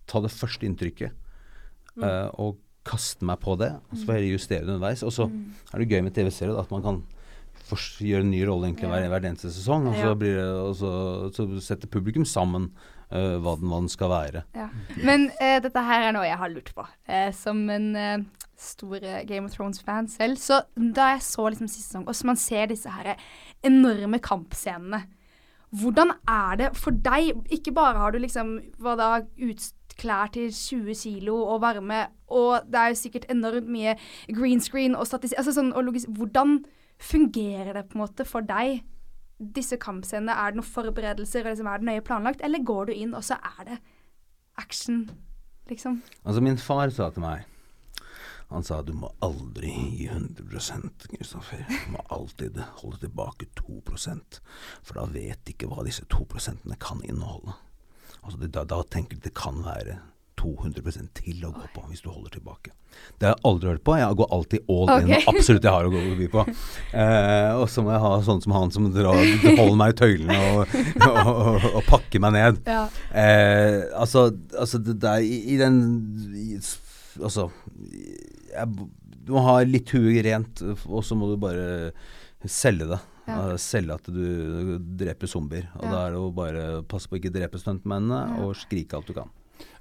ta 0.09 0.21
det 0.23 0.33
første 0.33 0.67
inntrykket 0.67 1.11
eh, 2.03 2.27
og 2.41 2.59
kaste 2.87 3.25
meg 3.27 3.41
på 3.41 3.55
det. 3.61 3.73
Og 3.89 3.97
så 3.97 4.07
får 4.07 4.19
jeg 4.19 4.35
justere 4.35 4.67
det 4.67 4.75
underveis. 4.75 5.05
Og 5.07 5.13
så 5.15 5.27
er 5.29 5.81
det 5.81 5.89
gøy 5.89 6.05
med 6.05 6.15
TV-serier 6.17 6.57
at 6.59 6.71
man 6.73 6.85
kan 6.85 7.03
gjøre 7.71 8.25
en 8.25 8.33
ny 8.33 8.41
rolle 8.43 8.67
egentlig 8.67 8.89
hver, 8.91 9.05
hver 9.13 9.27
eneste 9.29 9.51
sesong. 9.53 9.85
Og 9.91 9.99
så, 9.99 10.15
blir 10.19 10.35
det, 10.39 10.47
og 10.59 10.73
så, 10.79 10.91
så 11.35 11.45
setter 11.63 11.91
publikum 11.91 12.25
sammen 12.27 12.67
uh, 13.13 13.37
hva, 13.39 13.53
den, 13.55 13.69
hva 13.69 13.79
den 13.79 13.91
skal 13.91 14.11
være. 14.11 14.43
Ja. 14.57 14.67
Men 14.99 15.29
dette 15.39 15.85
her 15.87 16.09
er 16.09 16.15
noe 16.17 16.25
jeg 16.27 16.41
har 16.41 16.51
lurt 16.51 16.73
på, 16.75 16.87
som 17.37 17.63
en 17.71 18.25
stor 18.59 19.05
Game 19.29 19.47
of 19.47 19.55
Thrones-fan 19.55 20.09
selv. 20.11 20.41
Så 20.41 20.59
da 20.75 21.13
jeg 21.13 21.23
så 21.29 21.47
liksom 21.47 21.69
siste 21.69 21.93
sesong, 21.93 22.09
og 22.09 22.17
så 22.17 22.27
man 22.33 22.41
ser 22.41 22.67
disse 22.73 22.91
her 22.91 23.13
enorme 23.63 24.19
kampscenene, 24.25 25.05
hvordan 25.71 26.11
er 26.27 26.57
det 26.59 26.69
for 26.75 26.91
deg? 26.91 27.31
Ikke 27.53 27.73
bare 27.75 27.99
har 27.99 28.11
du 28.11 28.19
liksom 28.19 28.57
hva 28.81 28.95
da, 28.99 29.09
utklær 29.47 30.31
til 30.35 30.51
20 30.51 30.97
kilo 30.99 31.37
og 31.45 31.61
varme, 31.63 32.03
og 32.27 32.67
det 32.67 32.79
er 32.79 32.91
jo 32.91 32.99
sikkert 32.99 33.29
enormt 33.31 33.69
mye 33.71 33.95
green 34.35 34.63
screen 34.63 34.95
og 34.95 35.07
statistikk 35.07 35.39
altså 35.39 35.55
sånn, 35.55 35.71
Hvordan 36.17 36.61
fungerer 37.01 37.73
det 37.73 37.87
på 37.89 37.97
en 37.97 38.03
måte 38.03 38.27
for 38.27 38.45
deg? 38.45 38.83
Disse 39.41 39.79
kampscenene, 39.81 40.35
er 40.35 40.51
det 40.51 40.59
noen 40.59 40.69
forberedelser, 40.69 41.47
liksom, 41.47 41.69
er 41.71 41.81
det 41.81 41.87
nøye 41.87 42.05
planlagt, 42.05 42.43
eller 42.45 42.61
går 42.61 42.91
du 42.91 42.93
inn, 42.93 43.15
og 43.17 43.23
så 43.25 43.39
er 43.39 43.71
det 43.71 43.79
action, 44.61 45.07
liksom? 45.71 46.01
Altså, 46.25 46.43
min 46.43 46.59
far 46.61 46.91
sa 46.93 47.09
til 47.09 47.23
meg 47.25 47.47
Han 48.51 48.65
sa 48.67 48.81
du 48.83 48.91
må 48.93 49.07
aldri 49.23 49.71
gi 49.71 50.09
100 50.11 51.07
Kristoffer. 51.07 51.63
Du 51.69 51.93
må 51.93 52.03
alltid 52.11 52.59
holde 52.81 52.99
tilbake 52.99 53.47
2% 53.55 54.39
for 54.83 54.99
da 54.99 55.05
vet 55.07 55.39
de 55.45 55.55
ikke 55.55 55.69
hva 55.71 55.85
disse 55.87 56.03
2 56.11 56.25
prosentene 56.33 56.75
kan 56.79 56.99
inneholde. 57.07 57.55
Altså, 58.21 58.37
det, 58.41 58.51
da, 58.53 58.65
da 58.67 58.81
tenker 58.83 59.17
de 59.17 59.29
det 59.29 59.37
kan 59.39 59.63
være 59.63 60.01
200% 60.41 61.21
til 61.21 61.45
å 61.45 61.51
gå 61.53 61.63
på 61.71 61.83
hvis 61.87 62.03
du 62.03 62.09
holder 62.09 62.35
tilbake. 62.35 62.73
Det 63.21 63.29
har 63.29 63.35
jeg 63.37 63.45
aldri 63.47 63.69
hørt 63.71 63.83
på. 63.87 63.95
Jeg 64.01 64.17
går 64.19 64.29
alltid 64.35 64.71
all 64.73 64.91
in. 64.97 65.13
Absolutt 65.31 65.67
jeg 65.67 65.75
har 65.77 65.87
å 65.87 65.93
gå 65.93 66.01
forbi 66.09 66.27
på. 66.33 66.45
Eh, 66.91 67.51
og 67.55 67.65
så 67.71 67.85
må 67.85 67.93
jeg 67.93 68.03
ha 68.03 68.11
sånn 68.25 68.43
som 68.43 68.55
han 68.57 68.73
som 68.75 68.89
drar, 68.91 69.21
holder 69.45 69.79
meg 69.79 69.93
i 69.93 69.97
tøylene 70.01 70.39
og, 70.49 70.75
og, 71.07 71.19
og, 71.21 71.69
og 71.71 71.81
pakker 71.87 72.25
meg 72.25 72.35
ned. 72.35 72.61
Ja. 72.67 72.83
Eh, 73.15 73.79
altså, 73.95 74.27
altså 74.57 74.81
det 74.83 74.99
er 74.99 75.23
i, 75.23 75.41
i 75.55 75.59
den 75.61 75.81
i, 76.35 76.53
Altså 77.21 77.49
jeg, 78.53 78.89
Du 79.25 79.33
må 79.35 79.41
ha 79.45 79.59
litt 79.63 79.89
huet 79.93 80.23
rent, 80.25 80.61
og 80.89 81.03
så 81.05 81.15
må 81.15 81.27
du 81.29 81.37
bare 81.37 81.91
selge 82.49 82.87
det. 82.89 82.99
Ja. 83.27 83.35
Eh, 83.51 83.57
selge 83.61 83.93
at 83.93 84.07
du 84.09 84.79
dreper 84.97 85.27
zombier. 85.29 85.67
Og 85.77 85.83
Ja. 85.85 85.91
da 85.91 85.97
er 86.07 86.09
det 86.11 86.17
jo 86.19 86.31
bare 86.31 86.63
passe 86.83 87.07
på 87.07 87.15
å 87.15 87.19
ikke 87.21 87.31
drepe 87.35 87.59
stuntmennene, 87.61 88.37
Ja. 88.37 88.43
og 88.45 88.55
skrike 88.55 88.93
alt 88.97 89.05
du 89.07 89.13
kan. 89.13 89.29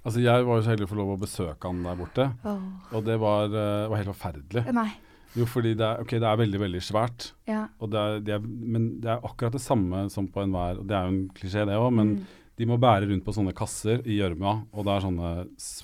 Altså, 0.05 0.21
jeg 0.21 0.45
var 0.45 0.57
jo 0.61 0.63
så 0.63 0.71
heldig 0.77 0.87
å 0.87 0.93
få 0.93 0.97
lov 0.97 1.15
å 1.17 1.21
besøke 1.21 1.65
han 1.67 1.83
der 1.83 1.97
borte, 1.97 2.27
oh. 2.45 2.61
og 2.93 3.05
det 3.05 3.19
var, 3.19 3.45
eh, 3.47 3.89
var 3.89 3.97
helt 3.97 4.15
forferdelig. 4.15 4.73
Nei. 4.75 4.93
Jo, 5.37 5.45
fordi 5.47 5.75
det 5.77 5.87
er, 5.87 6.01
okay, 6.03 6.19
det 6.19 6.27
er 6.27 6.37
veldig, 6.37 6.59
veldig 6.61 6.81
svært, 6.83 7.33
Ja. 7.47 7.69
og 7.81 7.91
det 7.91 7.99
er, 7.99 8.21
det 8.21 8.35
er, 8.35 8.41
men 8.41 9.01
det 9.01 9.09
er 9.09 9.21
akkurat 9.23 9.53
det 9.53 9.61
samme 9.63 10.11
som 10.11 10.27
på 10.29 10.43
enhver, 10.43 10.79
og 10.81 10.87
det 10.87 10.97
er 10.97 11.05
jo 11.09 11.09
en 11.15 11.29
klisjé 11.33 11.65
det 11.65 11.77
òg, 11.79 11.93
men 11.95 12.17
Mm. 12.17 12.27
De 12.61 12.67
må 12.69 12.77
bære 12.81 13.09
rundt 13.09 13.25
på 13.25 13.33
sånne 13.33 13.55
kasser 13.57 14.03
i 14.05 14.19
gjørma, 14.19 14.59
og 14.77 14.85
det 14.85 14.93
er 14.93 15.05
sånne 15.07 15.31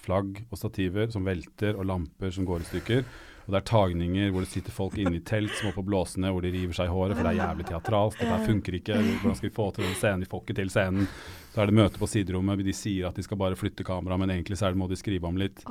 flagg 0.05 0.43
og 0.51 0.61
stativer 0.61 1.09
som 1.13 1.25
velter, 1.25 1.73
og 1.73 1.89
lamper 1.89 2.35
som 2.35 2.45
går 2.49 2.61
i 2.61 2.69
stykker. 2.69 3.07
Og 3.47 3.55
det 3.55 3.61
er 3.61 3.67
tagninger 3.71 4.33
hvor 4.35 4.43
det 4.43 4.51
sitter 4.51 4.75
folk 4.75 4.97
inne 4.99 5.21
i 5.21 5.25
telt 5.25 5.55
som 5.55 5.69
må 5.69 5.73
på 5.77 5.85
blåsene, 5.87 6.33
hvor 6.35 6.43
de 6.43 6.51
river 6.51 6.75
seg 6.75 6.91
i 6.91 6.93
håret, 6.93 7.15
for 7.15 7.23
det 7.23 7.33
er 7.33 7.39
jævlig 7.39 7.67
teatralsk. 7.69 8.21
Dette 8.21 8.39
funker 8.51 8.79
ikke. 8.81 8.97
Hvordan 9.23 9.39
skal 9.39 9.49
vi 9.49 9.55
få 9.55 9.67
til 9.73 9.87
den 9.87 9.99
scenen? 10.01 10.25
Vi 10.27 10.31
får 10.33 10.43
ikke 10.43 10.57
til 10.59 10.73
scenen. 10.75 11.11
Så 11.55 11.63
er 11.63 11.71
det 11.71 11.79
møte 11.79 12.03
på 12.03 12.11
siderommet. 12.11 12.65
De 12.67 12.75
sier 12.77 13.07
at 13.09 13.17
de 13.17 13.25
skal 13.25 13.39
bare 13.41 13.57
flytte 13.57 13.87
kameraet, 13.87 14.25
men 14.25 14.35
egentlig 14.35 14.59
så 14.59 14.67
er 14.67 14.75
det, 14.75 14.83
må 14.83 14.91
de 14.91 14.99
skrive 14.99 15.31
om 15.31 15.39
litt. 15.41 15.63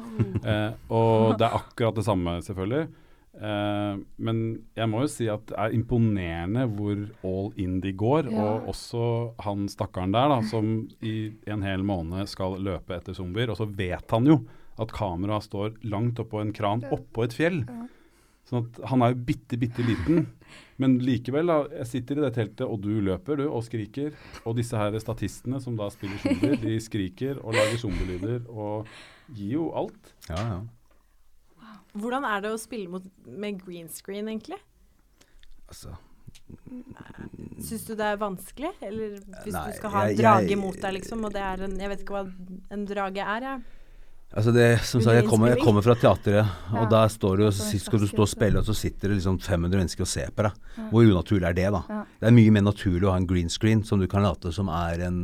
Eh, 0.46 0.72
og 0.94 1.36
det 1.40 1.46
er 1.48 1.56
akkurat 1.58 1.96
det 1.98 2.04
samme, 2.06 2.38
selvfølgelig. 2.46 2.88
Eh, 3.36 3.96
men 4.16 4.44
jeg 4.78 4.88
må 4.88 5.02
jo 5.04 5.10
si 5.12 5.26
at 5.32 5.44
det 5.50 5.58
er 5.60 5.74
imponerende 5.76 6.66
hvor 6.72 7.02
all 7.28 7.50
in 7.62 7.80
de 7.84 7.92
går. 7.96 8.30
Ja. 8.32 8.46
Og 8.46 8.70
også 8.74 9.08
han 9.46 9.68
stakkaren 9.72 10.16
der, 10.16 10.32
da, 10.32 10.40
som 10.50 10.78
i 11.06 11.34
en 11.52 11.66
hel 11.66 11.84
måned 11.88 12.32
skal 12.32 12.60
løpe 12.64 12.98
etter 12.98 13.18
zombier. 13.18 13.52
Og 13.52 13.60
så 13.60 13.68
vet 13.68 14.16
han 14.16 14.30
jo 14.30 14.40
at 14.82 14.92
kameraet 14.96 15.48
står 15.48 15.76
langt 15.88 16.20
oppå 16.20 16.42
en 16.42 16.56
kran 16.56 16.84
oppå 16.92 17.26
et 17.26 17.36
fjell. 17.36 17.62
Sånn 18.46 18.68
at 18.68 18.80
han 18.92 19.02
er 19.02 19.14
jo 19.14 19.24
bitte, 19.26 19.58
bitte 19.58 19.84
liten. 19.86 20.28
Men 20.82 21.00
likevel, 21.02 21.50
da. 21.50 21.58
Jeg 21.82 21.90
sitter 21.90 22.20
i 22.20 22.26
det 22.26 22.34
teltet, 22.36 22.66
og 22.68 22.78
du 22.84 22.92
løper, 23.04 23.40
du, 23.40 23.48
og 23.50 23.64
skriker. 23.66 24.14
Og 24.46 24.58
disse 24.60 24.78
her 24.78 24.96
statistene 25.02 25.62
som 25.64 25.78
da 25.80 25.88
spiller 25.94 26.22
zombier, 26.22 26.58
de 26.62 26.76
skriker 26.84 27.40
og 27.42 27.56
lager 27.58 27.82
zombielyder 27.82 28.44
og 28.52 28.92
gir 29.34 29.56
jo 29.56 29.70
alt. 29.80 30.14
Ja, 30.30 30.42
ja. 30.52 30.60
Hvordan 31.96 32.26
er 32.28 32.42
det 32.44 32.52
å 32.52 32.60
spille 32.60 32.90
mot, 32.92 33.04
med 33.26 33.62
green 33.64 33.88
screen, 33.90 34.28
egentlig? 34.28 34.60
Altså, 35.70 35.96
Syns 37.66 37.86
du 37.88 37.94
det 37.96 38.06
er 38.06 38.18
vanskelig? 38.22 38.74
Eller 38.86 39.16
hvis 39.46 39.54
Nei, 39.56 39.64
du 39.72 39.78
skal 39.78 39.94
ha 39.94 40.02
en 40.10 40.18
drage 40.20 40.50
jeg- 40.52 40.60
mot 40.60 40.76
deg, 40.76 40.94
liksom, 41.00 41.24
og 41.26 41.32
det 41.34 41.42
er 41.42 41.64
en 41.64 41.80
Jeg 41.80 41.90
vet 41.90 42.04
ikke 42.04 42.18
hva 42.18 42.34
en 42.72 42.86
drage 42.86 43.18
er, 43.24 43.42
jeg. 43.42 43.64
Altså 44.36 44.52
det, 44.56 44.68
som 44.84 45.02
sagt, 45.02 45.16
jeg 45.16 45.26
kommer, 45.30 45.52
jeg 45.54 45.62
kommer 45.64 45.82
fra 45.86 45.96
teatret, 45.96 46.46
og 46.72 46.84
Ja. 46.84 46.90
der 46.92 47.08
står 47.12 47.38
du 47.38 47.46
skal 47.52 48.00
du 48.00 48.08
stå 48.08 48.22
og 48.22 48.30
spille, 48.30 48.60
og 48.60 48.66
så 48.66 48.76
sitter 48.76 49.10
det 49.10 49.18
liksom 49.18 49.40
500 49.40 49.78
mennesker 49.80 50.02
og 50.02 50.08
ser 50.12 50.32
på 50.36 50.44
deg. 50.44 50.52
Ja. 50.78 50.88
Hvor 50.92 51.08
unaturlig 51.08 51.48
er 51.48 51.54
det, 51.54 51.72
da? 51.72 51.82
Ja. 51.90 52.02
Det 52.20 52.28
er 52.28 52.36
mye 52.36 52.52
mer 52.52 52.66
naturlig 52.68 53.08
å 53.08 53.12
ha 53.12 53.18
en 53.18 53.28
green 53.28 53.50
screen 53.50 53.84
som 53.84 54.00
du 54.00 54.08
kan 54.08 54.24
late 54.24 54.52
som 54.52 54.68
er 54.70 55.06
en, 55.08 55.22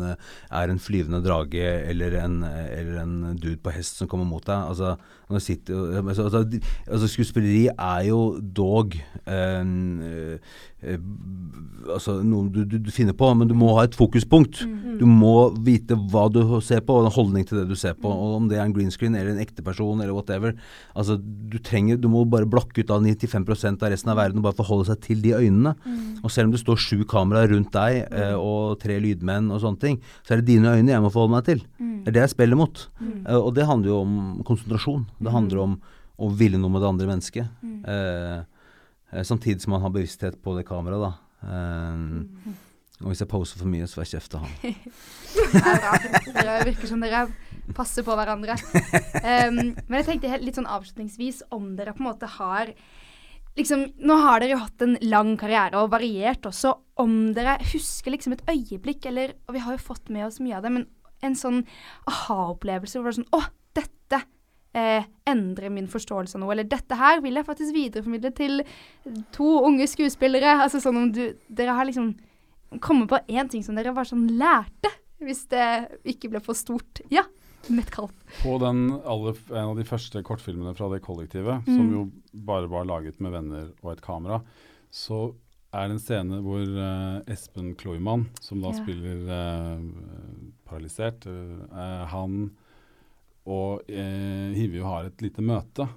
er 0.51 0.70
en 0.70 0.80
flyvende 0.80 1.24
drage 1.26 1.66
eller 1.89 2.16
en, 2.24 2.43
eller 2.43 3.01
en 3.01 3.16
dude 3.36 3.59
på 3.62 3.74
hest 3.76 3.97
som 3.97 4.07
kommer 4.07 4.26
mot 4.26 4.45
deg. 4.45 4.55
Altså, 4.55 4.95
når 5.32 5.39
sitter, 5.39 5.97
altså, 6.01 6.28
altså, 6.28 7.07
Skuespilleri 7.07 7.70
er 7.72 8.05
jo 8.09 8.39
dog 8.41 8.95
um, 9.26 10.01
altså 11.91 12.18
noe 12.26 12.49
du, 12.51 12.64
du, 12.66 12.78
du 12.82 12.91
finner 12.93 13.16
på, 13.18 13.30
men 13.38 13.49
du 13.49 13.55
må 13.57 13.72
ha 13.78 13.86
et 13.88 13.95
fokuspunkt. 13.97 14.64
Mm. 14.68 14.97
Du 15.01 15.05
må 15.09 15.49
vite 15.66 15.95
hva 16.12 16.28
du 16.30 16.41
ser 16.62 16.84
på, 16.86 16.93
og 16.99 17.07
en 17.07 17.16
holdning 17.16 17.47
til 17.47 17.62
det 17.62 17.68
du 17.72 17.76
ser 17.80 17.95
på. 17.97 18.12
Og 18.12 18.36
om 18.38 18.49
det 18.51 18.59
er 18.59 18.66
en 18.68 18.76
green 18.76 18.91
screen 18.91 19.01
eller 19.10 19.34
en 19.34 19.41
ekte 19.41 19.64
person 19.66 20.02
eller 20.02 20.14
whatever. 20.14 20.54
Altså, 20.93 21.18
du 21.18 21.58
trenger, 21.64 21.97
du 21.97 22.08
må 22.12 22.24
bare 22.30 22.49
blokke 22.49 22.84
ut 22.84 22.93
av 22.93 23.02
95% 23.04 23.82
av 23.82 23.93
resten 23.93 24.12
av 24.14 24.20
verden 24.22 24.41
og 24.41 24.47
bare 24.49 24.60
forholde 24.60 24.89
seg 24.91 25.02
til 25.06 25.24
de 25.24 25.34
øynene. 25.38 25.74
Og 26.22 26.32
selv 26.34 26.49
om 26.49 26.56
det 26.56 26.62
står 26.62 26.82
sju 26.82 27.02
kameraer 27.10 27.52
rundt 27.54 27.74
deg 27.76 28.04
eh, 28.08 28.36
og 28.38 28.78
tre 28.82 28.99
lydmenn 29.02 29.49
og 29.52 29.64
sånne 29.64 29.82
ting, 29.82 30.02
så 30.22 30.36
er 30.36 30.41
det 30.41 30.52
dine 30.54 30.76
øyne 30.78 30.93
jeg 30.93 31.04
må 31.04 31.14
forholde 31.14 31.38
meg 31.38 31.47
til. 31.49 31.66
Det 32.02 32.12
er 32.12 32.18
det 32.18 32.26
jeg 32.26 32.36
spiller 32.36 32.60
mot. 32.60 32.86
Eh, 33.02 33.38
og 33.38 33.52
det 33.58 33.68
handler 33.70 33.93
jo 33.93 33.99
om 34.06 34.16
konsentrasjon. 34.47 35.08
Det 35.22 35.34
handler 35.34 35.66
om 35.66 35.78
å 36.22 36.30
ville 36.38 36.60
noe 36.62 36.74
med 36.74 36.84
det 36.84 36.89
andre 36.93 37.10
mennesket. 37.10 37.62
Eh, 37.66 38.41
eh, 39.12 39.24
samtidig 39.26 39.64
som 39.64 39.76
man 39.76 39.86
har 39.86 39.93
bevissthet 39.93 40.38
på 40.43 40.54
det 40.58 40.68
kameraet, 40.70 41.10
da. 41.10 41.14
Eh, 41.49 42.60
og 43.02 43.10
hvis 43.10 43.24
jeg 43.24 43.32
poser 43.32 43.58
for 43.58 43.70
mye, 43.70 43.88
så 43.89 43.97
får 43.97 44.06
jeg 44.06 44.14
kjeft 44.16 44.36
av 44.38 44.45
han. 44.45 44.52
Det 46.36 46.43
er 46.43 46.68
virker 46.68 46.89
som 46.89 47.02
dere 47.02 47.24
passer 47.78 48.08
på 48.08 48.18
hverandre. 48.18 48.58
Um, 49.22 49.76
men 49.86 50.00
jeg 50.00 50.06
tenkte 50.08 50.32
helt 50.32 50.42
litt 50.48 50.58
sånn 50.58 50.70
avslutningsvis 50.72 51.44
om 51.54 51.76
dere 51.78 51.92
på 51.94 52.02
en 52.02 52.08
måte 52.08 52.26
har 52.40 52.72
liksom, 53.58 53.84
Nå 54.02 54.16
har 54.18 54.42
dere 54.42 54.56
jo 54.56 54.62
hatt 54.64 54.82
en 54.82 54.96
lang 55.06 55.36
karriere 55.38 55.78
og 55.78 55.92
variert 55.94 56.48
også. 56.50 56.72
Om 57.04 57.14
dere 57.38 57.60
husker 57.74 58.16
liksom 58.16 58.34
et 58.34 58.44
øyeblikk, 58.50 59.06
eller 59.12 59.36
Og 59.46 59.56
vi 59.58 59.62
har 59.62 59.78
jo 59.78 59.84
fått 59.84 60.10
med 60.10 60.26
oss 60.26 60.40
mye 60.42 60.58
av 60.58 60.66
det, 60.66 60.74
men 60.74 60.88
en 61.22 61.38
sånn 61.38 61.62
aha-opplevelse 62.10 62.98
hvor 62.98 63.06
det 63.06 63.12
var 63.12 63.20
sånn 63.20 63.38
Å, 63.38 63.42
dette 63.78 64.22
eh, 64.78 65.06
endrer 65.30 65.74
min 65.74 65.90
forståelse 65.92 66.38
av 66.38 66.44
noe. 66.44 66.56
Eller 66.56 66.70
dette 66.72 66.98
her 66.98 67.22
vil 67.24 67.38
jeg 67.38 67.48
faktisk 67.48 67.78
videreformidle 67.78 68.34
til 68.38 68.64
to 69.36 69.52
unge 69.68 69.88
skuespillere. 69.92 70.58
Altså 70.64 70.82
sånn 70.84 71.00
om 71.04 71.14
du 71.14 71.24
Dere 71.48 71.78
har 71.78 71.88
liksom 71.90 72.16
kommet 72.80 73.10
på 73.12 73.20
én 73.28 73.50
ting 73.52 73.64
som 73.66 73.76
dere 73.76 73.92
bare 73.92 74.08
sånn 74.08 74.30
lærte, 74.40 74.92
hvis 75.22 75.44
det 75.52 75.66
ikke 76.08 76.32
ble 76.32 76.40
for 76.44 76.58
stort. 76.58 77.04
Ja, 77.12 77.26
Metcalf. 77.70 78.12
På 78.41 78.57
den 78.62 78.88
aller, 79.05 79.38
en 79.51 79.70
av 79.72 79.78
de 79.78 79.86
første 79.88 80.24
kortfilmene 80.26 80.74
fra 80.78 80.89
det 80.93 81.01
kollektivet, 81.05 81.66
som 81.68 81.91
jo 81.93 82.05
bare 82.34 82.70
var 82.72 82.88
laget 82.89 83.20
med 83.22 83.32
venner 83.36 83.70
og 83.84 83.93
et 83.93 84.01
kamera, 84.05 84.41
så 84.91 85.34
er 85.72 85.88
det 85.88 85.95
en 85.95 86.03
scene 86.03 86.39
hvor 86.43 86.64
uh, 86.68 87.22
Espen 87.32 87.76
Kloimann, 87.80 88.26
som 88.43 88.59
da 88.64 88.74
Ja. 88.74 88.82
spiller 88.82 89.22
uh, 89.30 89.80
paralysert, 90.68 91.28
uh, 91.28 92.05
han 92.12 92.49
og 93.49 93.88
Hivju 93.89 94.84
har 94.86 95.07
et 95.07 95.22
lite 95.24 95.41
møte. 95.41 95.88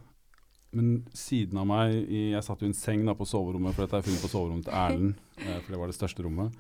Men 0.75 1.03
siden 1.15 1.59
av 1.61 1.67
meg 1.69 1.93
i, 2.09 2.31
Jeg 2.33 2.43
satt 2.43 2.63
jo 2.63 2.67
i 2.67 2.71
en 2.73 2.79
seng 2.79 3.03
da 3.07 3.13
på 3.15 3.27
soverommet, 3.29 3.75
for 3.77 3.85
dette 3.85 3.99
er 4.01 4.07
film 4.07 4.17
på 4.23 4.31
soverommet 4.33 4.65
til 4.65 4.73
Erlend, 4.75 5.19
for 5.67 5.69
det 5.75 5.81
var 5.83 5.93
det 5.93 5.99
største 5.99 6.25
rommet. 6.25 6.57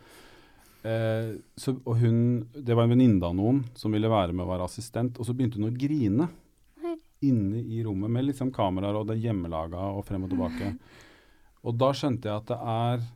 Eh, 0.85 1.35
så, 1.57 1.73
og 1.81 1.97
hun, 1.97 2.19
Det 2.53 2.77
var 2.77 2.85
en 2.85 2.93
venninne 2.93 3.25
av 3.25 3.37
noen 3.37 3.63
som 3.79 3.95
ville 3.95 4.11
være 4.11 4.35
med 4.37 4.45
og 4.45 4.53
være 4.53 4.69
assistent, 4.69 5.19
og 5.19 5.27
så 5.27 5.35
begynte 5.37 5.61
hun 5.61 5.71
å 5.71 5.77
grine 5.77 6.29
inne 7.25 7.63
i 7.73 7.81
rommet 7.85 8.13
med 8.13 8.27
liksom 8.29 8.51
kameraer 8.53 8.99
og 8.99 9.09
det 9.09 9.21
hjemmelaga 9.23 9.81
og 9.97 10.05
frem 10.05 10.27
og 10.27 10.33
tilbake. 10.35 10.75
Og 11.65 11.77
da 11.81 11.93
skjønte 11.97 12.29
jeg 12.29 12.43
at 12.43 12.51
det 12.51 12.59
er 12.75 13.07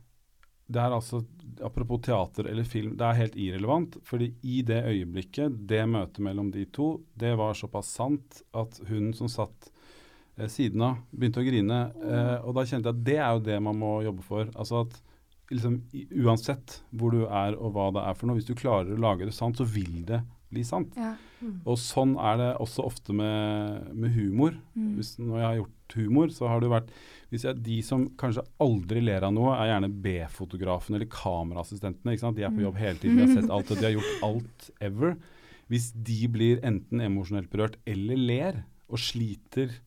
det 0.69 0.81
er 0.83 0.93
altså 0.93 1.23
Apropos 1.65 1.99
teater 2.05 2.47
eller 2.47 2.63
film, 2.63 2.93
det 2.95 3.03
er 3.03 3.17
helt 3.17 3.33
irrelevant. 3.35 3.97
fordi 4.03 4.29
i 4.43 4.61
det 4.63 4.77
øyeblikket, 4.85 5.67
det 5.67 5.81
møtet 5.89 6.19
mellom 6.23 6.51
de 6.53 6.63
to, 6.71 7.01
det 7.19 7.33
var 7.35 7.57
såpass 7.57 7.89
sant 7.97 8.43
at 8.53 8.79
hun 8.87 9.09
som 9.13 9.27
satt 9.27 9.71
eh, 10.37 10.47
siden 10.47 10.85
av, 10.85 11.01
begynte 11.11 11.41
å 11.41 11.43
grine. 11.43 11.79
Eh, 11.99 12.37
og 12.45 12.55
da 12.55 12.63
kjente 12.63 12.87
jeg 12.87 12.95
at 12.95 13.03
det 13.09 13.17
er 13.17 13.33
jo 13.33 13.43
det 13.49 13.57
man 13.65 13.75
må 13.81 13.91
jobbe 14.05 14.23
for. 14.23 14.47
Altså 14.55 14.85
at 14.85 14.95
liksom, 15.51 15.79
uansett 16.23 16.79
hvor 16.95 17.13
du 17.15 17.23
er 17.25 17.57
og 17.57 17.73
hva 17.75 17.89
det 17.95 18.05
er 18.05 18.17
for 18.17 18.29
noe, 18.29 18.39
hvis 18.39 18.49
du 18.49 18.57
klarer 18.57 18.93
å 18.95 19.01
lage 19.01 19.27
det 19.27 19.35
sant, 19.35 19.59
så 19.59 19.67
vil 19.67 20.03
det 20.07 20.21
bli 20.49 20.63
sant. 20.65 20.95
Ja. 20.97 21.13
Og 21.63 21.77
sånn 21.79 22.15
er 22.19 22.39
det 22.39 22.49
også 22.63 22.83
ofte 22.87 23.13
med, 23.15 23.89
med 23.95 24.13
humor. 24.15 24.55
Mm. 24.73 24.93
Hvis, 24.97 25.13
når 25.21 25.37
jeg 25.37 25.47
har 25.47 25.57
gjort 25.59 25.97
humor, 25.99 26.33
så 26.33 26.49
har 26.51 26.63
det 26.63 26.71
vært 26.73 26.93
hvis 27.29 27.43
jeg, 27.45 27.59
De 27.61 27.75
som 27.85 28.07
kanskje 28.17 28.41
aldri 28.63 29.03
ler 29.03 29.21
av 29.27 29.33
noe, 29.35 29.51
er 29.53 29.69
gjerne 29.69 29.91
B-fotografen 30.01 30.97
eller 30.97 31.09
kameraassistentene. 31.13 32.15
De 32.33 32.45
er 32.45 32.55
på 32.55 32.63
jobb 32.63 32.79
hele 32.81 32.97
tiden, 32.97 33.19
de 33.19 33.27
har 33.27 33.35
sett 33.37 33.53
alt, 33.55 33.69
og 33.69 33.77
de 33.77 33.85
har 33.85 33.93
gjort 33.93 34.25
alt 34.25 34.69
ever. 34.89 35.13
Hvis 35.69 35.91
de 35.93 36.23
blir 36.33 36.63
enten 36.65 37.05
emosjonelt 37.05 37.51
berørt 37.53 37.77
eller 37.89 38.17
ler 38.17 38.63
og 38.89 38.97
sliter 38.97 39.77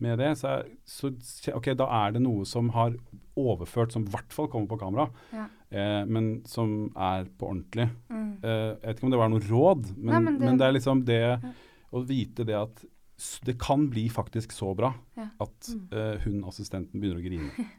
med 0.00 0.18
det, 0.18 0.30
så, 0.40 0.48
er, 0.60 0.68
så 0.86 1.10
ok, 1.56 1.70
da 1.78 1.86
er 2.06 2.12
det 2.16 2.22
noe 2.24 2.44
som 2.48 2.68
har 2.74 2.94
overført, 3.36 3.92
som 3.92 4.04
i 4.06 4.10
hvert 4.12 4.32
fall 4.32 4.48
kommer 4.52 4.68
på 4.72 4.78
kamera, 4.80 5.08
Ja. 5.32 5.46
eh, 5.70 6.04
men 6.06 6.42
som 6.46 6.90
er 6.96 7.24
på 7.38 7.48
ordentlig. 7.50 7.88
Mm. 8.10 8.30
Eh, 8.42 8.76
jeg 8.76 8.86
vet 8.86 8.96
ikke 8.98 9.04
om 9.08 9.10
det 9.14 9.18
var 9.22 9.28
noe 9.32 9.40
råd, 9.48 9.96
men, 9.96 10.12
Nei, 10.14 10.20
men 10.20 10.38
men, 10.38 10.40
det- 10.40 10.58
det, 10.58 10.66
er 10.68 10.72
liksom 10.78 11.04
det 11.04 11.54
å 11.92 12.04
vite 12.06 12.44
det 12.46 12.54
at 12.56 12.84
det 13.44 13.58
kan 13.60 13.88
bli 13.92 14.08
faktisk 14.08 14.52
så 14.52 14.74
bra 14.74 14.94
Ja. 15.16 15.28
at 15.40 15.68
eh, 15.92 16.16
hun 16.24 16.42
assistenten 16.48 17.00
begynner 17.00 17.20
å 17.20 17.26
grine. 17.28 17.50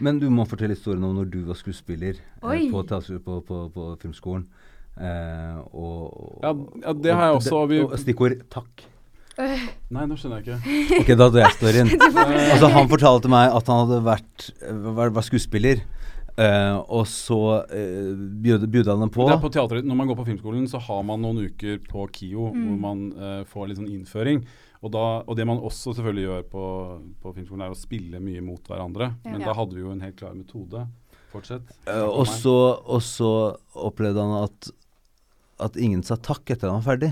Men 0.00 0.18
du 0.18 0.28
må 0.28 0.42
fortelle 0.48 0.74
historien 0.74 1.04
om 1.04 1.14
når 1.14 1.28
du 1.30 1.42
var 1.46 1.54
skuespiller 1.54 2.16
eh, 2.42 2.70
på, 2.72 2.80
teater, 2.88 3.20
på, 3.22 3.36
på, 3.46 3.58
på 3.70 3.84
filmskolen. 4.00 4.48
Eh, 4.98 5.58
og, 5.70 6.40
Ja, 6.42 6.50
ja, 6.82 6.92
det 6.98 7.12
har 7.14 7.28
jeg 7.28 7.36
også, 7.36 7.52
og 7.60 7.68
vi- 7.70 7.82
og 7.84 7.92
Stikkord 8.00 8.40
'takk'. 8.50 8.82
Nei, 9.94 10.04
nå 10.10 10.16
skjønner 10.18 10.42
jeg 10.42 10.58
ikke. 10.58 10.80
Ok, 11.02 11.12
da 11.20 11.28
tar 11.30 11.44
jeg 11.44 11.56
storyen. 11.58 11.92
altså, 12.52 12.72
han 12.74 12.90
fortalte 12.90 13.30
meg 13.32 13.54
at 13.54 13.70
han 13.70 13.84
hadde 13.84 14.00
vært 14.08 14.48
var, 14.98 15.14
var 15.20 15.26
skuespiller, 15.26 15.84
Uh, 16.38 16.78
og 16.94 17.02
så 17.10 17.36
uh, 17.66 18.10
bjuda 18.38 18.92
han 18.92 19.00
dem 19.02 19.10
på. 19.10 19.24
Det 19.26 19.32
er 19.34 19.40
på 19.42 19.48
teatret, 19.50 19.82
Når 19.82 19.96
man 19.98 20.06
går 20.06 20.18
på 20.20 20.26
filmskolen, 20.28 20.68
så 20.70 20.78
har 20.78 21.00
man 21.02 21.18
noen 21.24 21.48
uker 21.48 21.80
på 21.82 22.04
KIO 22.14 22.52
Mm. 22.54 22.60
hvor 22.68 22.76
man 22.78 23.00
uh, 23.18 23.40
får 23.50 23.66
litt 23.66 23.80
sånn 23.80 23.88
innføring. 23.90 24.44
Og, 24.78 24.92
da, 24.94 25.02
og 25.26 25.34
det 25.34 25.48
man 25.50 25.58
også 25.58 25.96
selvfølgelig 25.96 26.28
gjør 26.28 26.44
på, 26.52 26.64
på 27.24 27.32
filmskolen, 27.40 27.64
er 27.66 27.74
å 27.74 27.78
spille 27.80 28.20
mye 28.22 28.44
mot 28.46 28.70
hverandre. 28.70 29.10
Ja. 29.24 29.32
Men 29.32 29.42
Ja. 29.42 29.48
da 29.50 29.56
hadde 29.58 29.74
vi 29.74 29.82
jo 29.82 29.90
en 29.90 30.04
helt 30.06 30.14
klar 30.20 30.36
metode. 30.38 30.84
Fortsett. 31.32 31.74
Eh, 31.90 32.04
og, 32.06 32.28
så, 32.30 32.54
og 32.86 33.02
så 33.02 33.32
opplevde 33.74 34.22
han 34.22 34.44
at, 34.46 34.70
at 35.66 35.74
ingen 35.76 36.06
sa 36.06 36.14
takk 36.14 36.46
etter 36.54 36.68
at 36.70 36.76
han 36.76 36.84
var 36.84 36.92
ferdig. 36.92 37.10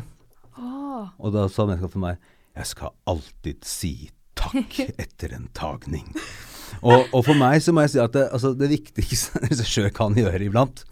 Åh. 0.57 1.09
Og 1.21 1.35
da 1.35 1.47
sa 1.53 1.67
mennesket 1.69 1.93
for 1.93 2.03
meg 2.03 2.21
Jeg 2.57 2.71
skal 2.71 2.95
alltid 3.11 3.67
si 3.69 3.93
takk 4.37 4.79
etter 5.03 5.35
en 5.37 5.51
tagning. 5.57 6.09
Og, 6.83 7.07
og 7.13 7.23
for 7.25 7.37
meg 7.39 7.61
så 7.65 7.75
må 7.75 7.85
jeg 7.85 7.97
si 7.97 8.01
at 8.03 8.15
det, 8.17 8.27
altså 8.35 8.53
det 8.57 8.71
viktigste 8.73 9.39
en 9.43 9.51
regissør 9.51 9.93
kan 9.95 10.17
gjøre 10.17 10.45
iblant, 10.49 10.83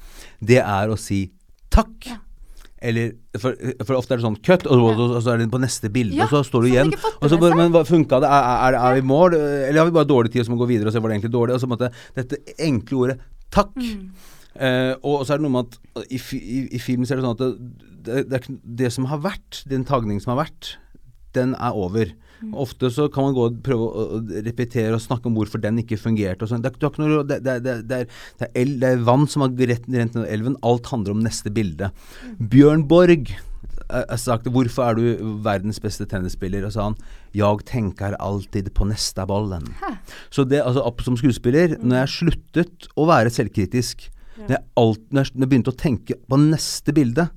det 0.45 0.61
er 0.63 0.93
å 0.93 0.99
si 1.01 1.27
takk. 1.75 2.09
Ja. 2.09 2.21
Eller, 2.85 3.15
for, 3.41 3.57
for 3.87 3.97
ofte 3.97 4.13
er 4.13 4.21
det 4.21 4.27
sånn 4.27 4.37
cut, 4.45 4.67
og, 4.69 4.83
og, 4.91 4.99
og 5.17 5.23
så 5.25 5.33
er 5.33 5.41
det 5.41 5.49
på 5.53 5.61
neste 5.63 5.89
bilde, 5.93 6.19
Ja, 6.19 6.27
og 6.27 6.35
så 6.35 6.43
står 6.45 6.67
du 6.67 6.69
igjen. 6.69 6.93
Og 7.17 7.31
så 7.33 7.39
bare, 7.41 7.57
men 7.57 7.73
hva 7.73 7.81
funka 7.89 8.21
det? 8.21 8.29
Er, 8.29 8.49
er, 8.69 8.77
er 8.77 8.99
vi 8.99 9.01
i 9.01 9.09
mål? 9.09 9.37
Eller 9.39 9.81
har 9.81 9.89
vi 9.89 9.97
bare 9.97 10.11
dårlig 10.11 10.35
tid 10.35 10.43
og 10.43 10.49
så 10.49 10.53
må 10.53 10.59
vi 10.59 10.65
gå 10.67 10.73
videre 10.75 10.93
og 10.93 10.97
se 10.97 11.01
var 11.01 11.13
det 11.13 11.17
egentlig 11.17 11.33
dårlig? 11.33 11.57
Og 11.57 11.63
så 11.63 11.71
måtte 11.71 11.89
dette 12.19 12.43
enkle 12.67 13.01
ordet 13.01 13.17
takk. 13.55 13.73
Mm. 13.81 14.34
Eh, 14.55 14.95
og 15.03 15.25
så 15.27 15.35
er 15.35 15.41
det 15.41 15.47
noe 15.49 15.57
med 15.57 15.75
at 15.75 16.05
i, 16.15 16.21
i, 16.39 16.61
i 16.77 16.83
filmen 16.83 17.07
så 17.07 17.15
er 17.15 17.21
det 17.23 17.27
sånn 17.27 17.35
at 17.35 17.45
det, 17.45 17.85
det, 18.07 18.25
det, 18.31 18.59
det 18.85 18.93
som 18.95 19.09
har 19.11 19.23
vært, 19.25 19.63
den 19.71 19.87
tagningen 19.89 20.23
som 20.23 20.35
har 20.37 20.45
vært, 20.45 20.77
den 21.35 21.57
er 21.59 21.75
over. 21.75 22.13
Ofte 22.53 22.91
så 22.93 23.07
kan 23.13 23.29
man 23.29 23.35
gå 23.37 23.47
og 23.49 23.57
prøve 23.65 23.87
å, 23.89 24.19
repetere 24.45 24.93
og 24.97 25.03
snakke 25.03 25.31
om 25.31 25.37
hvorfor 25.39 25.63
den 25.63 25.81
ikke 25.83 25.99
fungerte. 26.01 26.45
Og 26.45 26.51
sånn. 26.51 26.63
det, 26.65 26.75
er- 26.75 26.85
har 27.01 27.09
noe, 27.11 27.25
det, 27.27 27.41
det, 27.47 27.75
det, 27.89 28.01
er, 28.05 28.53
el, 28.61 28.77
det 28.83 28.91
er 28.93 29.03
vann 29.07 29.27
som 29.31 29.45
har 29.47 29.55
rent, 29.55 29.89
rent 29.89 30.19
ned 30.19 30.29
elven. 30.31 30.59
Alt 30.67 30.91
handler 30.93 31.17
om 31.17 31.25
neste 31.25 31.53
bilde. 31.55 31.91
Bjørn 32.39 32.85
Borg 32.91 33.33
eh, 33.33 34.05
jeg 34.05 34.21
sagt, 34.21 34.51
'Hvorfor 34.51 34.91
er 34.91 34.99
du 34.99 35.39
verdens 35.43 35.81
beste 35.81 36.07
tennisspiller?' 36.11 36.67
Og 36.69 36.73
sa 36.75 36.91
han 36.91 36.99
'Jeg 37.35 37.65
tenker 37.67 38.19
alltid 38.21 38.75
på 38.75 38.87
neste 38.87 39.25
ballen'. 39.27 39.73
Hæ. 39.81 39.97
Så 40.31 40.45
det, 40.45 40.61
altså 40.63 40.85
som 41.03 41.17
skuespiller, 41.17 41.79
når 41.81 42.05
jeg 42.05 42.15
sluttet 42.19 42.89
å 42.97 43.07
være 43.09 43.31
selvkritisk, 43.33 44.11
når, 44.39 44.55
jeg 44.57 44.63
alt, 44.83 45.03
når, 45.11 45.25
jeg, 45.25 45.35
når 45.35 45.47
jeg 45.47 45.53
begynte 45.55 45.75
å 45.75 45.81
tenke 45.85 46.19
på 46.29 46.41
neste 46.43 46.95
bilde, 46.97 47.29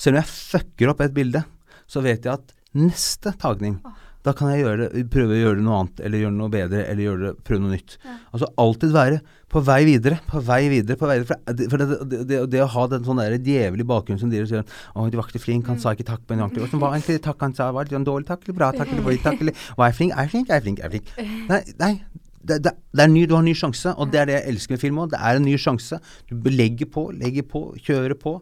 selv 0.00 0.16
om 0.16 0.22
jeg 0.22 0.32
fucker 0.34 0.92
opp 0.92 1.02
et 1.04 1.16
bilde, 1.16 1.44
så 1.90 2.02
vet 2.04 2.24
jeg 2.26 2.32
at 2.38 2.54
neste 2.78 3.34
tagning 3.40 3.80
da 4.20 4.34
kan 4.36 4.50
jeg 4.52 4.60
gjøre, 4.60 4.92
det- 4.92 5.08
prøve 5.08 5.32
å 5.32 5.40
gjøre 5.40 5.62
noe 5.64 5.76
annet, 5.80 6.00
eller 6.04 6.20
gjøre 6.20 6.36
noe 6.36 6.52
bedre, 6.52 6.84
eller 6.92 7.16
det, 7.16 7.30
prøve 7.44 7.62
noe 7.62 7.72
nytt. 7.72 7.96
Ja. 8.04 8.16
Altså 8.34 8.48
alltid 8.60 8.92
være 8.92 9.20
på 9.48 9.62
vei 9.64 9.78
videre, 9.88 10.18
på 10.28 10.42
vei 10.44 10.68
videre, 10.68 10.96
på 11.00 11.08
vei 11.08 11.16
videre. 11.22 11.38
For 11.40 11.52
det, 11.56 11.70
for 11.70 11.78
det, 11.80 11.88
det, 12.10 12.20
det, 12.28 12.40
det 12.52 12.60
å 12.60 12.68
ha 12.68 12.86
den 12.92 13.06
sånn 13.06 13.16
djevelige 13.40 13.88
bakgrunnen 13.88 14.20
bakgrunn 14.20 14.20
som 14.20 14.30
de 14.30 14.44
sier 14.44 14.62
'Å, 14.94 15.10
du 15.10 15.16
var 15.16 15.24
ikke 15.24 15.40
flink, 15.40 15.66
han 15.66 15.80
sa 15.80 15.94
ikke 15.94 16.04
takk 16.04 16.26
på 16.26 16.36
en 16.36 16.44
ordentlig 16.44 16.68
måte. 16.68 16.76
Hva 16.76 16.92
egentlig 16.92 17.22
takk 17.24 17.40
han 17.40 17.54
sa? 17.54 17.72
Var 17.72 17.84
det 17.84 17.96
en 17.96 18.04
dårlig 18.04 18.26
takk, 18.28 18.44
eller 18.44 18.58
bra 18.60 18.72
takk, 18.72 18.92
eller 18.92 19.02
dårlig 19.08 19.22
takk, 19.22 19.40
eller 19.40 19.54
Var 19.76 19.88
jeg 19.88 19.96
flink? 19.96 20.12
Er 20.12 20.22
jeg 20.28 20.30
flink? 20.30 20.50
Er 20.50 20.54
jeg 20.54 20.62
flink? 20.62 20.78
Er 20.80 20.90
jeg 20.90 20.92
flink? 20.92 21.48
Nei, 21.48 21.62
nei. 21.80 21.94
Det, 22.40 22.56
det, 22.64 22.72
det 22.96 23.04
er 23.04 23.10
ny, 23.12 23.26
du 23.28 23.34
har 23.36 23.42
en 23.44 23.48
ny 23.50 23.56
sjanse, 23.56 23.92
og 24.00 24.12
det 24.12 24.20
er 24.22 24.28
det 24.30 24.36
jeg 24.38 24.54
elsker 24.54 24.76
med 24.76 24.82
film 24.82 25.00
òg. 25.02 25.10
Det 25.12 25.20
er 25.20 25.38
en 25.38 25.46
ny 25.46 25.56
sjanse. 25.60 26.00
Du 26.30 26.50
legger 26.50 26.88
på, 26.88 27.10
legger 27.12 27.46
på, 27.46 27.64
kjører 27.84 28.16
på. 28.20 28.38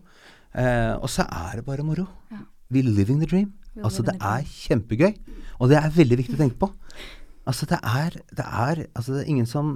Eh, 0.55 0.95
og 0.97 1.11
så 1.13 1.27
er 1.27 1.59
det 1.59 1.67
bare 1.67 1.87
moro. 1.87 2.07
Ja. 2.33 2.45
We 2.71 2.85
living 2.85 3.23
the 3.23 3.29
dream. 3.29 3.53
Altså, 3.85 4.03
det 4.07 4.17
er 4.19 4.47
kjempegøy. 4.47 5.13
Og 5.59 5.71
det 5.71 5.79
er 5.79 5.95
veldig 5.95 6.19
viktig 6.23 6.37
å 6.39 6.43
tenke 6.43 6.59
på. 6.61 6.71
Altså, 7.49 7.67
det 7.71 7.79
er, 7.81 8.17
det 8.37 8.45
er, 8.45 8.83
altså, 8.93 9.15
det 9.15 9.23
er 9.23 9.31
ingen 9.33 9.47
som 9.49 9.71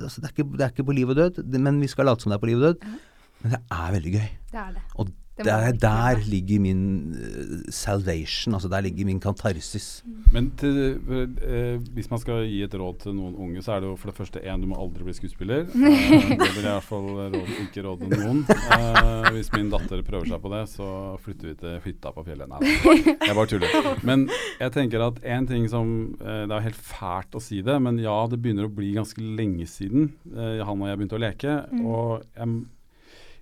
altså, 0.00 0.20
det, 0.20 0.28
er 0.28 0.34
ikke, 0.34 0.50
det 0.56 0.66
er 0.66 0.74
ikke 0.74 0.86
på 0.86 0.94
liv 0.96 1.10
og 1.10 1.18
død, 1.18 1.40
men 1.58 1.80
vi 1.82 1.88
skal 1.90 2.06
late 2.06 2.22
som 2.22 2.30
det 2.30 2.38
er 2.38 2.44
på 2.44 2.50
liv 2.50 2.60
og 2.60 2.68
død. 2.68 2.92
Men 3.40 3.56
det 3.56 3.60
er 3.72 3.94
veldig 3.96 4.12
gøy. 4.14 4.28
Det 4.52 4.60
er 4.60 4.70
det. 4.76 4.84
Og 4.94 5.10
der, 5.44 5.72
der 5.72 6.20
ligger 6.26 6.60
min 6.62 6.82
eh, 7.14 7.72
salvation. 7.72 8.54
Altså, 8.54 8.68
der 8.68 8.80
ligger 8.80 9.06
min 9.08 9.20
kantarsis. 9.20 10.04
Men 10.32 10.50
til, 10.60 11.00
eh, 11.42 11.76
hvis 11.94 12.10
man 12.10 12.20
skal 12.22 12.44
gi 12.48 12.62
et 12.66 12.74
råd 12.74 13.00
til 13.04 13.16
noen 13.16 13.34
unge, 13.34 13.62
så 13.62 13.76
er 13.76 13.84
det 13.84 13.90
jo 13.90 13.96
for 14.00 14.10
det 14.10 14.16
første 14.18 14.42
én, 14.44 14.62
du 14.62 14.68
må 14.70 14.78
aldri 14.80 15.06
bli 15.06 15.16
skuespiller. 15.16 15.66
Eh, 16.10 16.36
det 16.38 16.48
vil 16.54 16.64
jeg 16.64 16.70
i 16.70 16.76
hvert 16.76 16.86
fall 16.86 17.06
råd, 17.32 17.50
ikke 17.64 17.82
råde 17.84 18.08
noen. 18.10 18.40
Eh, 18.48 19.28
hvis 19.34 19.50
min 19.52 19.70
datter 19.72 20.02
prøver 20.06 20.30
seg 20.30 20.42
på 20.42 20.50
det, 20.52 20.62
så 20.72 20.88
flytter 21.22 21.50
vi 21.50 21.54
til 21.60 21.76
hytta 21.84 22.12
på 22.14 22.24
fjellet. 22.26 22.50
Nei, 22.50 22.72
jeg 23.14 23.36
bare 23.36 23.50
tuller. 23.50 23.90
Men 24.06 24.26
jeg 24.60 24.74
tenker 24.74 25.04
at 25.04 25.20
en 25.36 25.48
ting 25.48 25.66
som 25.70 25.92
eh, 26.20 26.42
Det 26.48 26.56
er 26.56 26.66
helt 26.68 26.82
fælt 26.90 27.36
å 27.36 27.42
si 27.42 27.60
det, 27.66 27.76
men 27.82 28.00
ja, 28.02 28.16
det 28.30 28.40
begynner 28.42 28.68
å 28.68 28.74
bli 28.74 28.92
ganske 28.96 29.22
lenge 29.22 29.66
siden 29.70 30.12
eh, 30.34 30.60
han 30.66 30.80
og 30.80 30.90
jeg 30.90 31.00
begynte 31.00 31.18
å 31.18 31.24
leke. 31.24 31.56
Og 31.80 32.26
jeg, 32.36 32.60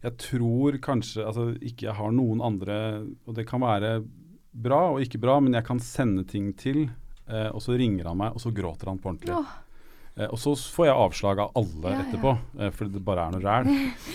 jeg 0.03 0.17
tror 0.23 0.79
kanskje 0.85 1.25
altså 1.27 1.49
ikke 1.59 1.89
jeg 1.89 1.95
har 1.99 2.13
noen 2.15 2.41
andre 2.45 2.77
Og 3.27 3.35
det 3.35 3.47
kan 3.49 3.61
være 3.65 3.97
bra 4.59 4.83
og 4.95 5.03
ikke 5.05 5.19
bra, 5.23 5.39
men 5.43 5.55
jeg 5.55 5.65
kan 5.67 5.79
sende 5.79 6.25
ting 6.27 6.53
til, 6.59 6.89
eh, 7.29 7.49
og 7.53 7.61
så 7.63 7.77
ringer 7.79 8.09
han 8.09 8.17
meg, 8.19 8.33
og 8.35 8.41
så 8.43 8.51
gråter 8.55 8.89
han 8.91 8.99
på 8.99 9.11
ordentlig. 9.13 9.35
Oh. 9.37 9.53
Eh, 10.19 10.27
og 10.35 10.39
så 10.43 10.55
får 10.57 10.89
jeg 10.89 10.97
avslag 10.99 11.39
av 11.45 11.53
alle 11.61 11.93
Ja, 11.93 11.93
ja. 11.93 12.07
etterpå, 12.09 12.33
eh, 12.59 12.71
fordi 12.75 12.97
det 12.97 13.05
bare 13.07 13.27
er 13.29 13.37
noe 13.37 13.45
ræl. 13.45 13.69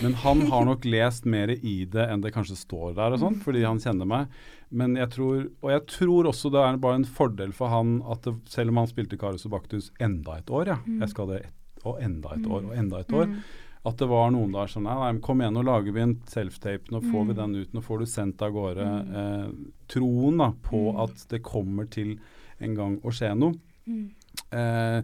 Men 0.03 0.13
han 0.25 0.41
har 0.51 0.65
nok 0.67 0.83
lest 0.89 1.23
mer 1.29 1.53
i 1.55 1.85
det 1.85 2.09
enn 2.09 2.25
det 2.25 2.33
kanskje 2.35 2.57
står 2.59 2.97
der, 2.97 3.15
og 3.15 3.21
sånn, 3.21 3.39
fordi 3.45 3.63
han 3.63 3.79
kjenner 3.79 4.09
meg. 4.09 4.27
Men 4.73 4.97
jeg 4.99 5.13
tror, 5.15 5.47
og 5.61 5.69
jeg 5.71 5.85
tror 5.93 6.27
også 6.33 6.51
det 6.51 6.59
er 6.65 6.77
bare 6.83 6.99
en 6.99 7.05
fordel 7.07 7.53
for 7.55 7.69
han 7.71 8.01
at 8.09 8.23
det, 8.27 8.33
selv 8.51 8.73
om 8.73 8.81
han 8.81 8.87
spilte 8.91 9.19
Karius 9.21 9.45
og 9.47 9.53
Baktus 9.55 9.91
enda 10.01 10.39
et 10.41 10.49
år, 10.51 10.73
ja, 10.73 10.79
jeg 11.05 11.13
skal 11.13 11.27
det 11.31 11.43
et, 11.45 11.53
og 11.85 12.01
enda 12.03 12.33
et 12.35 12.47
år, 12.47 12.65
og 12.67 12.75
enda 12.75 12.99
et 13.05 13.13
år, 13.13 13.27
Mm. 13.31 13.43
At 13.85 13.97
det 13.99 14.07
var 14.07 14.29
noen 14.31 14.53
der 14.55 14.67
som 14.71 14.83
Nei, 14.87 14.93
nei, 14.95 15.19
kom 15.19 15.41
igjen, 15.41 15.53
nå 15.57 15.63
lager 15.67 15.91
vi 15.91 16.01
en 16.05 16.15
self-tape. 16.31 16.89
Nå 16.93 17.01
får 17.03 17.25
vi 17.27 17.33
Mm. 17.33 17.35
den 17.35 17.55
ut. 17.55 17.73
Nå 17.73 17.81
får 17.83 17.99
du 17.99 18.05
sendt 18.05 18.41
av 18.41 18.51
gårde. 18.55 18.85
Eh, 19.19 19.49
troen 19.91 20.37
da, 20.37 20.51
på 20.63 20.93
Mm. 20.93 20.99
at 21.03 21.25
det 21.29 21.41
kommer 21.43 21.89
til 21.91 22.17
en 22.61 22.75
gang 22.75 22.97
å 23.03 23.11
skje 23.11 23.33
noe. 23.37 23.53
Mm. 23.87 24.09
Eh, 24.51 25.01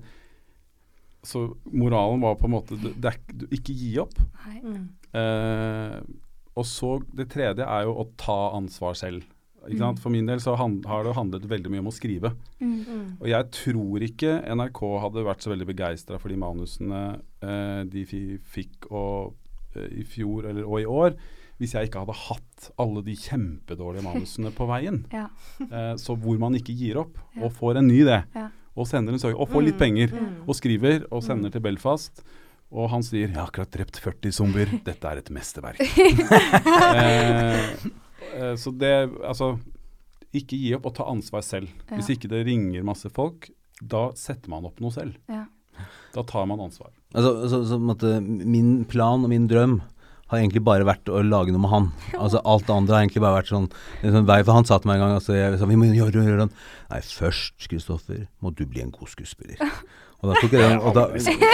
så 1.24 1.58
moralen 1.74 2.22
var 2.22 2.36
på 2.36 2.46
en 2.46 2.52
måte 2.52 2.80
du, 2.80 2.94
det 2.94 3.06
er, 3.14 3.18
du, 3.36 3.46
Ikke 3.52 3.76
gi 3.76 3.98
opp. 4.00 4.16
Mm. 4.64 4.88
Eh, 5.14 6.00
og 6.56 6.66
så 6.66 7.02
det 7.14 7.30
tredje 7.30 7.66
er 7.68 7.84
jo 7.84 7.94
å 8.00 8.08
ta 8.16 8.52
ansvar 8.56 8.96
selv. 8.96 9.24
Ikke 9.70 9.84
sant? 9.84 10.00
Mm. 10.00 10.04
For 10.04 10.14
min 10.14 10.30
del 10.30 10.42
så 10.44 10.56
har 10.58 11.06
det 11.06 11.16
handlet 11.18 11.50
veldig 11.50 11.72
mye 11.74 11.84
om 11.84 11.92
å 11.92 11.96
skrive. 11.96 12.34
Mm. 12.60 12.78
Mm. 12.84 13.04
Og 13.20 13.28
jeg 13.32 13.50
tror 13.56 14.06
ikke 14.10 14.38
NRK 14.58 14.82
hadde 15.06 15.26
vært 15.28 15.46
så 15.46 15.54
veldig 15.54 15.68
begeistra 15.70 16.20
for 16.22 16.34
de 16.34 16.40
manusene 16.42 17.04
eh, 17.46 17.84
de 17.90 18.06
fikk 18.56 18.90
og, 18.90 19.36
eh, 19.76 20.02
i 20.02 20.08
fjor 20.08 20.50
eller, 20.50 20.66
og 20.66 20.82
i 20.82 20.90
år, 20.90 21.16
hvis 21.60 21.76
jeg 21.76 21.90
ikke 21.90 22.06
hadde 22.06 22.16
hatt 22.16 22.70
alle 22.80 23.04
de 23.04 23.16
kjempedårlige 23.20 24.06
manusene 24.06 24.54
på 24.56 24.68
veien. 24.70 25.04
Ja. 25.20 25.28
Eh, 25.60 25.96
så 26.00 26.16
hvor 26.18 26.40
man 26.42 26.56
ikke 26.58 26.76
gir 26.78 27.02
opp, 27.04 27.20
og 27.40 27.54
får 27.58 27.82
en 27.82 27.90
ny 27.92 28.02
idé, 28.06 28.22
Ja. 28.36 28.50
og 28.80 28.88
sender 28.88 29.16
en 29.16 29.22
søknad, 29.22 29.42
og 29.44 29.52
får 29.52 29.66
litt 29.68 29.80
penger, 29.80 30.14
mm. 30.16 30.46
og 30.48 30.56
skriver, 30.56 31.04
og 31.12 31.26
sender 31.26 31.52
til 31.52 31.64
Belfast. 31.66 32.24
Og 32.70 32.90
han 32.92 33.02
sier 33.02 33.28
'Jeg 33.28 33.36
har 33.36 33.48
akkurat 33.50 33.72
drept 33.72 33.98
40 33.98 34.32
zombier. 34.32 34.70
Dette 34.86 35.08
er 35.08 35.18
et 35.18 35.30
mesterverk'. 35.34 35.82
eh, 37.02 37.90
så 38.60 38.74
det 38.76 38.94
Altså, 39.26 39.54
ikke 40.36 40.58
gi 40.60 40.74
opp 40.78 40.90
og 40.90 40.98
ta 41.00 41.08
ansvar 41.10 41.46
selv. 41.46 41.72
Ja. 41.88 41.98
Hvis 41.98 42.12
ikke 42.14 42.30
det 42.32 42.44
ringer 42.48 42.86
masse 42.86 43.10
folk, 43.14 43.50
da 43.80 44.10
setter 44.20 44.52
man 44.52 44.68
opp 44.68 44.82
noe 44.84 44.94
selv. 44.94 45.18
Ja. 45.32 45.46
Da 46.14 46.26
tar 46.28 46.46
man 46.50 46.62
ansvar. 46.62 46.92
Altså, 47.16 47.48
så, 47.50 47.64
så, 47.66 47.80
på 47.80 48.12
en 48.12 48.28
min 48.52 48.74
plan 48.90 49.24
og 49.24 49.32
min 49.32 49.48
drøm 49.50 49.80
har 50.30 50.42
egentlig 50.44 50.62
bare 50.62 50.86
vært 50.86 51.10
å 51.10 51.24
lage 51.26 51.54
noe 51.54 51.64
med 51.64 51.72
han. 51.74 51.88
Altså 52.22 52.42
Alt 52.46 52.68
det 52.68 52.76
andre 52.76 52.98
har 52.98 53.06
egentlig 53.06 53.24
bare 53.24 53.40
vært 53.40 53.54
sånn, 53.54 53.70
en 54.04 54.18
sånn 54.18 54.28
vei, 54.30 54.42
For 54.46 54.60
han 54.60 54.68
sa 54.70 54.78
til 54.82 54.92
meg 54.92 55.00
en 55.00 55.08
gang 55.08 55.16
altså, 55.18 55.34
jeg, 55.38 55.58
sa, 55.58 55.70
vi 55.70 55.80
må 55.80 55.90
gjøre, 55.90 56.14
gjøre, 56.14 56.28
gjøre 56.30 56.46
den. 56.46 56.54
Nei, 56.92 57.02
først, 57.02 57.56
Kristoffer, 57.66 58.22
må 58.44 58.54
du 58.54 58.66
bli 58.70 58.86
en 58.86 58.94
god 58.94 59.10
skuespiller. 59.16 59.58
Og 60.20 60.30
da 60.30 60.40
tok 60.42 60.54
jeg 60.54 60.66
den, 60.68 60.82
og 60.84 60.98
da, 60.98 61.06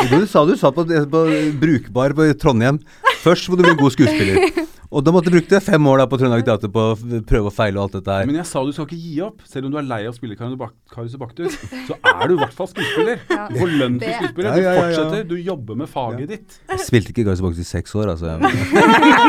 du 0.10 0.26
sa 0.28 0.42
du 0.50 0.56
satt 0.58 0.76
på, 0.76 0.88
på 0.90 1.20
Brukbar 1.62 2.16
på 2.18 2.26
Trondheim 2.42 2.80
Først 3.22 3.52
må 3.52 3.60
du 3.60 3.62
bli 3.62 3.76
en 3.76 3.84
god 3.84 3.94
skuespiller. 3.94 4.66
Og 4.96 5.04
da 5.04 5.12
måtte 5.12 5.28
du 5.28 5.36
bruke 5.36 5.60
fem 5.60 5.88
år 5.92 6.00
da 6.00 6.06
på 6.08 6.18
Trøndelag 6.22 6.46
Teater 6.48 6.72
på 6.72 6.84
å 6.94 7.22
prøve 7.28 7.50
og 7.50 7.56
feile 7.56 7.80
og 7.80 7.90
alt 7.90 7.98
dette 7.98 8.14
her. 8.16 8.28
Men 8.30 8.38
jeg 8.40 8.48
sa 8.48 8.62
du 8.64 8.72
skal 8.76 8.86
ikke 8.88 9.00
gi 9.02 9.16
opp. 9.26 9.42
Selv 9.50 9.68
om 9.68 9.74
du 9.74 9.80
er 9.82 9.88
lei 9.90 9.98
av 10.06 10.14
å 10.14 10.16
spille 10.16 10.38
Karius 10.40 11.18
og 11.18 11.24
Baktus, 11.26 11.58
så 11.90 11.98
er 12.00 12.22
du 12.32 12.36
i 12.38 12.40
hvert 12.40 12.56
fall 12.56 12.70
skuespiller. 12.72 13.20
Ja. 13.28 13.48
Du 13.52 13.58
får 13.60 13.74
lønn 13.82 13.98
til 14.00 14.14
skuespiller. 14.16 14.56
Du 14.56 14.62
ja, 14.62 14.64
ja, 14.64 14.72
ja. 14.72 14.86
fortsetter. 14.86 15.28
Du 15.28 15.36
jobber 15.36 15.82
med 15.82 15.92
faget 15.92 16.32
ditt. 16.32 16.60
Jeg 16.72 16.86
spilte 16.88 17.12
ikke 17.12 17.28
Karius 17.28 17.44
og 17.44 17.50
Baktus 17.50 17.66
i 17.66 17.68
seks 17.74 17.98
år, 18.00 18.14
altså. 18.16 18.40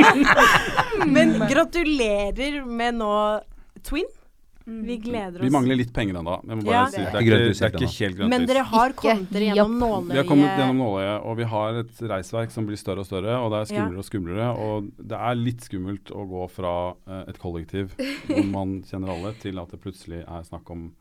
Men 1.17 1.35
gratulerer 1.51 2.63
med 2.63 3.01
nå 3.03 3.13
Twin. 3.87 4.07
Vi 4.67 4.97
gleder 4.99 5.39
oss. 5.39 5.45
Vi 5.47 5.51
mangler 5.55 5.77
litt 5.79 5.93
penger 5.95 6.17
ennå. 6.19 6.33
Jeg 6.43 6.57
må 6.59 6.65
bare 6.67 6.75
Ja. 6.75 6.87
si. 6.91 6.97
Det 6.97 7.07
er 7.07 7.21
Ikke 7.23 7.31
det 7.31 7.63
er 7.63 7.71
ikke 7.71 7.87
helt 7.87 8.17
gratis. 8.17 8.31
Men 8.31 8.47
dere 8.47 8.63
har 8.67 8.93
kommet 8.99 9.31
dere 9.31 9.55
gjennom 9.55 9.77
nåløyet? 9.79 10.11
Vi 10.11 10.17
har 10.19 10.25
kommet 10.27 10.59
gjennom 10.59 10.77
nåløyet. 10.83 11.25
og 11.25 11.37
vi 11.37 11.45
har 11.45 11.75
et 11.79 12.01
reisverk 12.11 12.51
som 12.51 12.67
blir 12.67 12.77
større 12.77 12.99
og 12.99 13.07
større, 13.07 13.37
og 13.39 13.51
det 13.53 13.61
er 13.61 13.65
skumlere 13.71 13.93
Ja. 13.95 13.99
og 13.99 14.05
skumlere. 14.05 14.59
Og 14.59 14.91
det 15.07 15.19
er 15.21 15.35
litt 15.37 15.61
skummelt 15.61 16.11
å 16.11 16.27
gå 16.29 16.51
fra 16.51 16.95
eh, 17.07 17.25
et 17.31 17.39
kollektiv 17.39 17.95
hvor 18.27 18.45
man 18.51 18.83
kjenner 18.83 19.09
alle, 19.15 19.35
til 19.39 19.57
at 19.63 19.71
det 19.71 19.81
plutselig 19.81 20.25
er 20.27 20.43
snakk 20.43 20.69
om 20.71 20.93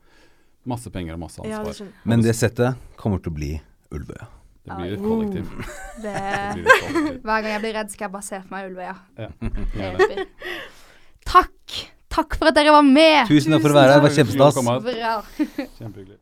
masse 0.64 0.88
penger 0.90 1.14
og 1.14 1.20
masse 1.26 1.38
Ja, 1.42 1.62
det 1.64 1.68
ansvar. 1.74 1.88
Men 2.04 2.22
det 2.22 2.36
settet 2.36 2.76
kommer 2.96 3.18
til 3.20 3.32
å 3.32 3.34
bli 3.34 3.60
Ulvøya. 3.90 4.28
det 4.64 4.76
blir 4.78 4.92
et 4.94 5.02
kollektiv. 5.02 5.44
Det, 6.02 6.14
Det 6.54 6.54
blir 6.54 6.70
et 6.70 6.82
kollektiv. 6.86 7.22
hver 7.22 7.42
gang 7.42 7.50
jeg 7.50 7.60
blir 7.62 7.74
redd, 7.74 7.90
skal 7.90 8.04
jeg 8.06 8.12
bare 8.12 8.22
se 8.22 8.40
for 8.42 8.50
meg 8.54 8.70
Ulvøya. 8.70 8.96
Ja. 9.18 9.28
Takk! 11.26 11.50
Takk 12.12 12.36
for 12.38 12.50
at 12.50 12.56
dere 12.56 12.72
var 12.74 12.86
med! 12.86 13.26
Tusen 13.28 13.52
takk 13.56 13.64
for 13.66 13.74
å 13.74 13.78
være 13.80 13.96
her, 13.96 14.00
det 14.00 14.06
var 14.06 14.14
kjempestas. 14.16 14.54
Bra. 14.86 15.16
Kjempehyggelig. 15.80 16.18